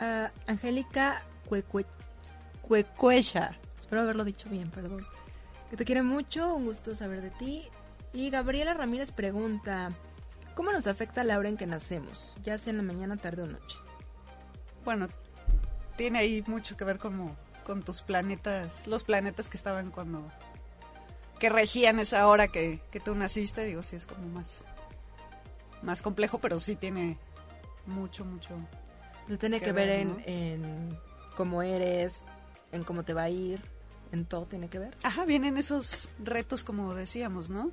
a 0.00 0.30
Angélica 0.46 1.22
Cuecue- 1.48 1.86
Cuecuecha. 2.62 3.56
Espero 3.78 4.02
haberlo 4.02 4.24
dicho 4.24 4.48
bien, 4.48 4.70
perdón. 4.70 4.98
Que 5.70 5.76
te 5.76 5.84
quiere 5.84 6.02
mucho, 6.02 6.54
un 6.54 6.64
gusto 6.66 6.94
saber 6.94 7.20
de 7.22 7.30
ti. 7.30 7.62
Y 8.18 8.30
Gabriela 8.30 8.74
Ramírez 8.74 9.12
pregunta, 9.12 9.92
¿cómo 10.56 10.72
nos 10.72 10.88
afecta 10.88 11.22
la 11.22 11.38
hora 11.38 11.50
en 11.50 11.56
que 11.56 11.68
nacemos? 11.68 12.36
Ya 12.42 12.58
sea 12.58 12.72
en 12.72 12.78
la 12.78 12.82
mañana, 12.82 13.16
tarde 13.16 13.42
o 13.42 13.46
noche. 13.46 13.78
Bueno, 14.84 15.06
tiene 15.96 16.18
ahí 16.18 16.42
mucho 16.48 16.76
que 16.76 16.84
ver 16.84 16.98
como 16.98 17.36
con 17.64 17.84
tus 17.84 18.02
planetas, 18.02 18.88
los 18.88 19.04
planetas 19.04 19.48
que 19.48 19.56
estaban 19.56 19.92
cuando 19.92 20.28
que 21.38 21.48
regían 21.48 22.00
esa 22.00 22.26
hora 22.26 22.48
que, 22.48 22.80
que 22.90 22.98
tú 22.98 23.14
naciste, 23.14 23.64
digo, 23.64 23.84
sí 23.84 23.94
es 23.94 24.04
como 24.04 24.26
más 24.26 24.64
más 25.82 26.02
complejo, 26.02 26.40
pero 26.40 26.58
sí 26.58 26.74
tiene 26.74 27.16
mucho, 27.86 28.24
mucho. 28.24 28.50
Se 29.28 29.38
tiene 29.38 29.60
que 29.60 29.70
ver 29.70 29.86
ver, 29.86 30.00
en, 30.00 30.22
en 30.26 30.98
cómo 31.36 31.62
eres, 31.62 32.26
en 32.72 32.82
cómo 32.82 33.04
te 33.04 33.14
va 33.14 33.22
a 33.22 33.30
ir, 33.30 33.62
en 34.12 34.24
todo 34.24 34.46
tiene 34.46 34.68
que 34.68 34.78
ver. 34.78 34.94
Ajá, 35.02 35.24
vienen 35.24 35.56
esos 35.56 36.12
retos 36.18 36.64
como 36.64 36.94
decíamos, 36.94 37.50
¿no? 37.50 37.70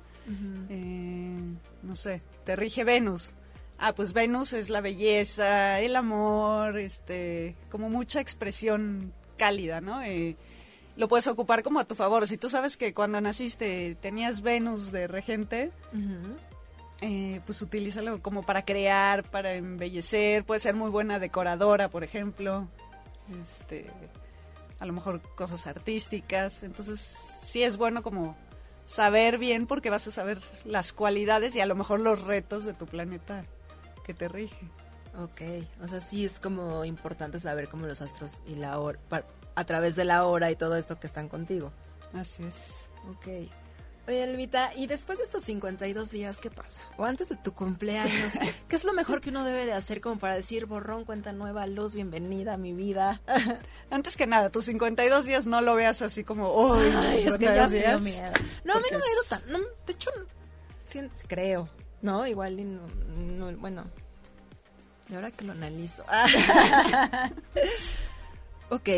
Eh, 0.68 1.40
no 1.82 1.96
sé, 1.96 2.22
te 2.44 2.56
rige 2.56 2.84
Venus. 2.84 3.32
Ah, 3.78 3.94
pues 3.94 4.12
Venus 4.12 4.52
es 4.52 4.70
la 4.70 4.80
belleza, 4.80 5.80
el 5.80 5.96
amor, 5.96 6.78
este, 6.78 7.56
como 7.70 7.90
mucha 7.90 8.20
expresión 8.20 9.12
cálida, 9.36 9.80
¿no? 9.80 10.02
Eh, 10.02 10.36
lo 10.96 11.08
puedes 11.08 11.26
ocupar 11.26 11.62
como 11.62 11.78
a 11.78 11.84
tu 11.84 11.94
favor. 11.94 12.26
Si 12.26 12.38
tú 12.38 12.48
sabes 12.48 12.76
que 12.76 12.94
cuando 12.94 13.20
naciste 13.20 13.96
tenías 14.00 14.40
Venus 14.40 14.92
de 14.92 15.06
regente, 15.06 15.70
eh, 17.02 17.40
pues 17.44 17.60
utilízalo 17.60 18.22
como 18.22 18.44
para 18.44 18.64
crear, 18.64 19.22
para 19.24 19.52
embellecer. 19.52 20.44
Puede 20.44 20.60
ser 20.60 20.74
muy 20.74 20.90
buena 20.90 21.18
decoradora, 21.18 21.90
por 21.90 22.02
ejemplo. 22.02 22.66
Este, 23.42 23.86
a 24.78 24.86
lo 24.86 24.92
mejor 24.92 25.20
cosas 25.34 25.66
artísticas. 25.66 26.62
Entonces, 26.62 27.00
sí 27.00 27.62
es 27.62 27.76
bueno 27.76 28.02
como 28.02 28.36
saber 28.84 29.38
bien 29.38 29.66
porque 29.66 29.90
vas 29.90 30.06
a 30.06 30.10
saber 30.10 30.38
las 30.64 30.92
cualidades 30.92 31.56
y 31.56 31.60
a 31.60 31.66
lo 31.66 31.74
mejor 31.74 32.00
los 32.00 32.22
retos 32.22 32.64
de 32.64 32.72
tu 32.72 32.86
planeta 32.86 33.44
que 34.04 34.14
te 34.14 34.28
rige. 34.28 34.70
Ok, 35.18 35.40
o 35.82 35.88
sea, 35.88 36.00
sí 36.00 36.24
es 36.24 36.38
como 36.38 36.84
importante 36.84 37.40
saber 37.40 37.68
cómo 37.68 37.86
los 37.86 38.02
astros 38.02 38.40
y 38.46 38.54
la 38.54 38.78
hora, 38.78 38.98
a 39.54 39.64
través 39.64 39.96
de 39.96 40.04
la 40.04 40.24
hora 40.24 40.50
y 40.50 40.56
todo 40.56 40.76
esto 40.76 41.00
que 41.00 41.06
están 41.06 41.28
contigo. 41.28 41.72
Así 42.12 42.42
es. 42.44 42.88
Ok. 43.08 43.50
Oye, 44.08 44.22
Elvita, 44.22 44.72
¿y 44.76 44.86
después 44.86 45.18
de 45.18 45.24
estos 45.24 45.42
52 45.42 46.12
días 46.12 46.38
qué 46.38 46.48
pasa? 46.48 46.80
O 46.96 47.04
antes 47.04 47.28
de 47.28 47.34
tu 47.36 47.52
cumpleaños, 47.52 48.34
¿qué 48.68 48.76
es 48.76 48.84
lo 48.84 48.92
mejor 48.92 49.20
que 49.20 49.30
uno 49.30 49.42
debe 49.42 49.66
de 49.66 49.72
hacer 49.72 50.00
como 50.00 50.16
para 50.18 50.36
decir 50.36 50.66
borrón, 50.66 51.04
cuenta 51.04 51.32
nueva, 51.32 51.66
luz, 51.66 51.96
bienvenida 51.96 52.54
a 52.54 52.56
mi 52.56 52.72
vida? 52.72 53.20
Antes 53.90 54.16
que 54.16 54.28
nada, 54.28 54.50
tus 54.50 54.66
52 54.66 55.26
días 55.26 55.46
no 55.48 55.60
lo 55.60 55.74
veas 55.74 56.02
así 56.02 56.22
como, 56.22 56.54
uy, 56.54 56.78
Ay, 56.94 57.26
es 57.26 57.36
que 57.38 57.46
ya 57.46 57.68
52 57.68 57.72
me 57.72 57.78
dio 57.78 57.88
días. 57.88 58.00
miedo. 58.02 58.32
No, 58.64 58.74
a 58.74 58.78
mí 58.78 58.84
no 58.92 58.98
me 58.98 59.04
ha 59.04 59.12
ido 59.12 59.22
tan... 59.28 59.52
no, 59.52 59.58
de 59.58 59.92
hecho, 59.92 60.10
sí, 60.84 61.00
creo, 61.26 61.68
¿no? 62.00 62.24
Igual, 62.28 62.60
y 62.60 62.64
no, 62.64 62.82
no, 63.16 63.50
bueno, 63.56 63.84
y 65.08 65.16
ahora 65.16 65.32
que 65.32 65.44
lo 65.44 65.50
analizo. 65.52 66.04
ok, 68.70 68.88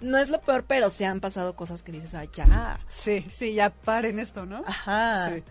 no 0.00 0.18
es 0.18 0.30
lo 0.30 0.40
peor, 0.40 0.64
pero 0.66 0.90
se 0.90 1.06
han 1.06 1.20
pasado 1.20 1.54
cosas 1.54 1.82
que 1.82 1.92
dices, 1.92 2.14
ah, 2.14 2.24
ya. 2.32 2.80
Sí, 2.88 3.26
sí, 3.30 3.54
ya 3.54 3.70
paren 3.70 4.18
esto, 4.18 4.46
¿no? 4.46 4.62
Ajá. 4.66 5.30
Sí. 5.30 5.44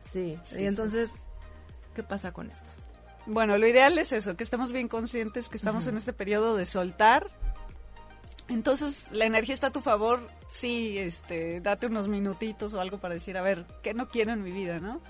Sí. 0.00 0.38
Sí, 0.42 0.62
y 0.62 0.66
entonces, 0.66 1.14
¿qué 1.94 2.02
pasa 2.02 2.32
con 2.32 2.50
esto? 2.50 2.70
Bueno, 3.26 3.56
lo 3.56 3.66
ideal 3.66 3.96
es 3.98 4.12
eso, 4.12 4.36
que 4.36 4.44
estemos 4.44 4.72
bien 4.72 4.88
conscientes 4.88 5.48
que 5.48 5.56
estamos 5.56 5.86
en 5.86 5.96
este 5.96 6.12
periodo 6.12 6.56
de 6.56 6.66
soltar. 6.66 7.30
Entonces, 8.48 9.08
la 9.12 9.24
energía 9.24 9.54
está 9.54 9.68
a 9.68 9.72
tu 9.72 9.80
favor, 9.80 10.28
sí, 10.48 10.98
este, 10.98 11.62
date 11.62 11.86
unos 11.86 12.08
minutitos 12.08 12.74
o 12.74 12.80
algo 12.80 12.98
para 12.98 13.14
decir, 13.14 13.38
a 13.38 13.42
ver, 13.42 13.64
¿qué 13.82 13.94
no 13.94 14.10
quiero 14.10 14.32
en 14.32 14.42
mi 14.42 14.50
vida, 14.50 14.80
no? 14.80 15.00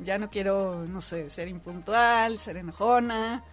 Ya 0.00 0.18
no 0.18 0.28
quiero, 0.28 0.84
no 0.88 1.00
sé, 1.00 1.30
ser 1.30 1.46
impuntual, 1.46 2.40
ser 2.40 2.56
enojona, 2.56 3.44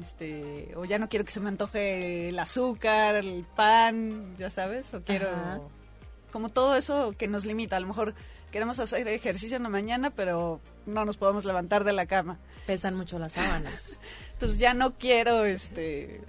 este, 0.00 0.72
o 0.76 0.84
ya 0.84 0.98
no 0.98 1.08
quiero 1.08 1.24
que 1.24 1.32
se 1.32 1.40
me 1.40 1.48
antoje 1.48 2.30
el 2.30 2.38
azúcar, 2.38 3.16
el 3.16 3.44
pan, 3.56 4.34
ya 4.36 4.50
sabes, 4.50 4.94
o 4.94 5.02
quiero 5.02 5.28
Ajá. 5.28 5.60
como 6.30 6.48
todo 6.48 6.76
eso 6.76 7.14
que 7.16 7.28
nos 7.28 7.44
limita. 7.44 7.76
A 7.76 7.80
lo 7.80 7.88
mejor 7.88 8.14
queremos 8.50 8.78
hacer 8.78 9.06
ejercicio 9.08 9.56
en 9.56 9.64
la 9.64 9.68
mañana, 9.68 10.10
pero 10.10 10.60
no 10.86 11.04
nos 11.04 11.16
podemos 11.16 11.44
levantar 11.44 11.84
de 11.84 11.92
la 11.92 12.06
cama. 12.06 12.38
Pesan 12.66 12.94
mucho 12.94 13.18
las 13.18 13.32
sábanas. 13.32 13.98
Entonces 14.32 14.58
ya 14.58 14.74
no 14.74 14.96
quiero, 14.98 15.44
este... 15.44 16.20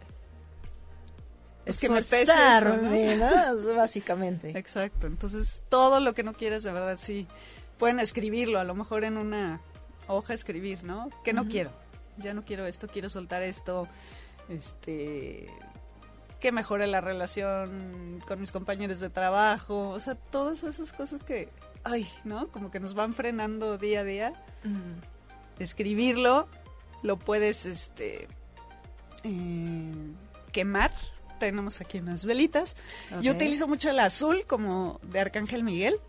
Es 1.65 1.79
que 1.79 1.87
me 1.87 1.99
eso, 1.99 2.17
Esforzarme, 2.17 3.15
¿no? 3.15 3.75
Básicamente. 3.77 4.57
Exacto. 4.57 5.07
Entonces 5.07 5.63
todo 5.69 6.01
lo 6.01 6.13
que 6.13 6.23
no 6.23 6.33
quieres, 6.33 6.63
de 6.63 6.73
verdad, 6.73 6.97
sí. 6.97 7.25
Pueden 7.77 8.01
escribirlo, 8.01 8.59
a 8.59 8.65
lo 8.65 8.75
mejor 8.75 9.05
en 9.05 9.17
una 9.17 9.61
hoja 10.07 10.33
escribir, 10.33 10.83
¿no? 10.83 11.09
Que 11.23 11.31
no 11.31 11.47
quiero. 11.47 11.71
Ya 12.17 12.33
no 12.33 12.43
quiero 12.43 12.65
esto, 12.65 12.87
quiero 12.87 13.09
soltar 13.09 13.43
esto. 13.43 13.87
Este... 14.49 15.49
Que 16.39 16.51
mejore 16.51 16.87
la 16.87 16.99
relación 16.99 18.21
con 18.27 18.39
mis 18.41 18.51
compañeros 18.51 18.99
de 18.99 19.09
trabajo. 19.09 19.89
O 19.89 19.99
sea, 19.99 20.15
todas 20.15 20.63
esas 20.63 20.91
cosas 20.91 21.23
que... 21.23 21.49
Ay, 21.85 22.07
¿no? 22.25 22.49
Como 22.49 22.69
que 22.69 22.79
nos 22.81 22.93
van 22.93 23.13
frenando 23.13 23.77
día 23.77 24.01
a 24.01 24.03
día. 24.03 24.33
Escribirlo, 25.59 26.47
lo 27.01 27.17
puedes 27.17 27.65
este 27.65 28.27
eh, 29.23 29.93
quemar. 30.51 30.91
Tenemos 31.39 31.81
aquí 31.81 31.99
unas 31.99 32.25
velitas. 32.25 32.75
Yo 33.21 33.33
utilizo 33.33 33.67
mucho 33.67 33.89
el 33.89 33.99
azul 33.99 34.45
como 34.45 34.99
de 35.03 35.19
Arcángel 35.19 35.63
Miguel. 35.63 35.99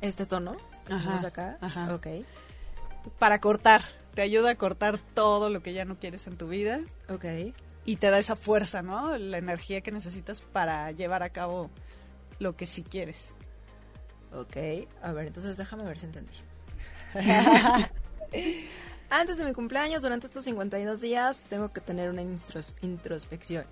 Este 0.00 0.26
tono. 0.26 0.56
que 0.86 0.92
Ajá, 0.92 1.02
tenemos 1.02 1.24
acá. 1.24 1.58
ajá. 1.60 1.94
Ok. 1.94 2.06
para 3.18 3.40
cortar. 3.40 3.84
Te 4.14 4.22
ayuda 4.22 4.50
a 4.50 4.54
cortar 4.56 4.98
todo 5.14 5.48
lo 5.50 5.62
que 5.62 5.72
ya 5.72 5.84
no 5.84 5.98
quieres 5.98 6.26
en 6.26 6.36
tu 6.36 6.48
vida 6.48 6.80
Ok. 7.08 7.24
y 7.84 7.96
te 7.96 8.10
da 8.10 8.18
esa 8.18 8.36
fuerza, 8.36 8.82
¿no? 8.82 9.16
La 9.16 9.38
energía 9.38 9.80
que 9.80 9.90
necesitas 9.92 10.40
para 10.42 10.90
llevar 10.92 11.22
a 11.22 11.30
cabo 11.30 11.70
lo 12.38 12.56
que 12.56 12.66
sí 12.66 12.82
quieres. 12.82 13.34
Ok. 14.34 14.56
A 15.02 15.12
ver, 15.12 15.26
entonces 15.28 15.56
déjame 15.56 15.84
ver 15.84 15.98
si 15.98 16.06
entendí. 16.06 16.34
Antes 19.10 19.36
de 19.36 19.44
mi 19.44 19.52
cumpleaños, 19.52 20.02
durante 20.02 20.26
estos 20.26 20.44
52 20.44 21.00
días, 21.02 21.42
tengo 21.48 21.72
que 21.72 21.80
tener 21.80 22.08
una 22.10 22.22
instros- 22.22 22.74
introspección. 22.80 23.64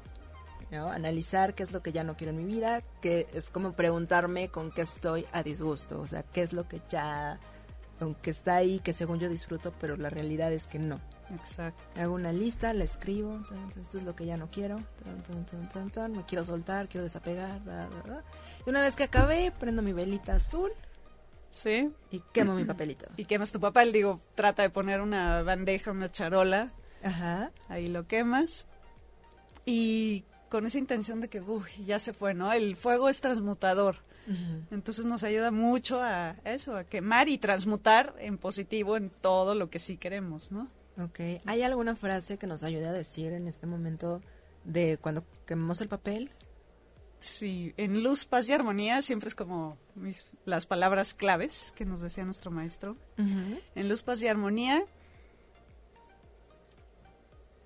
¿no? 0.71 0.89
Analizar 0.89 1.55
qué 1.55 1.63
es 1.65 1.73
lo 1.73 1.83
que 1.83 1.91
ya 1.93 2.05
no 2.05 2.17
quiero 2.17 2.33
en 2.33 2.39
mi 2.39 2.45
vida, 2.45 2.83
que 3.01 3.27
es 3.35 3.51
como 3.51 3.73
preguntarme 3.73 4.49
con 4.51 4.71
qué 4.71 4.83
estoy 4.83 5.27
a 5.33 5.43
disgusto, 5.43 6.01
o 6.01 6.07
sea, 6.07 6.23
qué 6.23 6.43
es 6.43 6.53
lo 6.53 6.69
que 6.69 6.81
ya 6.89 7.41
aunque 8.01 8.31
está 8.31 8.57
ahí, 8.57 8.81
que 8.81 8.93
según 8.93 9.19
yo 9.19 9.29
disfruto, 9.29 9.73
pero 9.81 9.97
la 9.97 10.11
realidad 10.11 10.53
es 10.53 10.67
que 10.67 10.79
no. 10.79 11.01
Exacto. 11.35 12.01
Hago 12.01 12.15
una 12.15 12.33
lista, 12.33 12.73
la 12.73 12.85
escribo, 12.85 13.41
esto 13.81 13.99
es 13.99 14.05
lo 14.05 14.17
que 14.17 14.27
ya 14.27 14.37
no 14.37 14.51
quiero, 14.51 14.77
me 14.77 16.25
quiero 16.27 16.45
soltar, 16.45 16.89
quiero 16.89 17.05
desapegar, 17.05 17.61
y 18.67 18.71
una 18.71 18.81
vez 18.81 18.97
que 18.97 19.05
acabé, 19.05 19.53
prendo 19.53 19.83
mi 19.83 19.93
velita 19.93 20.35
azul. 20.35 20.73
Sí. 21.53 21.93
Y 22.11 22.21
quemo 22.33 22.55
mi 22.55 22.65
papelito. 22.65 23.07
Y 23.17 23.25
quemas 23.25 23.53
tu 23.53 23.61
papel, 23.61 23.93
digo, 23.93 24.21
trata 24.35 24.63
de 24.63 24.71
poner 24.71 25.01
una 25.01 25.43
bandeja, 25.43 25.91
una 25.91 26.11
charola. 26.11 26.73
Ajá. 27.03 27.51
Ahí 27.69 27.89
lo 27.89 28.07
quemas. 28.07 28.69
Y 29.65 30.25
con 30.49 30.67
esa 30.67 30.79
intención 30.79 31.21
de 31.21 31.29
que, 31.29 31.41
uy, 31.41 31.69
ya 31.85 31.99
se 31.99 32.13
fue, 32.13 32.35
¿no? 32.35 32.53
El 32.53 32.77
fuego 32.77 33.09
es 33.09 33.21
transmutador. 33.21 33.97
Entonces 34.71 35.07
nos 35.07 35.25
ayuda 35.25 35.51
mucho 35.51 36.01
a 36.01 36.37
eso, 36.45 36.77
a 36.77 36.85
quemar 36.85 37.29
y 37.29 37.39
transmutar 37.39 38.15
en 38.19 38.39
positivo 38.39 38.97
en 38.97 39.11
todo 39.11 39.55
lo 39.55 39.71
que 39.71 39.79
sí 39.79 39.97
queremos, 39.97 40.53
¿no? 40.53 40.69
Ok. 40.99 41.21
¿Hay 41.47 41.63
alguna 41.63 41.97
frase 41.97 42.39
que 42.39 42.47
nos 42.47 42.63
ayude 42.63 42.87
a 42.87 42.93
decir 42.93 43.33
en 43.33 43.49
este 43.49 43.67
momento 43.67 44.23
de 44.65 44.99
cuando 44.99 45.25
quemamos 45.47 45.81
el 45.81 45.89
papel? 45.89 46.31
Sí, 47.19 47.75
en 47.77 48.03
luz, 48.03 48.25
paz 48.25 48.49
y 48.49 48.53
armonía 48.53 49.03
siempre 49.03 49.29
es 49.29 49.35
como 49.35 49.77
las 50.45 50.65
palabras 50.65 51.13
claves 51.13 51.73
que 51.77 51.85
nos 51.85 52.01
decía 52.01 52.25
nuestro 52.25 52.51
maestro. 52.51 52.97
En 53.75 53.89
luz, 53.89 54.03
paz 54.03 54.23
y 54.23 54.29
armonía 54.29 54.85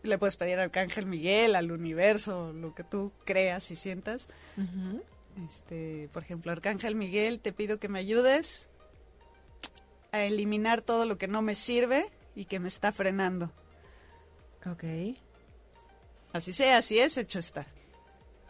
le 0.03 0.19
puedes 0.19 0.37
pedir 0.37 0.55
al 0.55 0.65
Arcángel 0.65 1.07
Miguel, 1.07 1.57
al 1.57 1.73
universo, 1.73 2.53
lo 2.53 2.75
que 2.75 2.85
tú 2.85 3.13
creas 3.25 3.71
y 3.71 3.77
sientas. 3.77 4.29
Este, 5.49 6.09
por 6.13 6.23
ejemplo, 6.23 6.53
Arcángel 6.53 6.95
Miguel, 6.95 7.41
te 7.41 7.53
pido 7.53 7.79
que 7.79 7.89
me 7.89 7.99
ayudes 7.99 8.69
a 10.13 10.23
eliminar 10.23 10.81
todo 10.81 11.07
lo 11.07 11.19
que 11.19 11.27
no 11.27 11.43
me 11.43 11.55
sirve 11.55 12.07
y 12.37 12.45
que 12.45 12.61
me 12.61 12.69
está 12.69 12.93
frenando. 12.93 13.51
Ok. 14.71 14.85
Así 16.33 16.53
sea, 16.53 16.79
así 16.79 16.99
es, 16.99 17.17
hecho 17.17 17.39
está. 17.39 17.67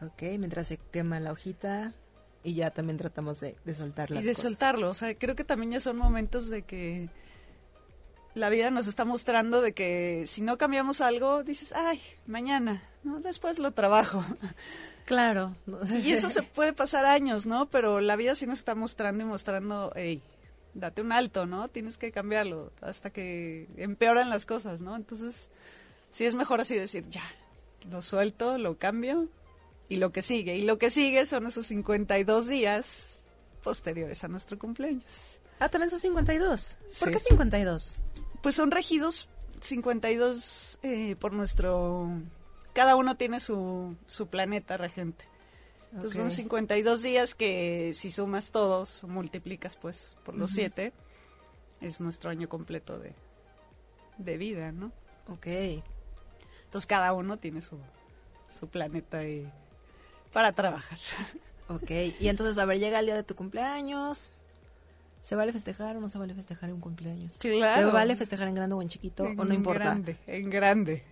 Ok, 0.00 0.22
mientras 0.38 0.68
se 0.68 0.78
quema 0.78 1.20
la 1.20 1.32
hojita 1.32 1.94
y 2.42 2.54
ya 2.54 2.70
también 2.70 2.98
tratamos 2.98 3.40
de, 3.40 3.56
de 3.64 3.74
soltar 3.74 4.10
las 4.10 4.22
Y 4.22 4.26
de 4.26 4.32
cosas. 4.32 4.50
soltarlo, 4.50 4.90
o 4.90 4.94
sea, 4.94 5.14
creo 5.16 5.34
que 5.34 5.44
también 5.44 5.72
ya 5.72 5.80
son 5.80 5.96
momentos 5.96 6.50
de 6.50 6.62
que 6.62 7.08
la 8.34 8.50
vida 8.50 8.70
nos 8.70 8.86
está 8.86 9.04
mostrando 9.04 9.62
de 9.62 9.72
que 9.72 10.24
si 10.26 10.42
no 10.42 10.58
cambiamos 10.58 11.00
algo, 11.00 11.44
dices, 11.44 11.72
ay, 11.72 12.00
mañana, 12.26 12.82
¿no? 13.02 13.20
Después 13.20 13.58
lo 13.58 13.72
trabajo. 13.72 14.24
Claro. 15.04 15.54
Y 16.02 16.12
eso 16.12 16.30
se 16.30 16.42
puede 16.42 16.72
pasar 16.72 17.04
años, 17.04 17.46
¿no? 17.46 17.68
Pero 17.70 18.00
la 18.00 18.16
vida 18.16 18.34
sí 18.34 18.46
nos 18.46 18.58
está 18.58 18.74
mostrando 18.74 19.22
y 19.24 19.26
mostrando, 19.26 19.92
hey, 19.96 20.22
date 20.72 21.02
un 21.02 21.12
alto, 21.12 21.44
¿no? 21.46 21.68
Tienes 21.68 21.98
que 21.98 22.10
cambiarlo 22.10 22.72
hasta 22.80 23.10
que 23.10 23.68
empeoran 23.76 24.30
las 24.30 24.46
cosas, 24.46 24.80
¿no? 24.80 24.96
Entonces, 24.96 25.50
sí 26.10 26.24
es 26.24 26.34
mejor 26.34 26.60
así 26.60 26.74
decir, 26.76 27.06
ya, 27.10 27.22
lo 27.90 28.00
suelto, 28.00 28.56
lo 28.56 28.78
cambio 28.78 29.28
y 29.90 29.96
lo 29.96 30.10
que 30.10 30.22
sigue. 30.22 30.56
Y 30.56 30.62
lo 30.62 30.78
que 30.78 30.88
sigue 30.90 31.26
son 31.26 31.46
esos 31.46 31.66
52 31.66 32.46
días 32.48 33.20
posteriores 33.62 34.24
a 34.24 34.28
nuestro 34.28 34.58
cumpleaños. 34.58 35.38
Ah, 35.58 35.68
también 35.68 35.90
son 35.90 36.00
52. 36.00 36.78
¿Por 36.80 36.90
Sí. 36.90 37.10
qué 37.10 37.20
52? 37.20 37.96
Pues 38.42 38.54
son 38.54 38.70
regidos 38.70 39.28
52 39.60 40.78
eh, 40.82 41.16
por 41.16 41.32
nuestro... 41.32 42.08
Cada 42.74 42.96
uno 42.96 43.16
tiene 43.16 43.40
su, 43.40 43.96
su 44.06 44.26
planeta 44.26 44.76
regente. 44.76 45.24
Entonces 45.92 46.16
son 46.18 46.26
Ok. 46.26 46.32
52 46.32 47.02
días 47.02 47.34
que 47.34 47.92
si 47.94 48.10
sumas 48.10 48.50
todos, 48.50 49.04
multiplicas 49.04 49.76
pues 49.76 50.16
por 50.24 50.34
los 50.34 50.50
Ujú. 50.50 50.56
7, 50.56 50.92
es 51.80 52.00
nuestro 52.00 52.30
año 52.30 52.48
completo 52.48 52.98
de, 52.98 53.14
de 54.18 54.36
vida, 54.36 54.72
¿no? 54.72 54.90
Ok. 55.28 55.46
Entonces 55.46 56.86
cada 56.86 57.12
uno 57.12 57.38
tiene 57.38 57.60
su, 57.60 57.78
su 58.50 58.66
planeta 58.68 59.18
ahí 59.18 59.50
para 60.32 60.52
trabajar. 60.52 60.98
Ok. 61.66 61.90
Y 62.20 62.28
entonces, 62.28 62.58
a 62.58 62.66
ver, 62.66 62.78
llega 62.78 62.98
el 63.00 63.06
día 63.06 63.14
de 63.14 63.22
tu 63.22 63.34
cumpleaños. 63.34 64.32
¿Se 65.22 65.34
vale 65.34 65.50
festejar 65.50 65.96
o 65.96 66.00
no 66.02 66.10
se 66.10 66.18
vale 66.18 66.34
festejar 66.34 66.70
un 66.70 66.78
cumpleaños? 66.80 67.38
Claro. 67.38 67.86
¿Se 67.88 67.90
vale 67.94 68.16
festejar 68.16 68.48
en 68.48 68.54
grande 68.54 68.74
o 68.74 68.82
en 68.82 68.88
chiquito 68.88 69.24
o 69.24 69.44
no 69.46 69.54
importa? 69.54 69.84
grande, 69.84 70.18
en 70.26 70.50
grande. 70.50 71.02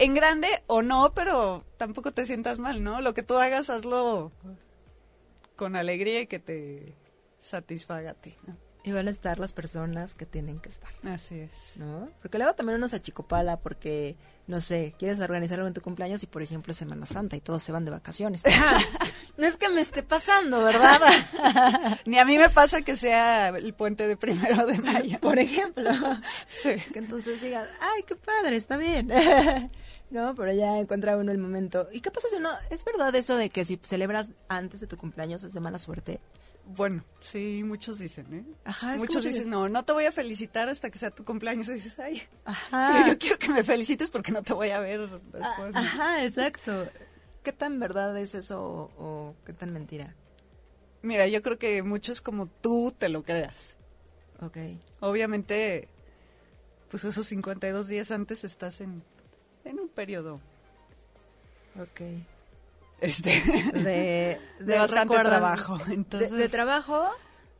En 0.00 0.14
grande 0.14 0.48
o 0.66 0.82
no, 0.82 1.12
pero 1.14 1.64
tampoco 1.76 2.12
te 2.12 2.24
sientas 2.24 2.58
mal, 2.58 2.82
¿no? 2.84 3.00
Lo 3.00 3.14
que 3.14 3.22
tú 3.22 3.36
hagas, 3.36 3.68
hazlo 3.70 4.32
con 5.56 5.74
alegría 5.76 6.20
y 6.20 6.26
que 6.26 6.38
te 6.38 6.94
satisfaga 7.38 8.12
a 8.12 8.14
ti, 8.14 8.36
¿no? 8.46 8.56
Y 8.84 8.92
van 8.92 9.08
a 9.08 9.10
estar 9.10 9.38
las 9.38 9.52
personas 9.52 10.14
que 10.14 10.24
tienen 10.24 10.60
que 10.60 10.68
estar, 10.68 10.90
Así 11.04 11.40
es. 11.40 11.74
¿no? 11.76 12.08
Porque 12.22 12.38
luego 12.38 12.54
también 12.54 12.78
uno 12.78 12.88
se 12.88 12.96
achicopala 12.96 13.58
porque, 13.58 14.16
no 14.46 14.60
sé, 14.60 14.94
quieres 14.98 15.20
organizar 15.20 15.58
algo 15.58 15.66
en 15.66 15.74
tu 15.74 15.82
cumpleaños 15.82 16.22
y, 16.22 16.26
por 16.26 16.42
ejemplo, 16.42 16.70
es 16.70 16.78
Semana 16.78 17.04
Santa 17.04 17.36
y 17.36 17.40
todos 17.40 17.62
se 17.62 17.72
van 17.72 17.84
de 17.84 17.90
vacaciones. 17.90 18.42
No 19.36 19.46
es 19.46 19.56
que 19.56 19.68
me 19.68 19.80
esté 19.80 20.02
pasando, 20.02 20.64
¿verdad? 20.64 20.98
Ni 22.06 22.18
a 22.18 22.24
mí 22.24 22.38
me 22.38 22.50
pasa 22.50 22.82
que 22.82 22.96
sea 22.96 23.50
el 23.50 23.72
puente 23.72 24.08
de 24.08 24.16
primero 24.16 24.66
de 24.66 24.78
mayo. 24.78 25.20
por 25.20 25.38
ejemplo. 25.38 25.88
Sí. 26.48 26.70
Que 26.92 26.98
entonces 26.98 27.40
digas, 27.40 27.68
ay, 27.80 28.02
qué 28.02 28.16
padre, 28.16 28.56
está 28.56 28.76
bien. 28.76 29.08
No, 30.10 30.34
pero 30.34 30.52
ya 30.52 30.78
encuentra 30.78 31.16
uno 31.16 31.32
el 31.32 31.38
momento. 31.38 31.88
¿Y 31.92 32.00
qué 32.00 32.10
pasa 32.10 32.28
si 32.28 32.36
uno, 32.36 32.50
es 32.70 32.84
verdad 32.84 33.14
eso 33.14 33.36
de 33.36 33.50
que 33.50 33.64
si 33.64 33.78
celebras 33.82 34.30
antes 34.48 34.80
de 34.80 34.86
tu 34.86 34.96
cumpleaños 34.96 35.44
es 35.44 35.52
de 35.52 35.60
mala 35.60 35.78
suerte? 35.78 36.20
Bueno, 36.64 37.02
sí, 37.20 37.62
muchos 37.64 37.98
dicen, 37.98 38.26
¿eh? 38.32 38.44
Ajá, 38.64 38.94
es 38.94 39.00
muchos 39.00 39.24
dicen, 39.24 39.48
no, 39.48 39.70
no 39.70 39.84
te 39.84 39.92
voy 39.92 40.04
a 40.04 40.12
felicitar 40.12 40.68
hasta 40.68 40.90
que 40.90 40.98
sea 40.98 41.10
tu 41.10 41.24
cumpleaños. 41.24 41.68
Y 41.68 41.74
dices, 41.74 41.98
ay, 41.98 42.22
Ajá. 42.44 42.90
pero 42.92 43.06
yo 43.08 43.18
quiero 43.18 43.38
que 43.38 43.48
me 43.48 43.64
felicites 43.64 44.10
porque 44.10 44.32
no 44.32 44.42
te 44.42 44.52
voy 44.52 44.70
a 44.70 44.78
ver 44.78 45.08
después. 45.08 45.74
¿no? 45.74 45.80
Ajá, 45.80 46.24
exacto. 46.24 46.86
¿Qué 47.42 47.52
tan 47.52 47.80
verdad 47.80 48.16
es 48.18 48.34
eso 48.34 48.62
o, 48.62 49.02
o 49.02 49.34
qué 49.46 49.54
tan 49.54 49.72
mentira? 49.72 50.14
Mira, 51.00 51.26
yo 51.26 51.42
creo 51.42 51.58
que 51.58 51.82
mucho 51.82 52.12
es 52.12 52.20
como 52.20 52.46
tú 52.46 52.94
te 52.96 53.08
lo 53.08 53.22
creas. 53.22 53.76
Ok. 54.40 54.58
Obviamente, 55.00 55.88
pues 56.90 57.04
esos 57.04 57.26
52 57.26 57.88
días 57.88 58.10
antes 58.10 58.44
estás 58.44 58.80
en, 58.80 59.02
en 59.68 59.80
un 59.80 59.88
periodo 59.88 60.40
Ok. 61.80 62.00
este, 63.00 63.30
De, 63.72 64.40
de 64.60 64.78
bastante 64.78 65.14
trabajo. 65.20 65.78
De, 65.78 65.94
Entonces, 65.94 66.30
de 66.32 66.48
trabajo. 66.48 67.08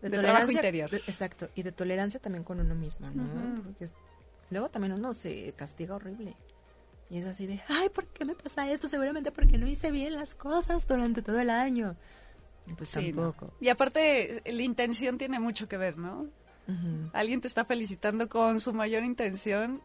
De, 0.03 0.11
trabajo 0.11 0.51
interior. 0.51 0.93
exacto. 1.07 1.49
Y 1.55 1.63
de 1.63 1.73
tolerancia 1.73 2.21
también 2.21 2.45
con 2.45 2.61
uno 2.61 2.75
mismo, 2.75 3.11
¿no? 3.11 3.63
Porque 3.63 3.85
es- 3.85 3.95
luego 4.51 4.69
también 4.71 4.93
uno 4.95 5.13
se 5.13 5.53
castiga 5.55 5.95
horrible. 5.97 6.35
Y 7.11 7.19
es 7.19 7.27
así 7.27 7.47
de, 7.47 7.61
ay, 7.69 7.89
¿por 7.89 8.07
qué 8.09 8.25
me 8.25 8.35
pasa 8.35 8.71
esto? 8.71 8.87
Seguramente 8.89 9.33
porque 9.33 9.57
no 9.59 9.67
hice 9.67 9.91
bien 9.91 10.15
las 10.15 10.35
cosas 10.35 10.87
durante 10.87 11.23
todo 11.23 11.41
el 11.41 11.51
año. 11.51 11.97
Pues 12.77 12.91
sí, 12.91 13.13
¿no? 13.13 13.33
tampoco. 13.33 13.55
Y 13.61 13.69
aparte, 13.71 14.43
la 14.45 14.63
intención 14.63 15.17
tiene 15.17 15.41
mucho 15.41 15.69
que 15.69 15.77
ver, 15.79 15.97
¿no? 15.99 16.27
Alguien 17.15 17.41
te 17.41 17.49
está 17.49 17.65
felicitando 17.65 18.29
con 18.29 18.61
su 18.61 18.75
mayor 18.75 19.03
intención. 19.05 19.81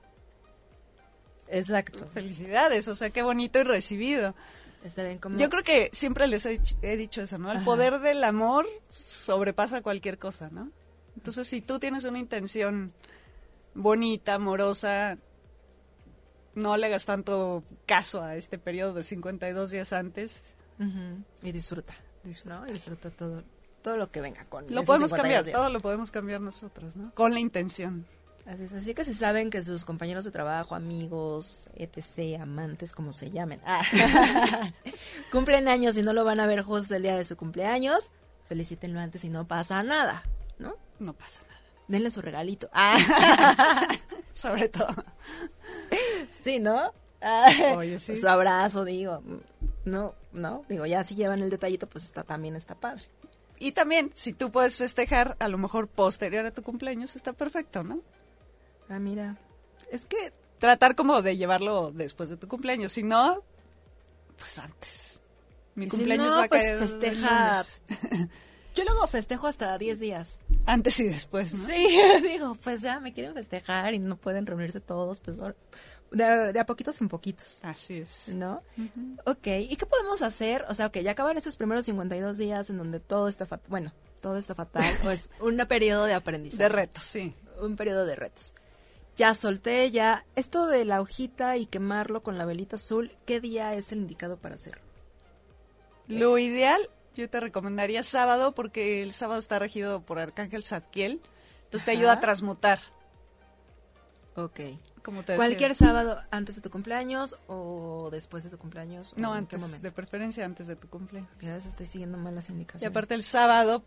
Exacto. 1.47 2.07
Felicidades, 2.13 2.87
o 2.87 2.95
sea, 2.95 3.09
qué 3.09 3.21
bonito 3.21 3.59
y 3.59 3.63
recibido. 3.63 4.33
Está 4.83 5.03
bien 5.03 5.17
como... 5.17 5.37
Yo 5.37 5.49
creo 5.49 5.63
que 5.63 5.89
siempre 5.93 6.27
les 6.27 6.45
he, 6.45 6.59
ch- 6.59 6.75
he 6.81 6.97
dicho 6.97 7.21
eso, 7.21 7.37
¿no? 7.37 7.51
El 7.51 7.57
Ajá. 7.57 7.65
poder 7.65 7.99
del 7.99 8.23
amor 8.23 8.67
sobrepasa 8.89 9.81
cualquier 9.81 10.17
cosa, 10.19 10.49
¿no? 10.51 10.69
Entonces, 11.15 11.47
si 11.47 11.61
tú 11.61 11.79
tienes 11.79 12.03
una 12.05 12.19
intención 12.19 12.91
bonita, 13.75 14.33
amorosa, 14.35 15.17
no 16.55 16.75
le 16.77 16.87
hagas 16.87 17.05
tanto 17.05 17.63
caso 17.85 18.21
a 18.23 18.35
este 18.35 18.57
periodo 18.59 18.93
de 18.93 19.03
52 19.03 19.71
días 19.71 19.93
antes. 19.93 20.41
Y 21.43 21.51
disfruta. 21.53 21.93
¿no? 22.45 22.67
Y 22.67 22.73
disfruta 22.73 23.09
todo, 23.09 23.43
todo 23.81 23.95
lo 23.95 24.11
que 24.11 24.19
venga 24.21 24.43
con 24.45 24.65
Lo 24.65 24.83
podemos 24.83 25.11
52 25.11 25.13
cambiar, 25.21 25.43
días. 25.45 25.55
todo 25.57 25.69
lo 25.69 25.79
podemos 25.79 26.11
cambiar 26.11 26.41
nosotros, 26.41 26.97
¿no? 26.97 27.13
Con 27.13 27.33
la 27.33 27.39
intención. 27.39 28.05
Así 28.45 28.63
es, 28.63 28.73
así 28.73 28.93
que 28.93 29.05
si 29.05 29.13
saben 29.13 29.49
que 29.49 29.63
sus 29.63 29.85
compañeros 29.85 30.25
de 30.25 30.31
trabajo, 30.31 30.75
amigos, 30.75 31.67
etc., 31.75 32.41
amantes, 32.41 32.91
como 32.91 33.13
se 33.13 33.31
llamen, 33.31 33.61
ah, 33.65 33.81
cumplen 35.31 35.69
años 35.69 35.97
y 35.97 36.01
no 36.01 36.11
lo 36.11 36.25
van 36.25 36.41
a 36.41 36.45
ver 36.45 36.61
justo 36.61 36.93
el 36.95 37.03
día 37.03 37.15
de 37.15 37.23
su 37.23 37.37
cumpleaños, 37.37 38.11
felicítenlo 38.49 38.99
antes 38.99 39.23
y 39.23 39.29
no 39.29 39.47
pasa 39.47 39.81
nada, 39.81 40.23
¿no? 40.59 40.75
No 40.99 41.13
pasa 41.13 41.41
nada. 41.43 41.53
Denle 41.87 42.11
su 42.11 42.21
regalito. 42.21 42.69
Ah, 42.73 42.97
Sobre 44.33 44.67
todo. 44.67 44.93
sí, 46.41 46.59
¿no? 46.59 46.93
Ah, 47.21 47.49
Oye, 47.77 47.99
sí. 47.99 48.17
Su 48.17 48.27
abrazo, 48.27 48.83
digo. 48.83 49.21
No, 49.85 50.15
no, 50.33 50.65
digo, 50.67 50.85
ya 50.85 51.03
si 51.03 51.15
llevan 51.15 51.41
el 51.41 51.49
detallito, 51.49 51.87
pues 51.87 52.03
está 52.03 52.23
también 52.23 52.55
está 52.55 52.75
padre. 52.75 53.05
Y 53.59 53.71
también, 53.71 54.11
si 54.13 54.33
tú 54.33 54.51
puedes 54.51 54.75
festejar, 54.75 55.37
a 55.39 55.47
lo 55.47 55.57
mejor 55.57 55.87
posterior 55.87 56.45
a 56.45 56.51
tu 56.51 56.63
cumpleaños, 56.63 57.15
está 57.15 57.31
perfecto, 57.31 57.83
¿no? 57.83 58.01
Ah, 58.95 58.99
mira. 58.99 59.37
Es 59.91 60.05
que 60.05 60.31
Tratar 60.59 60.95
como 60.95 61.21
de 61.21 61.35
llevarlo 61.35 61.91
después 61.93 62.29
de 62.29 62.37
tu 62.37 62.47
cumpleaños. 62.47 62.93
Si 62.93 63.03
no, 63.03 63.43
pues 64.37 64.57
antes. 64.59 65.19
Mi 65.75 65.85
si 65.85 65.91
cumpleaños 65.97 66.27
no, 66.27 66.37
va 66.37 66.43
a 66.43 66.47
pues 66.47 66.63
caer 66.63 66.77
festeja- 66.79 67.63
yo 68.75 68.83
luego 68.85 69.05
festejo 69.07 69.47
hasta 69.47 69.77
10 69.77 69.99
días. 69.99 70.39
Antes 70.65 70.99
y 70.99 71.07
después, 71.09 71.53
¿no? 71.53 71.65
Sí, 71.67 71.99
digo, 72.23 72.55
pues 72.63 72.81
ya 72.81 72.99
me 72.99 73.11
quieren 73.13 73.33
festejar 73.33 73.93
y 73.93 73.99
no 73.99 74.15
pueden 74.15 74.45
reunirse 74.45 74.79
todos, 74.79 75.19
pues 75.19 75.37
de, 76.11 76.53
de 76.53 76.59
a 76.59 76.65
poquitos 76.65 77.01
en 77.01 77.09
poquitos, 77.09 77.59
Así 77.63 77.97
es. 77.97 78.33
¿no? 78.35 78.61
Ok, 79.25 79.47
¿y 79.47 79.75
qué 79.75 79.85
podemos 79.85 80.21
hacer? 80.21 80.63
O 80.69 80.73
sea, 80.73 80.85
ok, 80.87 80.99
ya 80.99 81.11
acaban 81.11 81.35
estos 81.37 81.57
primeros 81.57 81.85
52 81.85 82.37
días 82.37 82.69
en 82.69 82.77
donde 82.77 82.99
todo 82.99 83.27
está 83.27 83.45
fatal, 83.45 83.67
bueno, 83.69 83.93
todo 84.21 84.37
está 84.37 84.55
fatal, 84.55 84.95
o 85.05 85.09
es 85.09 85.29
un 85.41 85.57
periodo 85.67 86.05
de 86.05 86.13
aprendizaje. 86.13 86.63
De 86.63 86.69
retos, 86.69 87.03
sí. 87.03 87.35
un 87.61 87.75
periodo 87.75 88.05
de 88.05 88.15
retos. 88.15 88.53
Ya 89.16 89.34
solté, 89.34 89.91
ya. 89.91 90.26
Esto 90.36 90.66
de 90.68 90.86
la 90.86 90.99
hojita 91.01 91.57
y 91.57 91.66
quemarlo 91.68 92.24
con 92.24 92.38
la 92.38 92.45
velita 92.45 92.78
azul, 92.78 93.11
¿qué 93.26 93.39
día 93.39 93.74
es 93.76 93.91
el 93.91 93.99
indicado 93.99 94.38
para 94.38 94.55
hacerlo? 94.55 94.82
Lo 96.07 96.38
ideal, 96.38 96.82
yo 97.16 97.30
te 97.30 97.39
recomendaría 97.39 98.03
sábado 98.03 98.53
porque 98.55 99.03
el 99.03 99.14
sábado 99.14 99.39
está 99.39 99.59
regido 99.59 100.01
por 100.01 100.20
Arcángel 100.20 100.64
Zadkiel. 100.64 101.22
Entonces 101.66 101.86
te 101.86 101.91
ayuda 101.91 102.14
a 102.14 102.20
transmutar. 102.20 102.80
Ok. 104.36 104.59
Como 105.03 105.22
te 105.24 105.34
decía. 105.34 105.36
Cualquier 105.38 105.76
sábado 105.76 106.22
antes 106.32 106.55
de 106.55 106.61
tu 106.61 106.70
cumpleaños 106.70 107.38
o 107.47 108.09
después 108.11 108.43
de 108.45 108.49
tu 108.49 108.57
cumpleaños. 108.57 109.14
o 109.14 109.20
No, 109.20 109.36
en 109.38 109.45
qué 109.45 109.55
antes, 109.55 109.61
momento. 109.61 109.84
de 109.84 109.91
preferencia 109.91 110.45
antes 110.45 110.68
de 110.68 110.76
tu 110.76 110.88
cumpleaños. 110.89 111.30
Que 111.39 111.49
a 111.49 111.53
veces 111.53 111.70
estoy 111.70 111.86
siguiendo 111.86 112.18
mal 112.18 112.34
las 112.36 112.49
Y 112.49 112.53
indicaciones. 112.53 112.89
aparte 112.91 113.14
el 113.16 113.24
sábado 113.24 113.84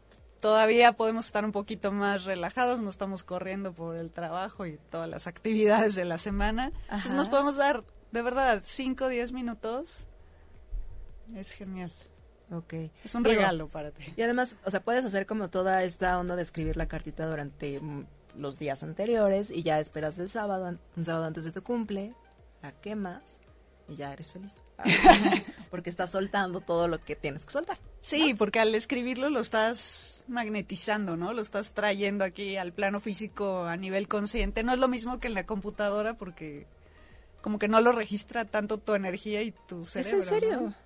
todavía 0.46 0.92
podemos 0.92 1.26
estar 1.26 1.44
un 1.44 1.50
poquito 1.50 1.90
más 1.90 2.24
relajados, 2.24 2.78
no 2.78 2.88
estamos 2.88 3.24
corriendo 3.24 3.72
por 3.72 3.96
el 3.96 4.12
trabajo 4.12 4.64
y 4.64 4.78
todas 4.92 5.10
las 5.10 5.26
actividades 5.26 5.96
de 5.96 6.04
la 6.04 6.18
semana. 6.18 6.66
Entonces 6.84 7.06
Ajá. 7.06 7.16
nos 7.16 7.28
podemos 7.28 7.56
dar, 7.56 7.82
de 8.12 8.22
verdad, 8.22 8.62
5 8.64 9.06
o 9.06 9.08
10 9.08 9.32
minutos. 9.32 10.06
Es 11.34 11.50
genial. 11.50 11.92
Ok. 12.52 12.74
Es 13.02 13.16
un 13.16 13.24
Digo, 13.24 13.34
regalo 13.34 13.66
para 13.66 13.90
ti. 13.90 14.04
Y 14.16 14.22
además, 14.22 14.56
o 14.64 14.70
sea, 14.70 14.78
puedes 14.84 15.04
hacer 15.04 15.26
como 15.26 15.50
toda 15.50 15.82
esta 15.82 16.16
onda 16.16 16.36
de 16.36 16.42
escribir 16.42 16.76
la 16.76 16.86
cartita 16.86 17.26
durante 17.26 17.80
mm, 17.80 18.06
los 18.36 18.60
días 18.60 18.84
anteriores 18.84 19.50
y 19.50 19.64
ya 19.64 19.80
esperas 19.80 20.16
el 20.20 20.28
sábado, 20.28 20.78
un 20.96 21.04
sábado 21.04 21.24
antes 21.24 21.42
de 21.42 21.50
tu 21.50 21.64
cumple, 21.64 22.14
la 22.62 22.70
quemas 22.70 23.40
y 23.88 23.96
ya 23.96 24.12
eres 24.12 24.30
feliz. 24.30 24.62
Porque 25.72 25.90
estás 25.90 26.10
soltando 26.10 26.60
todo 26.60 26.86
lo 26.86 27.04
que 27.04 27.16
tienes 27.16 27.44
que 27.44 27.50
soltar. 27.50 27.80
Sí, 28.06 28.34
porque 28.34 28.60
al 28.60 28.72
escribirlo 28.76 29.30
lo 29.30 29.40
estás 29.40 30.24
magnetizando, 30.28 31.16
¿no? 31.16 31.32
Lo 31.32 31.42
estás 31.42 31.72
trayendo 31.72 32.22
aquí 32.24 32.56
al 32.56 32.72
plano 32.72 33.00
físico 33.00 33.64
a 33.64 33.76
nivel 33.76 34.06
consciente. 34.06 34.62
No 34.62 34.72
es 34.72 34.78
lo 34.78 34.86
mismo 34.86 35.18
que 35.18 35.26
en 35.26 35.34
la 35.34 35.44
computadora 35.44 36.14
porque 36.14 36.68
como 37.42 37.58
que 37.58 37.66
no 37.66 37.80
lo 37.80 37.90
registra 37.90 38.44
tanto 38.44 38.78
tu 38.78 38.94
energía 38.94 39.42
y 39.42 39.50
tu 39.50 39.82
cerebro. 39.82 40.18
¿Es 40.20 40.24
en 40.28 40.34
serio? 40.34 40.60
¿no? 40.60 40.76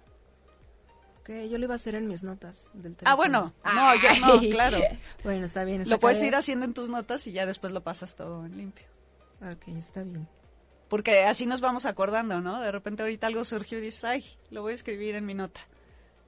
Ok, 1.20 1.28
yo 1.50 1.58
lo 1.58 1.64
iba 1.66 1.74
a 1.74 1.76
hacer 1.76 1.94
en 1.94 2.08
mis 2.08 2.22
notas 2.22 2.70
del 2.72 2.92
Ah, 3.04 3.14
teléfono. 3.14 3.16
bueno. 3.18 3.54
No, 3.64 3.94
yo 3.96 4.08
no, 4.26 4.40
claro. 4.50 4.78
Bueno, 5.22 5.44
está 5.44 5.64
bien. 5.64 5.86
Lo 5.90 5.98
puedes 5.98 6.22
ir 6.22 6.34
haciendo 6.34 6.64
en 6.64 6.72
tus 6.72 6.88
notas 6.88 7.26
y 7.26 7.32
ya 7.32 7.44
después 7.44 7.74
lo 7.74 7.82
pasas 7.82 8.16
todo 8.16 8.46
en 8.46 8.56
limpio. 8.56 8.86
Ok, 9.42 9.68
está 9.76 10.02
bien. 10.04 10.26
Porque 10.88 11.24
así 11.24 11.44
nos 11.44 11.60
vamos 11.60 11.84
acordando, 11.84 12.40
¿no? 12.40 12.60
De 12.60 12.72
repente 12.72 13.02
ahorita 13.02 13.26
algo 13.26 13.44
surgió 13.44 13.76
y 13.76 13.82
dices, 13.82 14.04
ay, 14.04 14.24
lo 14.50 14.62
voy 14.62 14.72
a 14.72 14.74
escribir 14.74 15.14
en 15.16 15.26
mi 15.26 15.34
nota. 15.34 15.60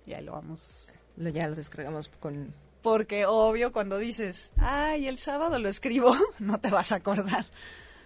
Y 0.07 0.15
ahí 0.15 0.25
lo 0.25 0.33
vamos. 0.33 0.87
Lo, 1.17 1.29
ya 1.31 1.49
lo 1.49 1.55
descargamos 1.55 2.09
con... 2.09 2.55
Porque 2.83 3.27
obvio 3.27 3.73
cuando 3.73 3.99
dices, 3.99 4.53
ay, 4.57 5.07
el 5.07 5.17
sábado 5.17 5.59
lo 5.59 5.69
escribo, 5.69 6.17
no 6.41 6.59
te 6.59 6.71
vas 6.71 6.91
a 6.91 6.97
acordar. 6.97 7.47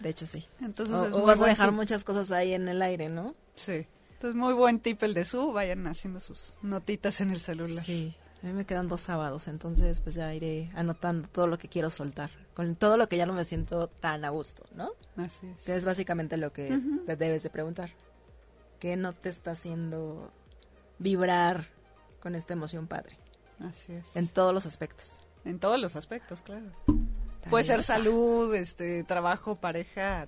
De 0.01 0.11
hecho, 0.11 0.27
sí. 0.27 0.45
Entonces 0.61 0.95
o 0.95 1.07
es 1.07 1.15
o 1.15 1.19
muy 1.19 1.27
vas 1.27 1.41
a 1.41 1.47
dejar 1.47 1.69
tip. 1.71 1.77
muchas 1.77 2.05
cosas 2.05 2.31
ahí 2.31 2.53
en 2.53 2.69
el 2.69 2.83
aire, 2.83 3.09
¿no? 3.09 3.35
Sí. 3.55 3.87
Entonces 4.13 4.35
muy 4.35 4.55
buen 4.55 4.81
tip 4.81 5.03
el 5.03 5.15
de 5.15 5.25
su, 5.25 5.53
vayan 5.53 5.87
haciendo 5.87 6.21
sus 6.21 6.55
notitas 6.63 7.21
en 7.21 7.31
el 7.31 7.41
celular. 7.41 7.83
Sí. 7.83 8.15
A 8.43 8.47
mí 8.47 8.53
me 8.53 8.67
quedan 8.67 8.87
dos 8.87 9.01
sábados, 9.01 9.49
entonces 9.49 10.01
pues 10.01 10.15
ya 10.15 10.33
iré 10.35 10.71
anotando 10.75 11.29
todo 11.29 11.47
lo 11.47 11.59
que 11.59 11.69
quiero 11.69 11.91
soltar. 11.91 12.31
Con 12.55 12.77
todo 12.77 12.97
lo 12.97 13.09
que 13.09 13.17
ya 13.17 13.27
no 13.27 13.33
me 13.33 13.45
siento 13.45 13.89
tan 13.89 14.25
a 14.25 14.31
gusto, 14.31 14.65
¿no? 14.75 14.93
Así 15.17 15.47
es. 15.47 15.65
Que 15.65 15.75
es 15.75 15.85
básicamente 15.85 16.37
lo 16.37 16.53
que 16.53 16.79
te 17.07 17.17
debes 17.17 17.43
de 17.43 17.51
preguntar. 17.51 17.91
¿Qué 18.79 18.97
no 18.97 19.15
te 19.15 19.29
está 19.29 19.53
haciendo 19.53 20.33
vibrar 20.99 21.67
con 22.27 22.35
esta 22.35 22.55
emoción 22.55 22.89
padre? 22.89 23.16
Así 23.61 23.93
es. 23.93 24.16
En 24.16 24.27
todos 24.27 24.53
los 24.53 24.66
aspectos. 24.66 25.20
En 25.45 25.61
todos 25.61 25.79
los 25.81 25.95
aspectos, 25.95 26.43
claro. 26.43 26.66
Puede 27.49 27.62
ser 27.62 27.74
Tareas. 27.77 27.87
salud, 27.87 28.53
este, 28.53 29.05
trabajo, 29.05 29.55
pareja, 29.55 30.27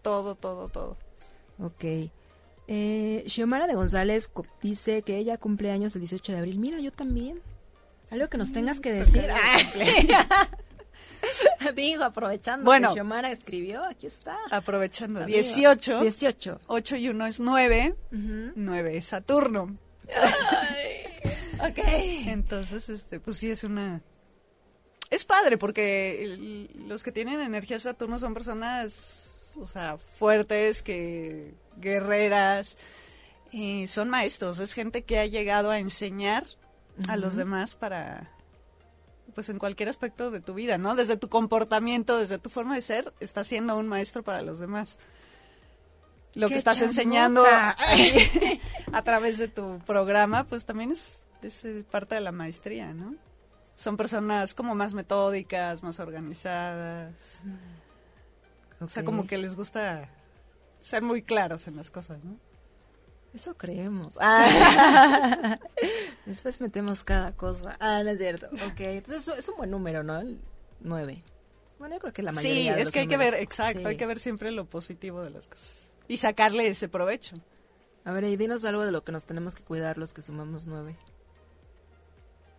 todo, 0.00 0.36
todo, 0.36 0.70
todo. 0.70 0.96
Ok. 1.62 1.84
Eh, 2.66 3.24
Xiomara 3.26 3.66
de 3.66 3.74
González 3.74 4.30
dice 4.62 5.02
que 5.02 5.18
ella 5.18 5.36
cumple 5.36 5.70
años 5.70 5.94
el 5.96 6.00
18 6.00 6.32
de 6.32 6.38
abril. 6.38 6.58
Mira, 6.58 6.78
yo 6.80 6.92
también. 6.92 7.42
Algo 8.10 8.30
que 8.30 8.38
nos 8.38 8.50
tengas 8.50 8.80
que 8.80 8.90
decir. 8.90 9.28
Digo, 11.74 12.04
aprovechando 12.04 12.64
Bueno. 12.64 12.88
que 12.88 12.94
Xiomara 12.94 13.30
escribió, 13.30 13.84
aquí 13.84 14.06
está. 14.06 14.38
Aprovechando. 14.50 15.20
Amigo. 15.20 15.34
18. 15.36 16.00
18. 16.00 16.60
8 16.68 16.96
y 16.96 17.08
1 17.10 17.26
es 17.26 17.40
9. 17.40 17.94
Ujú. 18.12 18.52
9 18.54 18.96
es 18.96 19.04
Saturno. 19.04 19.76
Ok. 21.60 21.78
Entonces, 22.26 22.88
este, 22.88 23.20
pues 23.20 23.36
sí 23.38 23.50
es 23.50 23.64
una... 23.64 24.02
Es 25.10 25.24
padre 25.24 25.56
porque 25.56 26.68
los 26.86 27.02
que 27.02 27.12
tienen 27.12 27.40
energía 27.40 27.78
Saturno 27.78 28.18
son 28.18 28.34
personas, 28.34 29.54
o 29.56 29.66
sea, 29.66 29.96
fuertes, 29.96 30.82
que 30.82 31.54
guerreras, 31.78 32.76
eh, 33.52 33.86
son 33.88 34.10
maestros, 34.10 34.58
es 34.58 34.74
gente 34.74 35.02
que 35.04 35.18
ha 35.18 35.26
llegado 35.26 35.70
a 35.70 35.78
enseñar 35.78 36.46
a 37.08 37.16
los 37.16 37.36
demás 37.36 37.74
para, 37.74 38.30
pues 39.34 39.48
en 39.48 39.58
cualquier 39.58 39.88
aspecto 39.88 40.30
de 40.30 40.40
tu 40.40 40.52
vida, 40.52 40.76
¿no? 40.76 40.94
Desde 40.94 41.16
tu 41.16 41.28
comportamiento, 41.28 42.18
desde 42.18 42.38
tu 42.38 42.50
forma 42.50 42.74
de 42.74 42.82
ser, 42.82 43.14
estás 43.20 43.46
siendo 43.46 43.76
un 43.78 43.88
maestro 43.88 44.22
para 44.22 44.42
los 44.42 44.58
demás. 44.58 44.98
Lo 46.34 46.48
¡Qué 46.48 46.54
que 46.54 46.58
estás 46.58 46.76
chamota! 46.76 46.90
enseñando 46.90 47.44
a 48.92 49.02
través 49.02 49.38
de 49.38 49.48
tu 49.48 49.78
programa, 49.86 50.44
pues 50.44 50.66
también 50.66 50.90
es, 50.90 51.24
es, 51.42 51.64
parte 51.90 52.14
de 52.16 52.20
la 52.20 52.32
maestría, 52.32 52.92
¿no? 52.94 53.14
Son 53.76 53.96
personas 53.96 54.54
como 54.54 54.74
más 54.74 54.92
metódicas, 54.94 55.82
más 55.82 56.00
organizadas. 56.00 57.42
O 58.80 58.88
sea, 58.88 59.04
como 59.04 59.26
que 59.26 59.38
les 59.38 59.54
gusta 59.54 60.08
ser 60.80 61.02
muy 61.02 61.22
claros 61.22 61.68
en 61.68 61.76
las 61.76 61.90
cosas, 61.90 62.22
¿no? 62.24 62.36
Eso 63.34 63.56
creemos. 63.56 64.18
Ah. 64.20 65.58
Después 66.26 66.60
metemos 66.60 67.04
cada 67.04 67.32
cosa. 67.36 67.76
Ah, 67.78 68.02
no 68.02 68.10
es 68.10 68.18
cierto. 68.18 68.46
Ok, 68.66 68.80
entonces 68.80 69.28
es 69.38 69.48
un 69.48 69.56
buen 69.58 69.70
número, 69.70 70.02
¿no? 70.02 70.18
El 70.18 70.40
9. 70.80 71.22
Bueno, 71.78 71.94
yo 71.94 72.00
creo 72.00 72.12
que 72.12 72.22
la 72.22 72.32
mayoría 72.32 72.54
Sí, 72.56 72.64
de 72.76 72.80
es 72.80 72.86
los 72.88 72.92
que 72.92 73.00
hay 73.00 73.06
que 73.06 73.16
números. 73.16 73.32
ver, 73.34 73.42
exacto, 73.42 73.80
Sí. 73.80 73.86
hay 73.86 73.96
que 73.96 74.06
ver 74.06 74.18
siempre 74.18 74.50
lo 74.50 74.64
positivo 74.64 75.22
de 75.22 75.30
las 75.30 75.46
cosas. 75.46 75.90
Y 76.08 76.16
sacarle 76.16 76.66
ese 76.68 76.88
provecho. 76.88 77.36
A 78.04 78.12
ver, 78.12 78.24
y 78.24 78.36
dinos 78.36 78.64
algo 78.64 78.84
de 78.84 78.90
lo 78.92 79.04
que 79.04 79.12
nos 79.12 79.26
tenemos 79.26 79.54
que 79.54 79.62
cuidar 79.62 79.98
los 79.98 80.14
que 80.14 80.22
sumamos 80.22 80.66
9. 80.66 80.96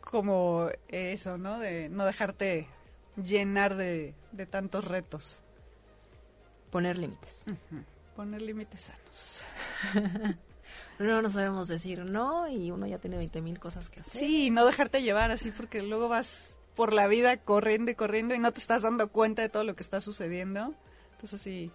Como 0.01 0.69
eso, 0.87 1.37
¿no? 1.37 1.59
De 1.59 1.89
no 1.89 2.05
dejarte 2.05 2.67
llenar 3.15 3.75
de, 3.75 4.15
de 4.31 4.45
tantos 4.45 4.85
retos. 4.85 5.43
Poner 6.71 6.97
límites. 6.97 7.45
Poner 8.15 8.41
límites 8.41 8.81
sanos. 8.81 9.41
No 10.99 11.21
no 11.21 11.29
sabemos 11.29 11.67
decir 11.67 12.05
no 12.05 12.47
y 12.49 12.71
uno 12.71 12.85
ya 12.85 12.99
tiene 12.99 13.17
20 13.17 13.41
mil 13.41 13.57
cosas 13.57 13.89
que 13.89 14.01
hacer. 14.01 14.19
Sí, 14.19 14.49
no 14.49 14.65
dejarte 14.65 15.01
llevar 15.01 15.31
así 15.31 15.49
porque 15.49 15.81
luego 15.81 16.09
vas 16.09 16.59
por 16.75 16.93
la 16.93 17.07
vida 17.07 17.37
corriendo 17.37 17.89
y 17.89 17.95
corriendo 17.95 18.35
y 18.35 18.39
no 18.39 18.51
te 18.51 18.59
estás 18.59 18.83
dando 18.83 19.07
cuenta 19.07 19.41
de 19.41 19.49
todo 19.49 19.63
lo 19.63 19.75
que 19.75 19.83
está 19.83 20.01
sucediendo. 20.01 20.75
Entonces 21.13 21.41
sí, 21.41 21.71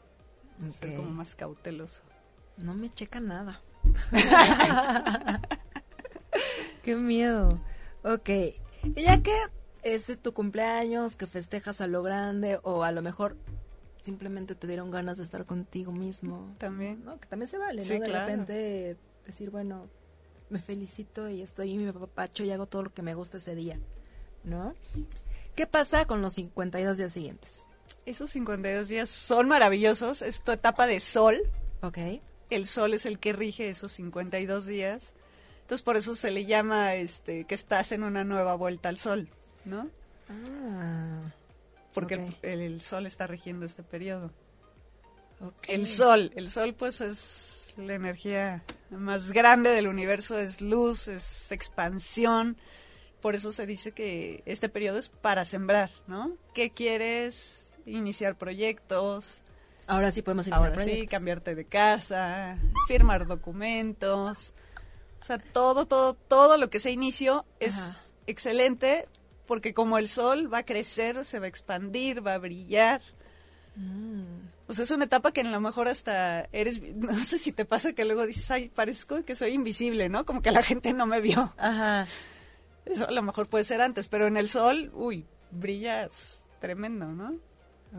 ser 0.68 0.94
como 0.94 1.10
más 1.10 1.34
cauteloso. 1.34 2.02
No 2.58 2.74
me 2.74 2.90
checa 2.90 3.18
nada. 3.18 3.62
Qué 6.82 6.96
miedo. 6.96 7.60
Ok. 8.04 8.28
Y 8.28 9.02
ya 9.02 9.22
que 9.22 9.34
es 9.82 10.10
tu 10.22 10.32
cumpleaños, 10.32 11.16
que 11.16 11.26
festejas 11.26 11.80
a 11.80 11.86
lo 11.86 12.02
grande 12.02 12.60
o 12.62 12.84
a 12.84 12.92
lo 12.92 13.02
mejor 13.02 13.36
simplemente 14.02 14.54
te 14.54 14.66
dieron 14.66 14.90
ganas 14.90 15.18
de 15.18 15.24
estar 15.24 15.46
contigo 15.46 15.90
mismo. 15.90 16.54
También. 16.58 17.04
¿no? 17.04 17.18
Que 17.18 17.26
también 17.26 17.48
se 17.48 17.58
vale, 17.58 17.80
¿no? 17.80 17.86
Sí, 17.86 17.98
de 17.98 18.04
claro. 18.04 18.26
repente 18.26 18.96
decir, 19.26 19.50
bueno, 19.50 19.88
me 20.50 20.60
felicito 20.60 21.28
y 21.28 21.40
estoy 21.40 21.76
mi 21.76 21.90
papacho 21.90 22.44
y 22.44 22.50
hago 22.50 22.66
todo 22.66 22.84
lo 22.84 22.94
que 22.94 23.02
me 23.02 23.14
gusta 23.14 23.38
ese 23.38 23.54
día, 23.54 23.78
¿no? 24.44 24.74
¿Qué 25.54 25.66
pasa 25.66 26.06
con 26.06 26.20
los 26.20 26.34
52 26.34 26.98
días 26.98 27.12
siguientes? 27.12 27.66
Esos 28.06 28.30
52 28.30 28.88
días 28.88 29.08
son 29.08 29.48
maravillosos. 29.48 30.20
Es 30.20 30.42
tu 30.42 30.52
etapa 30.52 30.86
de 30.86 31.00
sol. 31.00 31.36
Ok. 31.80 31.98
El 32.50 32.66
sol 32.66 32.92
es 32.92 33.06
el 33.06 33.18
que 33.18 33.32
rige 33.32 33.70
esos 33.70 33.92
52 33.92 34.66
días. 34.66 35.14
Entonces 35.64 35.82
por 35.82 35.96
eso 35.96 36.14
se 36.14 36.30
le 36.30 36.44
llama 36.46 36.94
este 36.94 37.44
que 37.44 37.54
estás 37.54 37.92
en 37.92 38.02
una 38.04 38.22
nueva 38.24 38.54
vuelta 38.54 38.88
al 38.88 38.96
sol, 38.98 39.28
¿no? 39.64 39.88
Ah, 40.28 41.20
Porque 41.92 42.14
el, 42.42 42.60
el 42.60 42.80
sol 42.80 43.06
está 43.06 43.26
rigiendo 43.26 43.66
este 43.66 43.82
periodo. 43.82 44.30
El 45.68 45.86
sol, 45.86 46.32
el 46.36 46.48
sol 46.48 46.74
pues 46.74 47.00
es 47.00 47.74
la 47.76 47.94
energía 47.94 48.62
más 48.90 49.32
grande 49.32 49.70
del 49.70 49.88
universo, 49.88 50.38
es 50.38 50.60
luz, 50.60 51.08
es 51.08 51.50
expansión. 51.52 52.56
por 53.20 53.34
eso 53.34 53.52
se 53.52 53.66
dice 53.66 53.92
que 53.92 54.42
este 54.46 54.68
periodo 54.68 54.98
es 54.98 55.08
para 55.08 55.44
sembrar, 55.44 55.90
¿no? 56.06 56.36
¿Qué 56.54 56.70
quieres? 56.70 57.70
Iniciar 57.86 58.36
proyectos. 58.36 59.42
Ahora 59.86 60.10
sí 60.12 60.22
podemos 60.22 60.46
iniciar 60.46 60.70
Ahora 60.70 60.84
sí, 60.84 61.06
cambiarte 61.06 61.54
de 61.54 61.64
casa, 61.66 62.56
firmar 62.86 63.26
documentos. 63.26 64.54
O 65.24 65.26
sea, 65.26 65.38
todo, 65.38 65.86
todo, 65.86 66.12
todo 66.12 66.58
lo 66.58 66.68
que 66.68 66.78
sea 66.78 66.92
inicio 66.92 67.46
es 67.58 67.78
Ajá. 67.78 68.16
excelente 68.26 69.08
porque 69.46 69.72
como 69.72 69.96
el 69.96 70.06
sol 70.06 70.52
va 70.52 70.58
a 70.58 70.66
crecer, 70.66 71.24
se 71.24 71.38
va 71.38 71.46
a 71.46 71.48
expandir, 71.48 72.26
va 72.26 72.34
a 72.34 72.38
brillar. 72.38 73.00
Mm. 73.74 74.48
O 74.66 74.74
sea, 74.74 74.84
es 74.84 74.90
una 74.90 75.06
etapa 75.06 75.32
que 75.32 75.40
a 75.40 75.44
lo 75.44 75.60
mejor 75.62 75.88
hasta 75.88 76.46
eres, 76.52 76.82
no 76.96 77.24
sé 77.24 77.38
si 77.38 77.52
te 77.52 77.64
pasa 77.64 77.94
que 77.94 78.04
luego 78.04 78.26
dices, 78.26 78.50
ay, 78.50 78.68
parezco 78.68 79.24
que 79.24 79.34
soy 79.34 79.52
invisible, 79.52 80.10
¿no? 80.10 80.26
Como 80.26 80.42
que 80.42 80.50
la 80.50 80.62
gente 80.62 80.92
no 80.92 81.06
me 81.06 81.22
vio. 81.22 81.54
Ajá. 81.56 82.06
Eso 82.84 83.08
a 83.08 83.10
lo 83.10 83.22
mejor 83.22 83.46
puede 83.46 83.64
ser 83.64 83.80
antes, 83.80 84.08
pero 84.08 84.26
en 84.26 84.36
el 84.36 84.46
sol, 84.46 84.90
uy, 84.92 85.24
brillas 85.50 86.44
tremendo, 86.60 87.06
¿no? 87.06 87.38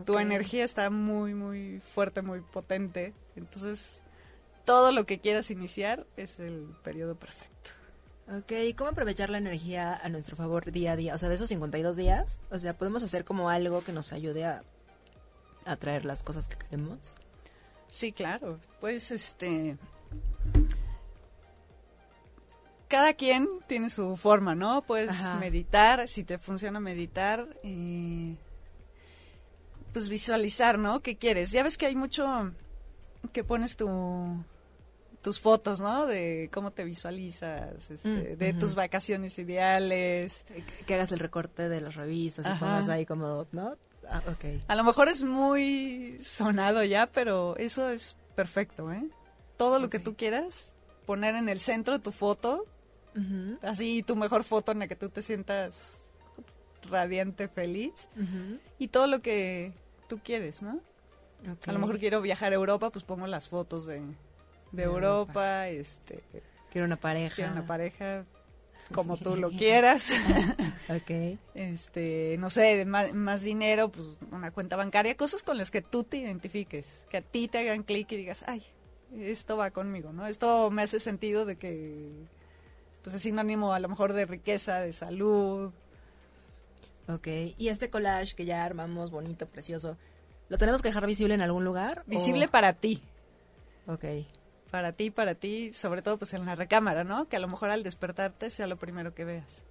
Tu 0.04 0.16
energía 0.16 0.64
está 0.64 0.90
muy, 0.90 1.34
muy 1.34 1.80
fuerte, 1.92 2.22
muy 2.22 2.40
potente. 2.40 3.14
Entonces, 3.34 4.04
todo 4.66 4.92
lo 4.92 5.06
que 5.06 5.20
quieras 5.20 5.50
iniciar 5.50 6.06
es 6.18 6.38
el 6.38 6.76
periodo 6.82 7.14
perfecto. 7.14 7.70
Ok, 8.28 8.52
¿y 8.66 8.74
cómo 8.74 8.90
aprovechar 8.90 9.30
la 9.30 9.38
energía 9.38 9.94
a 9.94 10.08
nuestro 10.08 10.36
favor 10.36 10.70
día 10.72 10.92
a 10.92 10.96
día? 10.96 11.14
O 11.14 11.18
sea, 11.18 11.28
de 11.28 11.36
esos 11.36 11.48
52 11.48 11.96
días, 11.96 12.40
o 12.50 12.58
sea, 12.58 12.76
podemos 12.76 13.04
hacer 13.04 13.24
como 13.24 13.48
algo 13.48 13.82
que 13.84 13.92
nos 13.92 14.12
ayude 14.12 14.44
a 14.44 14.62
atraer 15.64 16.04
las 16.04 16.24
cosas 16.24 16.48
que 16.48 16.56
queremos. 16.56 17.14
Sí, 17.86 18.12
claro. 18.12 18.58
Pues 18.80 19.12
este. 19.12 19.78
Cada 22.88 23.14
quien 23.14 23.48
tiene 23.68 23.88
su 23.90 24.16
forma, 24.16 24.56
¿no? 24.56 24.82
Puedes 24.82 25.10
Ajá. 25.10 25.36
meditar, 25.38 26.08
si 26.08 26.24
te 26.24 26.38
funciona 26.38 26.80
meditar, 26.80 27.48
eh, 27.62 28.34
pues 29.92 30.08
visualizar, 30.08 30.78
¿no? 30.78 31.00
¿Qué 31.00 31.16
quieres? 31.16 31.52
Ya 31.52 31.62
ves 31.62 31.78
que 31.78 31.86
hay 31.86 31.94
mucho 31.94 32.52
que 33.32 33.44
pones 33.44 33.76
tu 33.76 33.88
tus 35.26 35.40
fotos, 35.40 35.80
¿no? 35.80 36.06
De 36.06 36.48
cómo 36.52 36.70
te 36.70 36.84
visualizas, 36.84 37.90
este, 37.90 38.08
Mm, 38.08 38.38
de 38.38 38.52
tus 38.52 38.76
vacaciones 38.76 39.36
ideales. 39.40 40.44
Que, 40.46 40.62
que 40.84 40.94
hagas 40.94 41.10
el 41.10 41.18
recorte 41.18 41.68
de 41.68 41.80
las 41.80 41.96
revistas 41.96 42.46
y 42.46 42.58
pongas 42.60 42.88
ahí 42.88 43.04
como, 43.06 43.44
¿no? 43.50 43.76
Ah, 44.08 44.22
ok. 44.28 44.62
A 44.68 44.76
lo 44.76 44.84
mejor 44.84 45.08
es 45.08 45.24
muy 45.24 46.16
sonado 46.22 46.84
ya, 46.84 47.08
pero 47.08 47.56
eso 47.56 47.90
es 47.90 48.16
perfecto, 48.36 48.92
¿eh? 48.92 49.02
Todo 49.56 49.80
lo 49.80 49.90
que 49.90 49.98
tú 49.98 50.14
quieras, 50.14 50.76
poner 51.06 51.34
en 51.34 51.48
el 51.48 51.58
centro 51.58 51.98
tu 51.98 52.12
foto, 52.12 52.64
así 53.62 54.04
tu 54.04 54.14
mejor 54.14 54.44
foto 54.44 54.70
en 54.70 54.78
la 54.78 54.86
que 54.86 54.94
tú 54.94 55.08
te 55.08 55.22
sientas 55.22 56.02
radiante, 56.88 57.48
feliz, 57.48 58.08
y 58.78 58.86
todo 58.88 59.08
lo 59.08 59.22
que 59.22 59.72
tú 60.08 60.20
quieres, 60.22 60.62
¿no? 60.62 60.78
A 61.66 61.72
lo 61.72 61.80
mejor 61.80 61.98
quiero 61.98 62.22
viajar 62.22 62.52
a 62.52 62.54
Europa, 62.54 62.90
pues 62.90 63.04
pongo 63.04 63.26
las 63.26 63.48
fotos 63.48 63.86
de, 63.86 64.02
de 64.72 64.78
De 64.78 64.82
Europa, 64.84 65.68
este, 65.68 66.22
Quiero 66.70 66.84
una 66.86 66.96
pareja. 66.96 67.34
quiero 67.36 67.52
una 67.52 67.66
pareja 67.66 68.24
como 68.92 69.16
tú 69.16 69.34
lo 69.36 69.50
quieras, 69.56 70.10
Ok. 70.88 71.38
este, 71.54 72.36
no 72.38 72.50
sé, 72.50 72.84
más, 72.84 73.12
más 73.14 73.42
dinero, 73.42 73.90
pues 73.90 74.16
una 74.30 74.50
cuenta 74.52 74.76
bancaria, 74.76 75.16
cosas 75.16 75.42
con 75.42 75.56
las 75.58 75.70
que 75.70 75.82
tú 75.82 76.04
te 76.04 76.18
identifiques, 76.18 77.04
que 77.08 77.16
a 77.16 77.22
ti 77.22 77.48
te 77.48 77.58
hagan 77.58 77.82
clic 77.82 78.10
y 78.12 78.16
digas, 78.16 78.44
ay, 78.46 78.62
esto 79.16 79.56
va 79.56 79.70
conmigo, 79.70 80.12
¿no? 80.12 80.26
Esto 80.26 80.70
me 80.70 80.82
hace 80.82 81.00
sentido 81.00 81.46
de 81.46 81.56
que, 81.56 82.26
pues 83.02 83.16
es 83.16 83.22
sinónimo 83.22 83.72
a 83.72 83.80
lo 83.80 83.88
mejor 83.88 84.12
de 84.12 84.26
riqueza, 84.26 84.80
de 84.80 84.92
salud. 84.92 85.72
Ok. 87.08 87.28
¿Y 87.56 87.68
este 87.68 87.88
collage 87.90 88.34
que 88.34 88.44
ya 88.44 88.64
armamos 88.64 89.10
bonito, 89.10 89.46
precioso, 89.46 89.96
lo 90.48 90.58
tenemos 90.58 90.82
que 90.82 90.88
dejar 90.88 91.06
visible 91.06 91.34
en 91.34 91.40
algún 91.42 91.64
lugar? 91.64 92.02
Visible 92.06 92.46
o- 92.46 92.50
para 92.50 92.72
ti, 92.74 93.02
Ok. 93.88 94.04
Para 94.70 94.92
ti, 94.92 95.10
para 95.10 95.34
ti, 95.34 95.72
sobre 95.72 96.02
todo 96.02 96.18
pues 96.18 96.34
en 96.34 96.44
la 96.46 96.54
recámara, 96.54 97.04
¿no? 97.04 97.28
Que 97.28 97.36
a 97.36 97.40
lo 97.40 97.48
mejor 97.48 97.70
al 97.70 97.82
despertarte 97.82 98.50
sea 98.50 98.66
lo 98.66 98.76
primero 98.76 99.14
que 99.14 99.24
veas. 99.24 99.64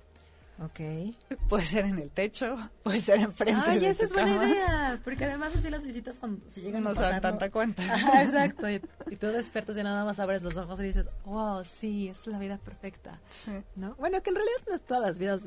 Ok. 0.60 0.80
Puede 1.50 1.66
ser 1.66 1.84
en 1.86 2.00
el 2.00 2.10
techo, 2.12 2.58
puede 2.82 3.02
ser 3.02 3.20
enfrente 3.20 3.62
Ay, 3.66 3.80
de 3.80 3.90
esa 3.90 4.00
tu 4.00 4.06
es 4.06 4.14
buena 4.14 4.32
cama. 4.38 4.50
idea. 4.50 5.02
Porque 5.04 5.26
además 5.26 5.54
así 5.54 5.70
las 5.70 5.84
visitas 5.86 6.18
cuando 6.18 6.50
se 6.50 6.62
llegan 6.62 6.82
No 6.84 6.92
a 6.92 6.96
se 6.96 7.02
dan 7.02 7.10
pasar, 7.10 7.24
¿no? 7.24 7.30
tanta 7.40 7.52
cuenta. 7.52 7.84
Ajá, 7.84 8.24
exacto. 8.24 8.70
Y, 8.70 8.82
y 9.12 9.16
tú 9.18 9.28
despiertas 9.28 9.76
y 9.78 9.84
nada 9.84 10.06
más 10.06 10.18
abres 10.22 10.44
los 10.44 10.56
ojos 10.56 10.80
y 10.80 10.84
dices, 10.84 11.10
wow, 11.26 11.66
sí, 11.66 12.08
esa 12.08 12.22
es 12.22 12.28
la 12.28 12.40
vida 12.40 12.58
perfecta. 12.58 13.20
Sí. 13.30 13.52
¿No? 13.76 13.96
Bueno, 13.96 14.24
que 14.24 14.30
en 14.30 14.38
realidad 14.38 14.58
no 14.70 14.76
es 14.76 14.82
todas 14.82 15.04
las 15.04 15.20
vidas 15.20 15.42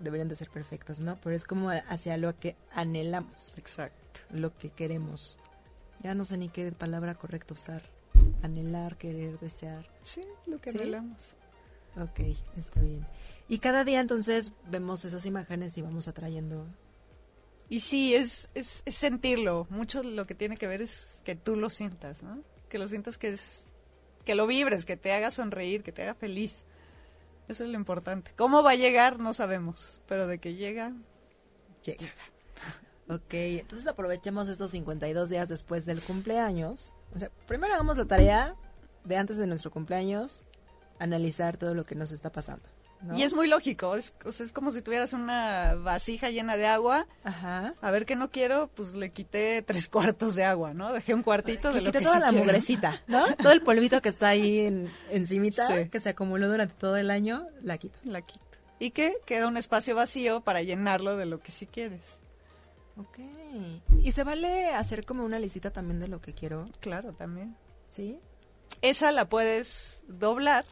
deberían 0.00 0.28
de 0.28 0.36
ser 0.36 0.50
perfectas, 0.50 1.00
¿no? 1.00 1.16
Pero 1.22 1.34
es 1.34 1.44
como 1.46 1.70
hacia 1.70 2.16
lo 2.18 2.38
que 2.38 2.54
anhelamos, 2.74 3.56
Exacto. 3.56 4.20
lo 4.32 4.54
que 4.58 4.68
queremos. 4.68 5.38
Ya 6.02 6.14
no 6.14 6.24
sé 6.24 6.36
ni 6.36 6.48
qué 6.50 6.72
palabra 6.72 7.14
correcta 7.14 7.54
usar. 7.54 7.82
Anhelar, 8.42 8.96
querer, 8.96 9.38
desear. 9.38 9.86
Sí, 10.02 10.22
lo 10.46 10.60
que 10.60 10.72
¿Sí? 10.72 10.78
anhelamos. 10.78 11.34
Ok, 11.96 12.20
está 12.56 12.80
bien. 12.80 13.06
Y 13.48 13.58
cada 13.58 13.84
día 13.84 14.00
entonces 14.00 14.52
vemos 14.70 15.04
esas 15.04 15.26
imágenes 15.26 15.76
y 15.76 15.82
vamos 15.82 16.08
atrayendo. 16.08 16.66
Y 17.68 17.80
sí, 17.80 18.14
es, 18.14 18.50
es, 18.54 18.82
es 18.86 18.94
sentirlo. 18.94 19.66
Mucho 19.70 20.02
lo 20.02 20.26
que 20.26 20.34
tiene 20.34 20.56
que 20.56 20.66
ver 20.66 20.82
es 20.82 21.20
que 21.24 21.34
tú 21.36 21.56
lo 21.56 21.70
sientas, 21.70 22.22
¿no? 22.22 22.42
Que 22.68 22.78
lo 22.78 22.86
sientas 22.86 23.18
que 23.18 23.28
es, 23.28 23.66
que 24.24 24.34
lo 24.34 24.46
vibres, 24.46 24.84
que 24.84 24.96
te 24.96 25.12
haga 25.12 25.30
sonreír, 25.30 25.82
que 25.82 25.92
te 25.92 26.02
haga 26.02 26.14
feliz. 26.14 26.64
Eso 27.48 27.64
es 27.64 27.70
lo 27.70 27.76
importante. 27.76 28.32
¿Cómo 28.36 28.62
va 28.62 28.72
a 28.72 28.76
llegar? 28.76 29.18
No 29.18 29.34
sabemos, 29.34 30.00
pero 30.06 30.26
de 30.26 30.38
que 30.38 30.54
llega, 30.54 30.92
Llega. 31.84 32.12
Ok, 33.08 33.34
entonces 33.34 33.86
aprovechemos 33.88 34.48
estos 34.48 34.70
52 34.70 35.28
días 35.28 35.48
después 35.48 35.84
del 35.84 36.00
cumpleaños. 36.00 36.94
O 37.14 37.18
sea, 37.18 37.30
primero 37.46 37.74
hagamos 37.74 37.96
la 37.98 38.04
tarea 38.06 38.54
de 39.04 39.16
antes 39.16 39.36
de 39.36 39.46
nuestro 39.46 39.70
cumpleaños, 39.70 40.44
analizar 40.98 41.56
todo 41.56 41.74
lo 41.74 41.84
que 41.84 41.94
nos 41.94 42.12
está 42.12 42.30
pasando. 42.30 42.68
¿no? 43.02 43.18
Y 43.18 43.24
es 43.24 43.34
muy 43.34 43.48
lógico, 43.48 43.96
es, 43.96 44.14
o 44.24 44.30
sea, 44.30 44.46
es 44.46 44.52
como 44.52 44.70
si 44.70 44.80
tuvieras 44.80 45.12
una 45.12 45.74
vasija 45.74 46.30
llena 46.30 46.56
de 46.56 46.68
agua. 46.68 47.08
Ajá. 47.24 47.74
A 47.82 47.90
ver 47.90 48.06
qué 48.06 48.14
no 48.14 48.30
quiero, 48.30 48.70
pues 48.76 48.94
le 48.94 49.10
quité 49.10 49.60
tres 49.62 49.88
cuartos 49.88 50.36
de 50.36 50.44
agua, 50.44 50.72
¿no? 50.72 50.92
Dejé 50.92 51.12
un 51.12 51.24
cuartito 51.24 51.68
de 51.72 51.80
Que 51.80 51.80
lo 51.80 51.86
quite 51.86 51.98
que 51.98 52.04
toda 52.04 52.16
sí 52.16 52.20
la 52.20 52.28
quiero. 52.28 52.44
mugrecita, 52.44 53.02
¿no? 53.08 53.24
Todo 53.42 53.50
el 53.52 53.60
polvito 53.62 54.00
que 54.00 54.08
está 54.08 54.28
ahí 54.28 54.60
en, 54.60 54.88
encimita, 55.10 55.66
Sí. 55.66 55.88
que 55.88 55.98
se 55.98 56.10
acumuló 56.10 56.48
durante 56.48 56.74
todo 56.76 56.96
el 56.96 57.10
año, 57.10 57.48
la 57.60 57.76
quito. 57.76 57.98
La 58.04 58.20
quito. 58.22 58.44
Y 58.78 58.90
que 58.92 59.16
queda 59.26 59.48
un 59.48 59.56
espacio 59.56 59.96
vacío 59.96 60.40
para 60.42 60.62
llenarlo 60.62 61.16
de 61.16 61.26
lo 61.26 61.40
que 61.40 61.50
sí 61.50 61.66
quieres. 61.66 62.20
Ok. 62.96 63.18
Y 64.02 64.10
se 64.12 64.24
vale 64.24 64.70
hacer 64.74 65.04
como 65.06 65.24
una 65.24 65.38
listita 65.38 65.70
también 65.70 66.00
de 66.00 66.08
lo 66.08 66.20
que 66.20 66.34
quiero, 66.34 66.68
Claro, 66.80 67.12
también. 67.14 67.56
¿sí? 67.88 68.20
Esa 68.82 69.12
la 69.12 69.28
puedes 69.28 70.04
doblar, 70.08 70.64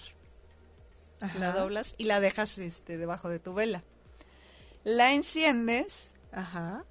la 1.38 1.50
Ajá. 1.50 1.52
doblas 1.60 1.94
y 1.98 2.04
la 2.04 2.20
dejas 2.20 2.58
este, 2.58 2.96
debajo 2.98 3.28
de 3.28 3.38
tu 3.38 3.54
vela. 3.54 3.82
La 4.84 5.12
enciendes 5.12 6.12
Ajá. 6.32 6.84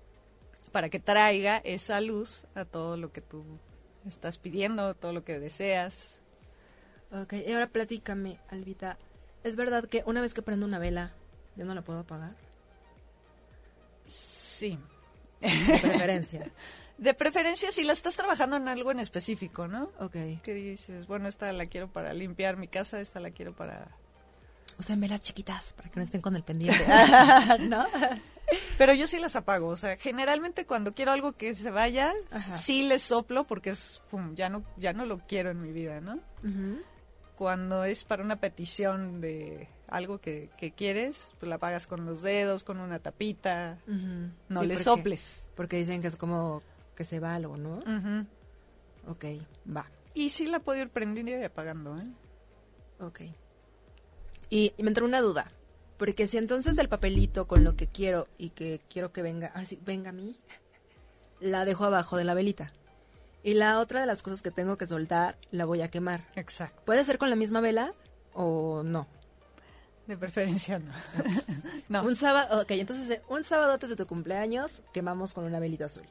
para 0.71 0.89
que 0.89 0.99
traiga 0.99 1.57
esa 1.57 1.99
luz 2.01 2.45
a 2.55 2.65
todo 2.65 2.97
lo 2.97 3.11
que 3.11 3.21
tú 3.21 3.43
estás 4.05 4.37
pidiendo, 4.37 4.93
todo 4.95 5.13
lo 5.13 5.23
que 5.23 5.39
deseas. 5.39 6.19
Ok, 7.11 7.33
y 7.33 7.51
ahora 7.51 7.67
platícame, 7.67 8.39
Albita. 8.49 8.97
¿Es 9.43 9.55
verdad 9.55 9.85
que 9.85 10.03
una 10.05 10.21
vez 10.21 10.33
que 10.35 10.41
prendo 10.43 10.65
una 10.65 10.77
vela, 10.79 11.13
yo 11.55 11.65
no 11.65 11.73
la 11.73 11.81
puedo 11.81 11.99
apagar? 11.99 12.35
Sí. 14.05 14.77
De 15.41 15.79
preferencia. 15.81 16.51
De 16.97 17.13
preferencia 17.13 17.71
si 17.71 17.83
la 17.85 17.93
estás 17.93 18.17
trabajando 18.17 18.57
en 18.57 18.67
algo 18.67 18.91
en 18.91 18.99
específico, 18.99 19.67
¿no? 19.69 19.89
ok. 19.99 20.41
Que 20.43 20.53
dices, 20.53 21.07
bueno, 21.07 21.29
esta 21.29 21.51
la 21.53 21.65
quiero 21.67 21.87
para 21.87 22.13
limpiar 22.13 22.57
mi 22.57 22.67
casa, 22.67 22.99
esta 22.99 23.21
la 23.21 23.31
quiero 23.31 23.53
para... 23.55 23.87
O 24.77 24.83
sea, 24.83 24.95
en 24.95 25.01
velas 25.01 25.21
chiquitas, 25.21 25.73
para 25.73 25.89
que 25.89 25.97
no 25.99 26.03
estén 26.03 26.19
con 26.21 26.35
el 26.35 26.43
pendiente. 26.43 26.85
¿No? 27.61 27.85
Pero 28.77 28.93
yo 28.93 29.07
sí 29.07 29.19
las 29.19 29.35
apago, 29.35 29.67
o 29.67 29.77
sea, 29.77 29.95
generalmente 29.97 30.65
cuando 30.65 30.93
quiero 30.93 31.11
algo 31.11 31.33
que 31.33 31.53
se 31.53 31.69
vaya, 31.69 32.13
Ajá. 32.31 32.57
sí 32.57 32.83
les 32.83 33.03
soplo 33.03 33.45
porque 33.45 33.69
es, 33.69 34.01
pum, 34.09 34.35
ya 34.35 34.49
no, 34.49 34.63
ya 34.77 34.91
no 34.91 35.05
lo 35.05 35.19
quiero 35.19 35.51
en 35.51 35.61
mi 35.61 35.71
vida, 35.71 36.01
¿no? 36.01 36.19
Cuando 37.37 37.83
es 37.85 38.03
para 38.03 38.23
una 38.23 38.37
petición 38.41 39.21
de 39.21 39.69
algo 39.91 40.19
que, 40.19 40.49
que 40.57 40.71
quieres, 40.71 41.31
pues 41.39 41.49
la 41.49 41.55
apagas 41.55 41.87
con 41.87 42.05
los 42.05 42.21
dedos, 42.21 42.63
con 42.63 42.79
una 42.79 42.99
tapita, 42.99 43.77
no 43.87 44.61
Sí, 44.61 44.67
le 44.67 44.73
porque- 44.75 44.77
soples. 44.77 45.47
Porque 45.55 45.77
dicen 45.77 46.01
que 46.01 46.07
es 46.07 46.15
como 46.15 46.61
que 46.95 47.03
se 47.05 47.19
va 47.19 47.35
algo, 47.35 47.57
¿no? 47.57 47.79
Ok, 49.07 49.25
va. 49.75 49.85
Y 50.13 50.29
sí 50.29 50.47
la 50.47 50.59
puedo 50.59 50.79
ir 50.81 50.89
prendiendo 50.89 51.31
y 51.31 51.43
apagando, 51.43 51.95
¿eh? 51.95 52.07
Ok. 52.99 53.21
Y, 54.49 54.73
y 54.77 54.83
me 54.83 54.89
entró 54.89 55.05
una 55.05 55.21
duda. 55.21 55.51
Porque 55.97 56.27
si 56.27 56.37
entonces 56.37 56.77
el 56.77 56.89
papelito 56.89 57.47
con 57.47 57.63
lo 57.63 57.75
que 57.75 57.87
quiero 57.87 58.27
y 58.37 58.51
que 58.51 58.81
quiero 58.89 59.11
que 59.11 59.21
venga, 59.21 59.47
ahora 59.47 59.65
sí, 59.65 59.79
venga 59.85 60.09
a 60.09 60.13
mí, 60.13 60.39
la 61.39 61.65
dejo 61.65 61.85
abajo 61.85 62.17
de 62.17 62.23
la 62.23 62.33
velita. 62.33 62.71
Y 63.43 63.53
la 63.53 63.79
otra 63.79 64.01
de 64.01 64.05
las 64.05 64.21
cosas 64.21 64.41
que 64.41 64.51
tengo 64.51 64.77
que 64.77 64.85
soltar, 64.85 65.37
la 65.51 65.63
voy 65.65 65.81
a 65.81 65.89
quemar. 65.89 66.25
Exacto. 66.35 66.81
¿Puede 66.85 67.03
ser 67.05 67.17
con 67.17 67.29
la 67.29 67.35
misma 67.37 67.61
vela 67.61 67.93
o 68.33 68.83
no? 68.83 69.07
De 70.09 70.17
preferencia 70.17 70.79
no. 70.79 70.91
no. 71.89 72.03
Un 72.03 72.15
sábado, 72.15 72.61
ok, 72.61 72.71
entonces 72.71 73.09
eh, 73.11 73.21
un 73.29 73.43
sábado 73.43 73.73
antes 73.73 73.89
de 73.91 73.95
tu 73.95 74.07
cumpleaños 74.07 74.81
quemamos 74.91 75.33
con 75.35 75.43
una 75.43 75.59
velita 75.59 75.85
azul. 75.85 76.03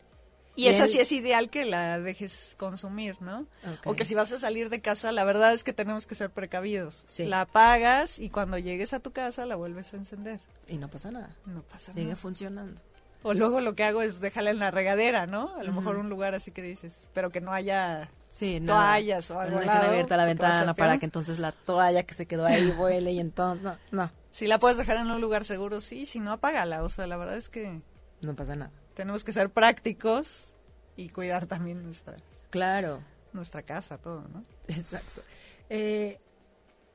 Y 0.55 0.69
esa 0.69 0.85
el- 0.85 0.89
sí 0.91 0.99
es 1.01 1.11
ideal 1.13 1.51
que 1.51 1.65
la 1.65 1.99
dejes 1.99 2.55
consumir, 2.59 3.21
¿no? 3.21 3.41
Ok. 3.65 3.87
O 3.87 3.95
que 3.95 4.05
si 4.05 4.15
vas 4.15 4.31
a 4.33 4.39
salir 4.39 4.71
de 4.71 4.81
casa, 4.81 5.11
la 5.13 5.25
verdad 5.25 5.53
es 5.53 5.63
que 5.65 5.73
tenemos 5.73 6.07
que 6.07 6.15
ser 6.15 6.31
precavidos. 6.31 7.05
Sí. 7.09 7.27
La 7.27 7.41
apagas 7.43 8.19
y 8.21 8.31
cuando 8.31 8.57
llegues 8.59 8.93
a 8.93 9.01
tu 9.01 9.11
casa 9.13 9.47
la 9.47 9.57
vuelves 9.57 9.93
a 9.95 9.97
encender. 9.97 10.41
Y 10.69 10.77
no 10.79 10.89
pasa 10.89 11.11
nada. 11.11 11.31
No 11.47 11.63
pasa 11.63 11.93
Sigue 11.93 12.05
nada. 12.05 12.17
funcionando. 12.17 12.81
O 13.23 13.35
luego 13.35 13.61
lo 13.61 13.75
que 13.75 13.85
hago 13.85 14.01
es 14.03 14.21
dejarla 14.21 14.51
en 14.51 14.59
la 14.61 14.71
regadera, 14.71 15.27
¿no? 15.27 15.55
A 15.57 15.65
lo 15.65 15.73
mejor 15.73 15.97
un 15.97 16.09
lugar 16.09 16.35
así 16.35 16.53
que 16.53 16.63
dices, 16.63 17.09
pero 17.13 17.31
que 17.31 17.41
no 17.41 17.53
haya 17.53 18.11
Sí, 18.29 18.63
Toallas 18.65 19.31
o 19.31 19.35
No 19.35 19.41
algo 19.41 19.57
al 19.59 19.65
dejen 19.65 19.79
lado, 19.79 19.91
abierta 19.91 20.17
la 20.17 20.25
ventana 20.27 20.75
para 20.75 20.99
que 20.99 21.07
entonces 21.07 21.39
la 21.39 21.53
toalla 21.53 22.03
que 22.05 22.15
se 22.15 22.27
quedó 22.27 22.47
ahí 22.47 22.71
vuele 22.77 23.13
y 23.13 23.21
entonces 23.21 23.65
no, 23.65 23.77
no, 23.91 24.11
Si 24.31 24.47
la 24.47 24.59
puedes 24.59 24.77
dejar 24.79 24.99
en 24.99 25.11
un 25.11 25.21
lugar 25.21 25.45
seguro, 25.45 25.81
sí, 25.81 26.07
si 26.07 26.21
no, 26.21 26.33
apágala. 26.33 26.83
O 26.85 26.89
sea, 26.89 27.07
la 27.07 27.17
verdad 27.17 27.37
es 27.37 27.49
que 27.49 27.81
no 28.21 28.37
pasa 28.37 28.55
nada. 28.55 28.71
tenemos 28.95 29.25
que 29.25 29.33
ser 29.33 29.51
prácticos 29.51 30.53
y 30.97 31.09
cuidar 31.09 31.47
también 31.47 31.83
nuestra, 31.83 32.15
Claro, 32.51 33.01
nuestra 33.33 33.63
casa, 33.63 33.99
todo, 33.99 34.23
¿no? 34.33 34.43
exacto. 34.69 35.23
Eh, 35.71 36.19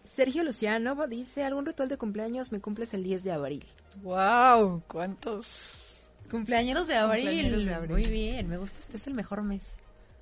Sergio 0.04 0.44
Luciano 0.44 0.96
dice, 1.08 1.44
¿algún 1.44 1.66
ritual 1.66 1.90
de 1.90 1.98
cumpleaños 1.98 2.52
me 2.52 2.60
cumples 2.60 2.94
el 2.94 3.04
10 3.04 3.24
de 3.24 3.32
abril? 3.32 3.66
¡Wow! 4.02 4.84
¿Cuántos? 4.88 5.93
Cumpleaños 6.30 6.88
de 6.88 6.96
abril. 6.96 7.26
Cumpleañeros 7.26 7.66
de 7.66 7.74
abril. 7.74 7.92
Muy 7.92 8.06
bien, 8.06 8.48
me 8.48 8.58
gusta, 8.58 8.80
este 8.80 8.98
es 8.98 9.08
el 9.08 9.14
mejor 9.14 9.44
mes. 9.44 9.80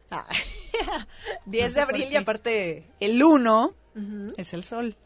Ah, 0.09 0.25
10 1.45 1.45
No 1.45 1.51
de 1.67 1.69
sé 1.69 1.81
abril 1.81 2.07
y 2.11 2.15
aparte 2.17 2.83
el 2.99 3.23
1 3.23 3.73
Ujú. 3.95 4.33
es 4.37 4.53
el 4.53 4.63
sol. 4.63 4.97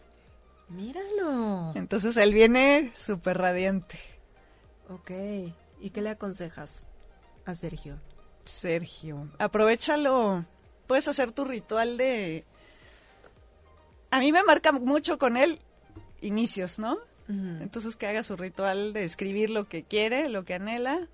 Míralo. 0.69 1.73
Entonces 1.75 2.17
él 2.17 2.33
viene 2.33 2.91
súper 2.95 3.37
radiante. 3.37 3.99
Ok, 4.89 5.11
¿y 5.79 5.89
qué 5.91 6.01
le 6.01 6.09
aconsejas 6.09 6.85
a 7.45 7.53
Sergio? 7.53 7.99
Sergio, 8.45 9.27
aprovechalo. 9.37 10.45
Puedes 10.87 11.07
hacer 11.07 11.31
tu 11.31 11.45
ritual 11.45 11.97
de... 11.97 12.45
A 14.11 14.19
mí 14.19 14.31
me 14.31 14.43
marca 14.43 14.71
mucho 14.71 15.17
con 15.19 15.35
él 15.37 15.59
inicios, 16.21 16.79
¿no? 16.79 16.97
Entonces 17.27 17.95
que 17.95 18.05
haga 18.05 18.21
su 18.21 18.35
ritual 18.35 18.93
de 18.93 19.03
escribir 19.03 19.49
lo 19.49 19.67
que 19.67 19.83
quiere, 19.83 20.29
lo 20.29 20.45
que 20.45 20.53
anhela. 20.53 21.07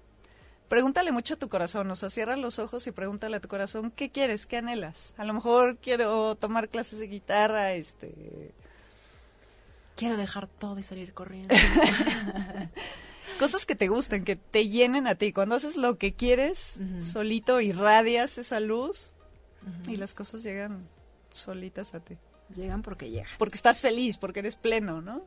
Pregúntale 0.68 1.12
mucho 1.12 1.34
a 1.36 1.38
tu 1.38 1.50
corazón, 1.50 1.90
o 1.92 1.96
sea, 1.96 2.10
cierra 2.10 2.38
los 2.38 2.60
ojos 2.60 2.86
y 2.88 2.92
pregúntale 2.92 3.38
a 3.38 3.42
tu 3.42 3.48
corazón 3.48 3.92
qué 3.92 4.10
quieres, 4.10 4.46
qué 4.46 4.58
anhelas. 4.58 5.14
A 5.18 5.26
lo 5.26 5.34
mejor 5.34 5.78
quiero 5.78 6.36
tomar 6.36 6.70
clases 6.70 7.00
de 7.00 7.08
guitarra, 7.08 7.74
este, 7.74 8.54
Quiero 9.96 10.18
dejar 10.18 10.48
todo 10.48 10.80
y 10.80 10.84
salir 10.84 11.14
corriendo. 11.14 11.54
cosas 13.40 13.66
que 13.66 13.76
te 13.76 13.88
gusten, 13.88 14.24
que 14.24 14.36
te 14.36 14.68
llenen 14.68 15.06
a 15.06 15.16
ti. 15.16 15.32
Cuando 15.32 15.56
haces 15.56 15.78
lo 15.78 15.98
que 15.98 16.14
quieres, 16.14 16.80
solito 17.00 17.62
irradias 17.62 18.38
esa 18.38 18.60
luz 18.60 19.14
y 19.88 19.98
las 19.98 20.14
cosas 20.14 20.44
llegan 20.44 20.88
solitas 21.32 21.94
a 21.94 22.00
ti. 22.00 22.18
Llegan 22.54 22.82
porque 22.82 23.10
llegan. 23.10 23.30
Porque 23.38 23.56
estás 23.56 23.82
feliz, 23.82 24.18
porque 24.18 24.40
eres 24.40 24.56
pleno, 24.56 25.02
¿no? 25.02 25.24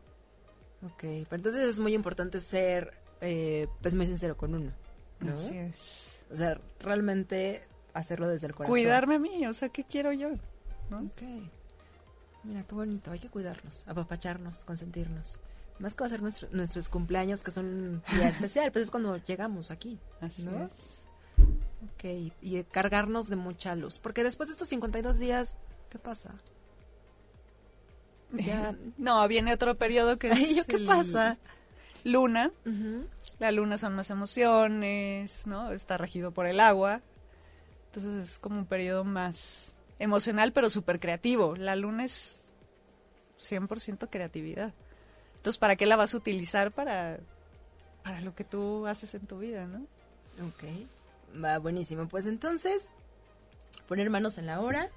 Ok, 0.85 1.01
pero 1.01 1.37
entonces 1.37 1.63
es 1.63 1.81
muy 1.81 1.95
importante 1.95 2.41
ser, 2.41 2.95
eh, 3.21 3.69
pues, 3.81 3.95
muy 3.95 4.07
sincero 4.07 4.37
con 4.37 4.55
uno, 4.55 4.73
¿no? 5.21 5.33
Así 5.35 5.57
es. 5.57 6.19
O 6.31 6.37
sea, 6.37 6.61
realmente 6.81 7.63
hacerlo 7.95 8.29
desde 8.29 8.49
el 8.49 8.55
corazón. 8.55 8.73
Cuidarme 8.73 9.15
a 9.17 9.19
mí, 9.19 9.47
o 9.47 9.55
sea, 9.55 9.69
¿qué 9.69 9.85
quiero 9.85 10.13
yo? 10.13 10.31
¿no? 10.91 10.99
Ok. 10.99 11.23
Mira, 12.43 12.63
qué 12.65 12.75
bonito. 12.75 13.11
Hay 13.11 13.19
que 13.19 13.31
cuidarnos, 13.31 13.85
apapacharnos, 13.87 14.65
consentirnos. 14.65 15.41
Más 15.79 15.95
que 15.95 16.03
va 16.03 16.07
a 16.07 16.11
ser 16.11 16.21
nuestro- 16.23 16.49
nuestros 16.53 16.89
cumpleaños, 16.89 17.43
que 17.43 17.51
son 17.51 17.65
un 17.65 18.03
día 18.19 18.29
especial, 18.29 18.71
pues 18.71 18.85
es 18.85 18.91
cuando 18.91 19.17
llegamos 19.17 19.71
aquí. 19.71 19.99
Así 20.21 20.45
¿no? 20.45 20.65
es. 20.67 20.99
Ok, 21.95 22.33
y 22.43 22.63
cargarnos 22.65 23.29
de 23.29 23.37
mucha 23.37 23.75
luz. 23.75 23.99
Porque 23.99 24.23
después 24.23 24.49
de 24.49 24.53
estos 24.53 24.69
52 24.69 25.19
días, 25.19 25.57
¿qué 25.89 25.99
pasa? 25.99 26.35
Ya... 28.37 28.75
No, 28.99 29.27
viene 29.29 29.53
otro 29.53 29.77
periodo 29.77 30.19
que 30.19 30.31
es 30.31 30.57
¿yo 30.57 30.65
qué 30.65 30.77
el 30.77 30.87
pasa? 30.87 31.39
Luna. 32.05 32.51
La 33.39 33.51
luna 33.51 33.79
son 33.79 33.95
más 33.95 34.11
emociones, 34.11 35.47
¿no? 35.47 35.73
Está 35.73 35.97
regido 35.97 36.33
por 36.33 36.47
el 36.47 36.61
agua. 36.61 37.01
Entonces 37.87 38.31
es 38.31 38.39
como 38.39 38.59
un 38.59 38.67
periodo 38.67 39.05
más 39.05 39.75
emocional, 39.99 40.53
pero 40.53 40.71
súper 40.71 41.01
creativo. 41.01 41.57
La 41.57 41.77
luna 41.77 42.05
es 42.05 42.45
100% 43.39 44.09
creatividad. 44.11 44.73
Entonces, 45.37 45.59
¿para 45.59 45.77
qué 45.77 45.87
la 45.87 45.97
vas 45.97 46.15
a 46.15 46.17
utilizar? 46.17 46.73
Para, 46.73 47.19
para 48.03 48.21
lo 48.21 48.35
que 48.35 48.45
tú 48.45 48.87
haces 48.87 49.15
en 49.15 49.27
tu 49.27 49.39
vida, 49.39 49.67
¿no? 49.67 49.87
Ok, 50.47 50.65
va 51.43 51.59
buenísimo. 51.59 52.09
Pues 52.09 52.27
entonces, 52.27 52.93
poner 53.87 54.11
manos 54.11 54.39
en 54.39 54.47
la 54.47 54.61
hora. 54.61 54.89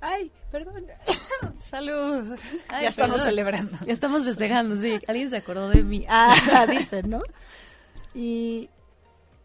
Ay, 0.00 0.30
perdón. 0.50 0.86
¡Salud! 1.58 2.36
Ay, 2.68 2.82
ya 2.82 2.88
estamos 2.88 3.16
perdón. 3.16 3.28
celebrando. 3.28 3.78
Ya 3.86 3.92
estamos 3.92 4.24
festejando, 4.24 4.76
sí. 4.80 5.00
Alguien 5.08 5.30
se 5.30 5.36
acordó 5.38 5.68
de 5.70 5.82
mí. 5.82 6.06
Ah, 6.08 6.66
dicen, 6.68 7.10
¿no? 7.10 7.20
Y, 8.14 8.70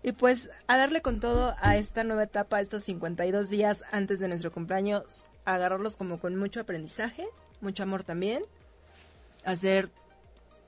y 0.04 0.12
pues 0.14 0.50
a 0.68 0.78
darle 0.78 1.02
con 1.02 1.20
todo 1.20 1.56
a 1.62 1.76
esta 1.78 2.04
nueva 2.04 2.24
etapa, 2.24 2.60
estos 2.62 2.84
52 2.84 3.50
días 3.50 3.84
antes 3.92 4.20
de 4.20 4.28
nuestro 4.28 4.52
cumpleaños, 4.52 5.04
agarrarlos 5.46 5.98
como 5.98 6.20
con 6.20 6.36
mucho 6.36 6.60
aprendizaje, 6.62 7.28
mucho 7.62 7.84
amor 7.84 8.04
también. 8.04 8.44
Hacer, 9.46 9.90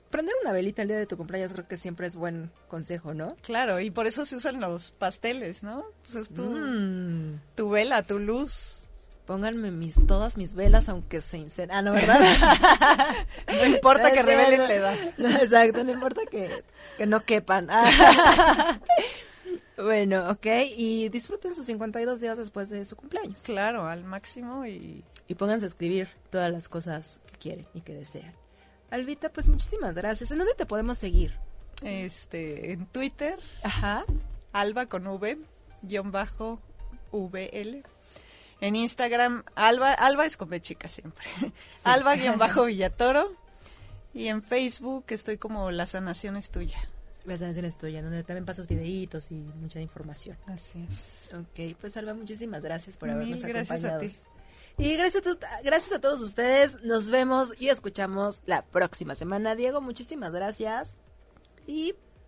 prender 0.10 0.36
una 0.42 0.52
velita 0.52 0.82
el 0.82 0.90
día 0.90 0.98
de 0.98 1.06
tu 1.06 1.16
cumpleaños 1.18 1.54
creo 1.54 1.68
que 1.68 1.78
siempre 1.78 2.08
es 2.08 2.16
buen 2.16 2.52
consejo, 2.68 3.14
¿no? 3.14 3.36
Claro, 3.42 3.80
y 3.80 3.90
por 3.92 4.08
eso 4.08 4.26
se 4.26 4.36
usan 4.36 4.60
los 4.60 4.92
pasteles, 4.92 5.64
¿no? 5.64 5.86
Pues 6.04 6.16
es 6.16 6.30
tu, 6.30 6.44
Mm. 6.44 7.40
tu 7.56 7.70
vela, 7.70 8.04
tu 8.04 8.20
luz. 8.20 8.85
Pónganme 9.26 9.72
mis, 9.72 9.96
todas 10.06 10.38
mis 10.38 10.54
velas, 10.54 10.88
aunque 10.88 11.20
se 11.20 11.40
incen... 11.40 11.72
Ah, 11.72 11.82
no, 11.82 11.94
¿verdad? 11.94 12.20
No 13.48 13.66
importa 13.66 14.12
que 14.12 14.20
No 14.22 14.26
revelen 14.28 14.60
la 14.60 14.74
edad. 14.74 14.98
No, 15.18 15.30
exacto, 15.30 15.84
no 15.84 15.92
importa 15.92 16.22
que, 16.30 16.64
que 16.98 17.06
no 17.08 17.22
quepan. 17.24 17.68
Ah. 17.72 18.80
bueno, 19.78 20.30
ok, 20.30 20.46
y 20.78 21.10
disfruten 21.10 21.56
sus 21.56 21.66
52 21.66 22.22
días 22.22 22.38
después 22.38 22.70
de 22.70 22.86
su 22.86 22.96
cumpleaños. 22.96 23.44
Claro, 23.44 23.88
al 23.88 24.04
máximo 24.04 24.66
y 24.66 25.04
Y 25.28 25.36
pónganse 25.36 25.66
a 25.66 25.70
escribir 25.70 26.08
todas 26.30 26.52
las 26.52 26.70
cosas 26.70 27.20
que 27.32 27.38
quieren 27.40 27.68
y 27.74 27.82
que 27.82 27.96
desean. 27.96 28.34
Albita, 28.92 29.30
pues 29.30 29.48
muchísimas 29.48 29.96
gracias. 29.96 30.30
¿En 30.30 30.38
dónde 30.38 30.54
te 30.54 30.66
podemos 30.68 30.98
seguir? 30.98 31.34
este 31.84 32.72
en 32.72 32.86
Twitter 32.86 33.38
Ajá. 33.62 34.06
Alba 34.54 34.86
con 34.86 35.06
V, 35.08 35.38
guion 35.82 36.12
bajo 36.12 36.62
VL. 37.12 37.84
En 38.62 38.76
Instagram, 38.76 39.44
Alba, 39.56 39.94
Alba 39.94 40.26
es 40.26 40.38
con 40.38 40.50
B 40.50 40.62
chica 40.62 40.88
siempre. 40.88 41.26
Alba 41.84 42.16
guion 42.16 42.38
bajo 42.38 42.66
Villatoro. 42.66 43.36
Y 44.14 44.28
en 44.28 44.42
Facebook 44.42 45.06
estoy 45.10 45.38
como 45.38 45.72
La 45.72 45.86
sanación 45.86 46.38
es 46.38 46.50
tuya. 46.52 46.78
La 47.26 47.38
sanación 47.38 47.66
es 47.66 47.78
tuya, 47.78 48.02
donde 48.02 48.24
también 48.24 48.46
pasas 48.46 48.68
videitos 48.68 49.32
y 49.32 49.36
mucha 49.36 49.82
información. 49.82 50.38
Así 50.46 50.86
es. 50.90 51.32
Ok, 51.34 51.76
pues 51.82 51.98
Alba, 51.98 52.14
muchísimas 52.14 52.62
gracias 52.62 52.98
por 52.98 53.10
Mil 53.10 53.18
habernos 53.18 53.42
gracias 53.44 53.84
a 53.84 53.88
acompañado. 53.96 54.00
ti. 54.02 54.84
Y 54.84 54.96
gracias 54.96 55.26
a, 55.28 55.62
gracias 55.64 55.92
a 55.94 56.02
todos 56.02 56.22
ustedes. 56.22 56.82
Nos 56.84 57.10
vemos 57.10 57.54
y 57.58 57.70
escuchamos 57.70 58.42
la 58.46 58.62
próxima 58.64 59.16
semana. 59.16 59.56
Diego, 59.56 59.82
muchísimas 59.82 60.32
gracias. 60.32 60.98
Y 61.66 61.96